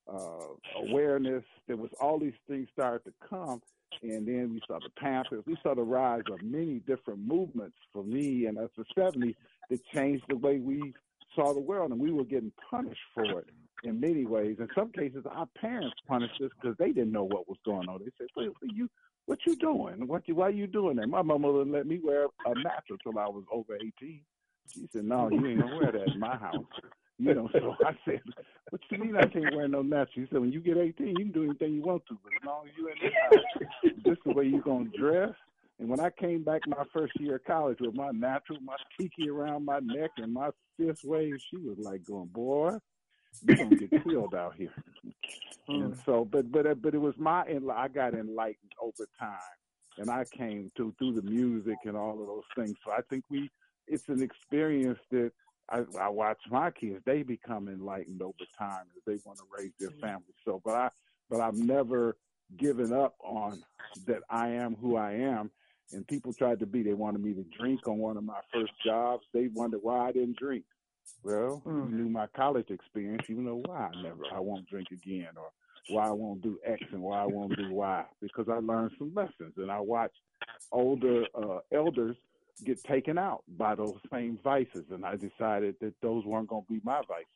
[0.07, 0.45] uh,
[0.77, 1.43] awareness.
[1.67, 3.61] There was all these things started to come,
[4.03, 5.43] and then we saw the Panthers.
[5.47, 9.35] We saw the rise of many different movements for me and us the '70s
[9.69, 10.93] that changed the way we
[11.35, 13.47] saw the world, and we were getting punished for it
[13.83, 14.57] in many ways.
[14.59, 17.99] In some cases, our parents punished us because they didn't know what was going on.
[17.99, 18.89] They said, "Wait, you."
[19.25, 20.05] What you doing?
[20.07, 20.35] What you?
[20.35, 21.07] Why you doing that?
[21.07, 24.19] My mama wouldn't let me wear a natural till I was over eighteen.
[24.69, 26.65] She said, "No, you ain't gonna wear that in my house."
[27.19, 28.21] You know, so I said,
[28.69, 31.15] "What you mean I can't wear no natural?" She said, "When you get 18, you
[31.15, 34.17] can do anything you want to, but as long as you in this house, this
[34.17, 35.33] is the way you're gonna dress."
[35.79, 39.29] And when I came back my first year of college with my natural, my tiki
[39.29, 42.77] around my neck and my fist wave, she was like going, "Boy,
[43.41, 44.73] you gonna get killed out here."
[45.67, 45.81] Hmm.
[45.81, 47.43] And so, but but uh, but it was my
[47.73, 49.37] I got enlightened over time,
[49.97, 52.77] and I came to through the music and all of those things.
[52.85, 53.49] So I think we
[53.87, 55.31] it's an experience that
[55.69, 57.01] I, I watch my kids.
[57.05, 60.01] They become enlightened over time as they want to raise their hmm.
[60.01, 60.33] family.
[60.45, 60.89] So, but I,
[61.29, 62.17] but I've never
[62.57, 63.63] given up on
[64.05, 64.21] that.
[64.29, 65.51] I am who I am.
[65.91, 66.81] And people tried to be.
[66.81, 69.23] They wanted me to drink on one of my first jobs.
[69.33, 70.63] They wondered why I didn't drink.
[71.23, 71.89] Well, Mm.
[71.91, 73.27] you knew my college experience.
[73.29, 75.51] You know why I never, I won't drink again, or
[75.89, 78.05] why I won't do X and why I won't do Y.
[78.21, 80.19] Because I learned some lessons, and I watched
[80.71, 82.15] older uh, elders
[82.63, 84.85] get taken out by those same vices.
[84.91, 87.27] And I decided that those weren't going to be my vices.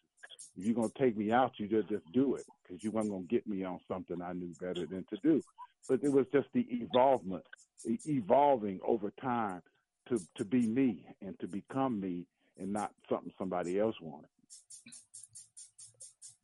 [0.57, 3.27] If you're to take me out, you just, just do it because you weren't to
[3.27, 5.43] get me on something I knew better than to do.
[5.87, 7.43] But it was just the evolvement,
[7.85, 9.61] e- evolving over time
[10.09, 12.25] to, to be me and to become me
[12.59, 14.29] and not something somebody else wanted.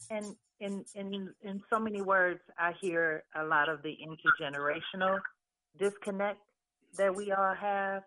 [0.10, 5.20] And in in in so many words, I hear a lot of the intergenerational
[5.80, 6.40] disconnect
[6.98, 8.04] that we all have.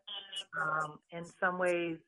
[0.60, 1.98] Um, in some ways,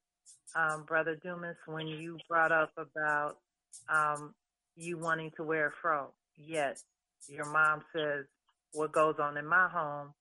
[0.55, 3.39] um, Brother Dumas, when you brought up about
[3.89, 4.35] um,
[4.77, 6.79] you wanting to wear a fro, yet
[7.29, 8.25] your mom says
[8.73, 10.13] what goes on in my home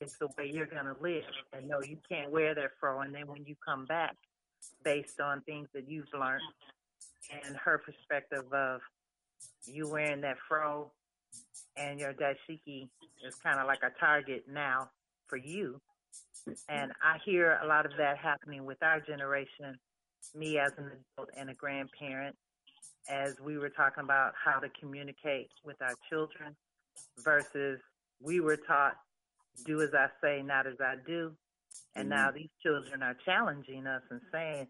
[0.00, 1.24] is the way you're going to live.
[1.52, 3.00] And no, you can't wear that fro.
[3.00, 4.16] And then when you come back,
[4.84, 6.42] based on things that you've learned,
[7.44, 8.80] and her perspective of
[9.66, 10.90] you wearing that fro
[11.76, 12.88] and your dashiki
[13.26, 14.88] is kind of like a target now
[15.26, 15.80] for you.
[16.68, 19.76] And I hear a lot of that happening with our generation,
[20.34, 22.36] me as an adult and a grandparent,
[23.08, 26.56] as we were talking about how to communicate with our children
[27.18, 27.78] versus
[28.20, 28.96] we were taught
[29.64, 31.32] do as I say, not as I do.
[31.94, 32.38] And now mm-hmm.
[32.38, 34.66] these children are challenging us and saying,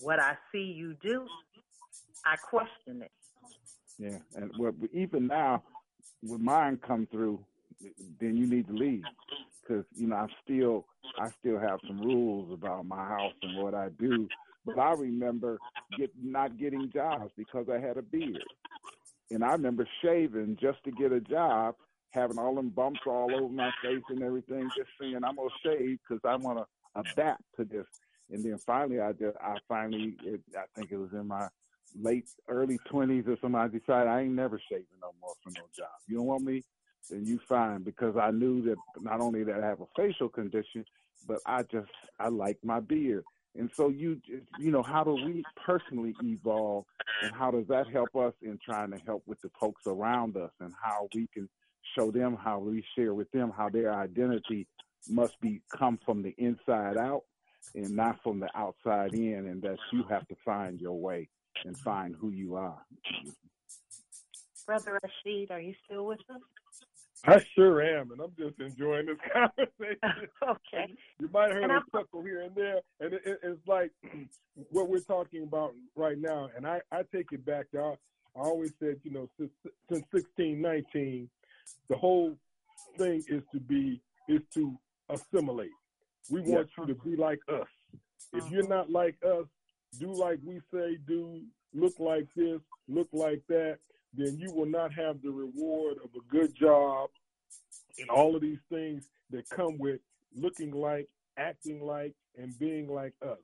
[0.00, 1.26] what I see you do,
[2.24, 3.12] I question it.
[3.98, 5.62] Yeah, and well, even now,
[6.22, 7.38] when mine come through,
[8.20, 9.04] then you need to leave
[9.62, 10.86] because you know I still
[11.18, 14.28] I still have some rules about my house and what I do.
[14.64, 15.58] But I remember
[15.98, 18.42] get not getting jobs because I had a beard,
[19.30, 21.74] and I remember shaving just to get a job,
[22.10, 25.98] having all them bumps all over my face and everything, just saying I'm gonna shave
[26.08, 27.86] because I want to adapt to this.
[28.30, 31.48] And then finally, I just I finally it, I think it was in my
[32.00, 33.60] late early twenties or something.
[33.60, 35.90] I decided I ain't never shaving no more for no job.
[36.08, 36.64] You don't want me,
[37.10, 40.84] then you fine because I knew that not only that I have a facial condition,
[41.28, 43.24] but I just I like my beard.
[43.56, 44.20] And so you
[44.58, 46.84] you know how do we personally evolve,
[47.22, 50.50] and how does that help us in trying to help with the folks around us,
[50.60, 51.48] and how we can
[51.96, 54.66] show them how we share with them how their identity
[55.08, 57.22] must be come from the inside out
[57.74, 61.28] and not from the outside in, and that you have to find your way
[61.64, 62.84] and find who you are.
[64.66, 66.40] Brother Rasheed, are you still with us?
[67.26, 70.28] I sure am, and I'm just enjoying this conversation.
[70.42, 70.94] okay.
[71.18, 73.66] You might have heard And a I'm- chuckle here and there, and it, it, it's
[73.66, 73.90] like
[74.70, 76.50] what we're talking about right now.
[76.56, 77.94] And I, I take it back to I,
[78.36, 79.50] I always said, you know, since,
[79.88, 81.28] since 1619,
[81.88, 82.36] the whole
[82.98, 84.76] thing is to be is to
[85.08, 85.70] assimilate.
[86.30, 87.68] We want you to be like us.
[88.32, 88.48] If uh-huh.
[88.50, 89.46] you're not like us,
[89.98, 91.42] do like we say, do
[91.72, 93.78] look like this, look like that,
[94.16, 97.10] then you will not have the reward of a good job
[97.98, 100.00] and all of these things that come with
[100.34, 103.38] looking like, acting like, and being like us.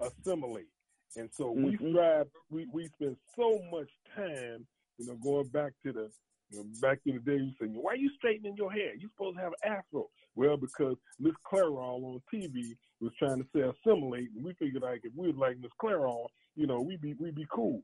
[0.00, 0.68] Assimilate.
[1.16, 1.90] And so we Mhm.
[1.90, 4.66] strive, we, we spend so much time,
[4.98, 6.10] you know, going back to the
[6.50, 8.94] you know, back in the day, you say, why are you straightening your hair?
[8.94, 10.08] You're supposed to have an afro.
[10.36, 15.00] Well, because Miss Clairol on TV was trying to say assimilate, and we figured like
[15.02, 17.82] if we was like Miss Clairol, you know, we'd be we'd be cool.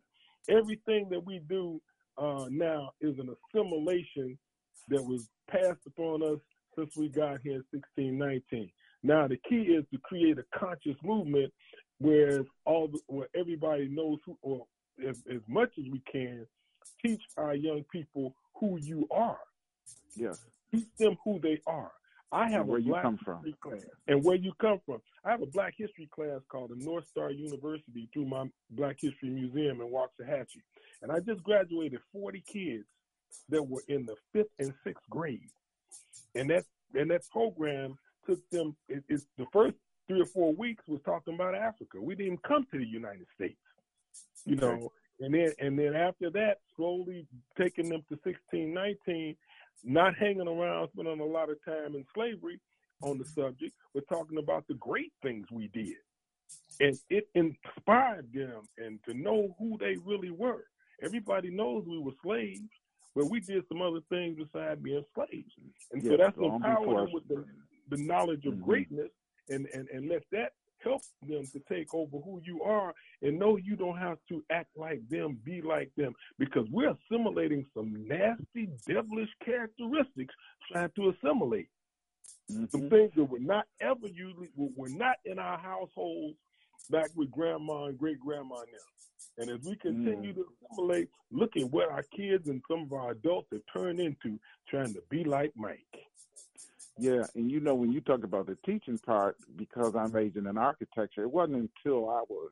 [0.49, 1.81] Everything that we do
[2.19, 4.39] uh, now is an assimilation
[4.89, 6.39] that was passed upon us
[6.77, 8.71] since we got here in 1619.
[9.03, 11.53] Now the key is to create a conscious movement
[11.99, 14.67] where all the, where everybody knows who, or
[15.07, 16.47] as, as much as we can,
[17.05, 19.39] teach our young people who you are.
[20.17, 20.45] Yes.
[20.73, 21.93] Teach them who they are.
[22.33, 23.45] I have where a you come from.
[23.61, 25.01] class, and where you come from.
[25.25, 29.29] I have a Black History class called the North Star University through my Black History
[29.29, 30.63] Museum in Waxahachie,
[31.03, 32.85] and I just graduated 40 kids
[33.51, 35.51] that were in the fifth and sixth grade,
[36.35, 36.65] and that
[36.95, 37.97] and that program
[38.27, 38.75] took them.
[38.89, 39.77] It, it's the first
[40.09, 42.01] three or four weeks was talking about Africa.
[42.01, 43.61] We didn't even come to the United States,
[44.47, 44.65] you Okay.
[44.67, 44.93] know.
[45.21, 47.27] And then and then after that, slowly
[47.59, 49.37] taking them to 16, 19,
[49.85, 52.61] not hanging around, spending a lot of time in slavery
[53.03, 55.97] on the subject, but talking about the great things we did.
[56.81, 60.65] And it inspired them and to know who they really were.
[61.03, 62.61] Everybody knows we were slaves,
[63.15, 65.53] but we did some other things besides being slaves.
[65.93, 67.45] And so that's empowering them with the,
[67.91, 68.63] the knowledge of Mhm.
[68.63, 69.11] greatness
[69.49, 70.53] and, and, and let that
[70.85, 74.71] help them to take over who you are and know you don't have to act
[74.77, 80.35] like them, be like them, because we're assimilating some nasty, devilish characteristics
[80.71, 81.69] trying to assimilate.
[82.49, 82.89] Some mm-hmm.
[82.89, 86.37] things that were not ever usually were were not in our households
[86.91, 89.39] back with grandma and great grandma now.
[89.39, 90.35] And as we continue mm.
[90.35, 94.39] to assimilate, look at what our kids and some of our adults have turned into
[94.69, 95.79] trying to be like Mike.
[96.99, 100.17] Yeah, and you know when you talk about the teaching part, because I'm mm-hmm.
[100.17, 102.51] majoring in architecture, it wasn't until I was,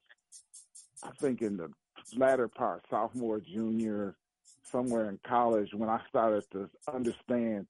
[1.03, 1.71] I think, in the
[2.17, 4.17] latter part, sophomore, junior,
[4.63, 7.67] somewhere in college, when I started to understand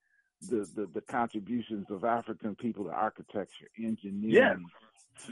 [0.48, 4.64] the the, the contributions of African people to architecture, engineering,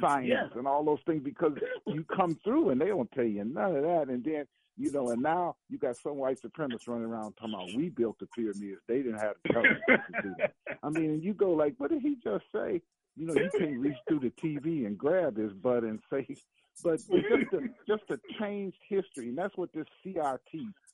[0.00, 0.50] science, Yes.
[0.56, 1.22] and all those things.
[1.22, 1.52] Because
[1.86, 4.46] you come through and they don't tell you none of that, and then.
[4.78, 8.18] You know, and now you got some white supremacists running around talking about we built
[8.20, 8.80] the pyramids.
[8.86, 10.54] They didn't have the to do that.
[10.82, 12.80] I mean, and you go like, what did he just say?
[13.16, 16.24] You know, you can't reach through the TV and grab his butt and say,
[16.84, 20.38] but just to, just to change history, and that's what this CRT.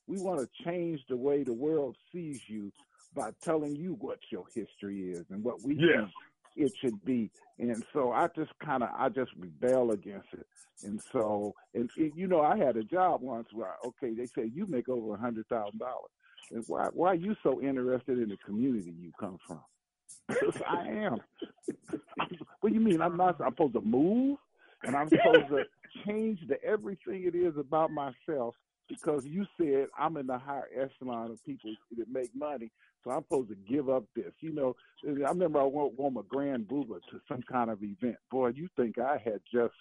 [0.07, 2.71] We want to change the way the world sees you
[3.15, 6.09] by telling you what your history is and what we Yes.
[6.55, 7.31] It should be.
[7.59, 10.45] And so I just kind of I just rebel against it.
[10.83, 14.49] And so and, and you know I had a job once where okay they say
[14.53, 16.11] you make over a hundred thousand dollars.
[16.51, 19.61] And why why are you so interested in the community you come from?
[20.67, 21.17] I am.
[22.61, 23.01] what do you mean?
[23.01, 23.39] I'm not.
[23.41, 24.37] I'm supposed to move,
[24.83, 25.63] and I'm supposed to
[26.05, 28.55] change the everything it is about myself
[28.89, 32.71] because you said I'm in the higher echelon of people that make money,
[33.03, 34.33] so I'm supposed to give up this.
[34.39, 34.75] You know,
[35.05, 38.17] I remember I went won a grand boubou to some kind of event.
[38.31, 39.73] Boy, you think I had just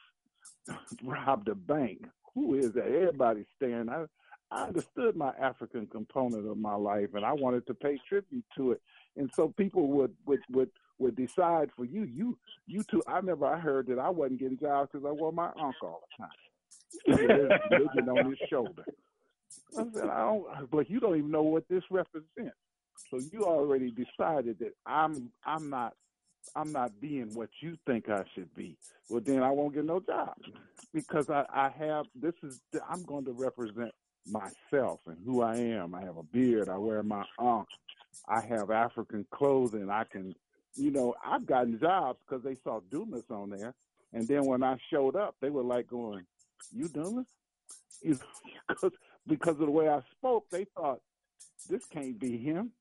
[1.05, 2.07] robbed a bank?
[2.35, 2.87] Who is that?
[2.87, 3.89] Everybody's staring.
[3.89, 4.05] I
[4.51, 8.73] I understood my African component of my life, and I wanted to pay tribute to
[8.73, 8.83] it.
[9.17, 12.05] And so people would would would would decide for you.
[12.05, 13.03] You you too.
[13.09, 16.03] I remember I heard that I wasn't getting jobs because I wore my ankh all
[16.19, 16.44] the time.
[17.07, 18.85] There's religion on his shoulder.
[19.79, 20.71] I said, I don't.
[20.71, 22.57] But you don't even know what this represents.
[23.11, 25.95] So you already decided that I'm I'm not
[26.57, 28.77] I'm not being what you think I should be.
[29.11, 30.35] Well, then I won't get no job
[30.95, 33.93] because I I have this is I'm going to represent
[34.27, 35.95] myself and who I am.
[35.95, 36.69] I have a beard.
[36.69, 37.69] I wear my ankh.
[38.29, 39.91] I have African clothing.
[39.91, 40.35] I can,
[40.77, 43.75] you know, I've gotten jobs because they saw Dumas on there,
[44.13, 46.25] and then when I showed up, they were like going,
[46.73, 47.27] "You Dumas?"
[48.03, 48.19] You
[48.69, 48.93] because
[49.27, 51.01] because of the way I spoke, they thought
[51.69, 52.73] this can't be him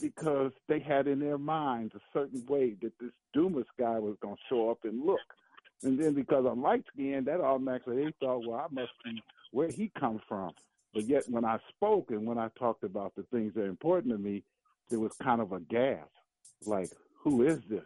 [0.00, 4.36] because they had in their minds a certain way that this Dumas guy was going
[4.36, 5.20] to show up and look.
[5.82, 9.22] And then because I'm light skinned, that automatically they thought, well, I must be
[9.52, 10.52] where he come from.
[10.94, 14.12] But yet when I spoke and when I talked about the things that are important
[14.12, 14.42] to me,
[14.88, 16.08] there was kind of a gasp,
[16.64, 16.90] like,
[17.22, 17.84] who is this?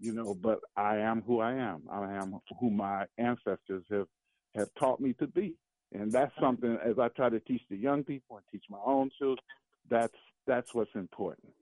[0.00, 1.82] You know, but I am who I am.
[1.90, 4.06] I am who my ancestors have
[4.54, 5.54] have taught me to be.
[5.92, 9.10] And that's something as I try to teach the young people and teach my own
[9.18, 9.44] children,
[9.90, 10.16] that's
[10.46, 11.52] that's what's important.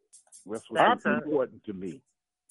[0.47, 2.01] That's what's That's a- important to me.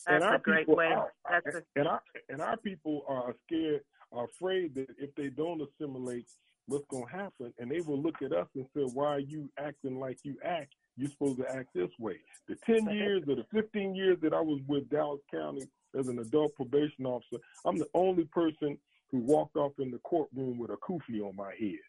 [0.05, 0.87] That's a great way.
[0.87, 5.29] are- That's a, and our and our people are scared, are afraid that if they
[5.29, 6.25] don't assimilate,
[6.67, 7.53] what's going to happen?
[7.59, 10.73] And they will look at us and say, "Why are you acting like you act?
[10.97, 14.41] You're supposed to act this way." The ten years or the fifteen years that I
[14.41, 15.67] was with Dallas County
[15.97, 18.77] as an adult probation officer, I'm the only person
[19.11, 21.79] who walked off in the courtroom with a kufi on my head.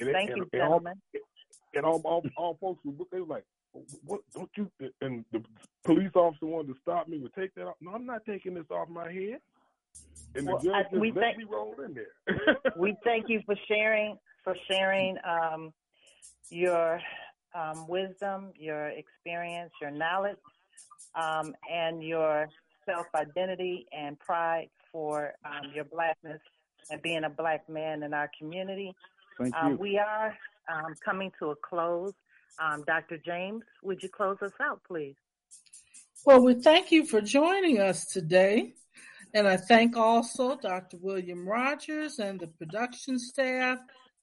[0.00, 0.94] And thank you, and all- gentlemen.
[1.74, 3.44] and all, all, all folks look, they were like,
[4.04, 4.70] what, don't you,
[5.00, 5.42] and the
[5.84, 7.74] police officer wanted to stop me, would take that off.
[7.80, 9.38] No, I'm not taking this off my head.
[10.36, 12.56] And Well, the judge I- we let thank- me roll in there.
[12.76, 15.72] we thank you for sharing for sharing um,
[16.50, 17.00] your
[17.54, 20.36] um, wisdom, your experience, your knowledge,
[21.14, 22.46] um, and your
[22.84, 26.40] self identity and pride for um, your blackness
[26.88, 28.94] and being a black man in our community.
[29.38, 29.76] Thank Um, you.
[29.78, 30.32] we are
[30.72, 32.12] um, coming to a close.
[32.60, 33.18] Um, Dr.
[33.18, 35.16] James, would you close us out, please?
[36.24, 38.74] Well, we thank you for joining us today.
[39.34, 40.96] And I thank also Dr.
[41.02, 43.78] William Rogers and the production staff,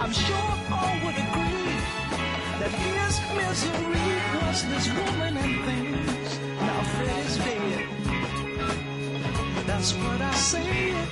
[0.08, 1.76] I'm sure all would agree
[2.62, 6.40] that his misery was this woman and things.
[6.62, 7.90] Now Fred is dead.
[9.68, 10.98] That's what I said.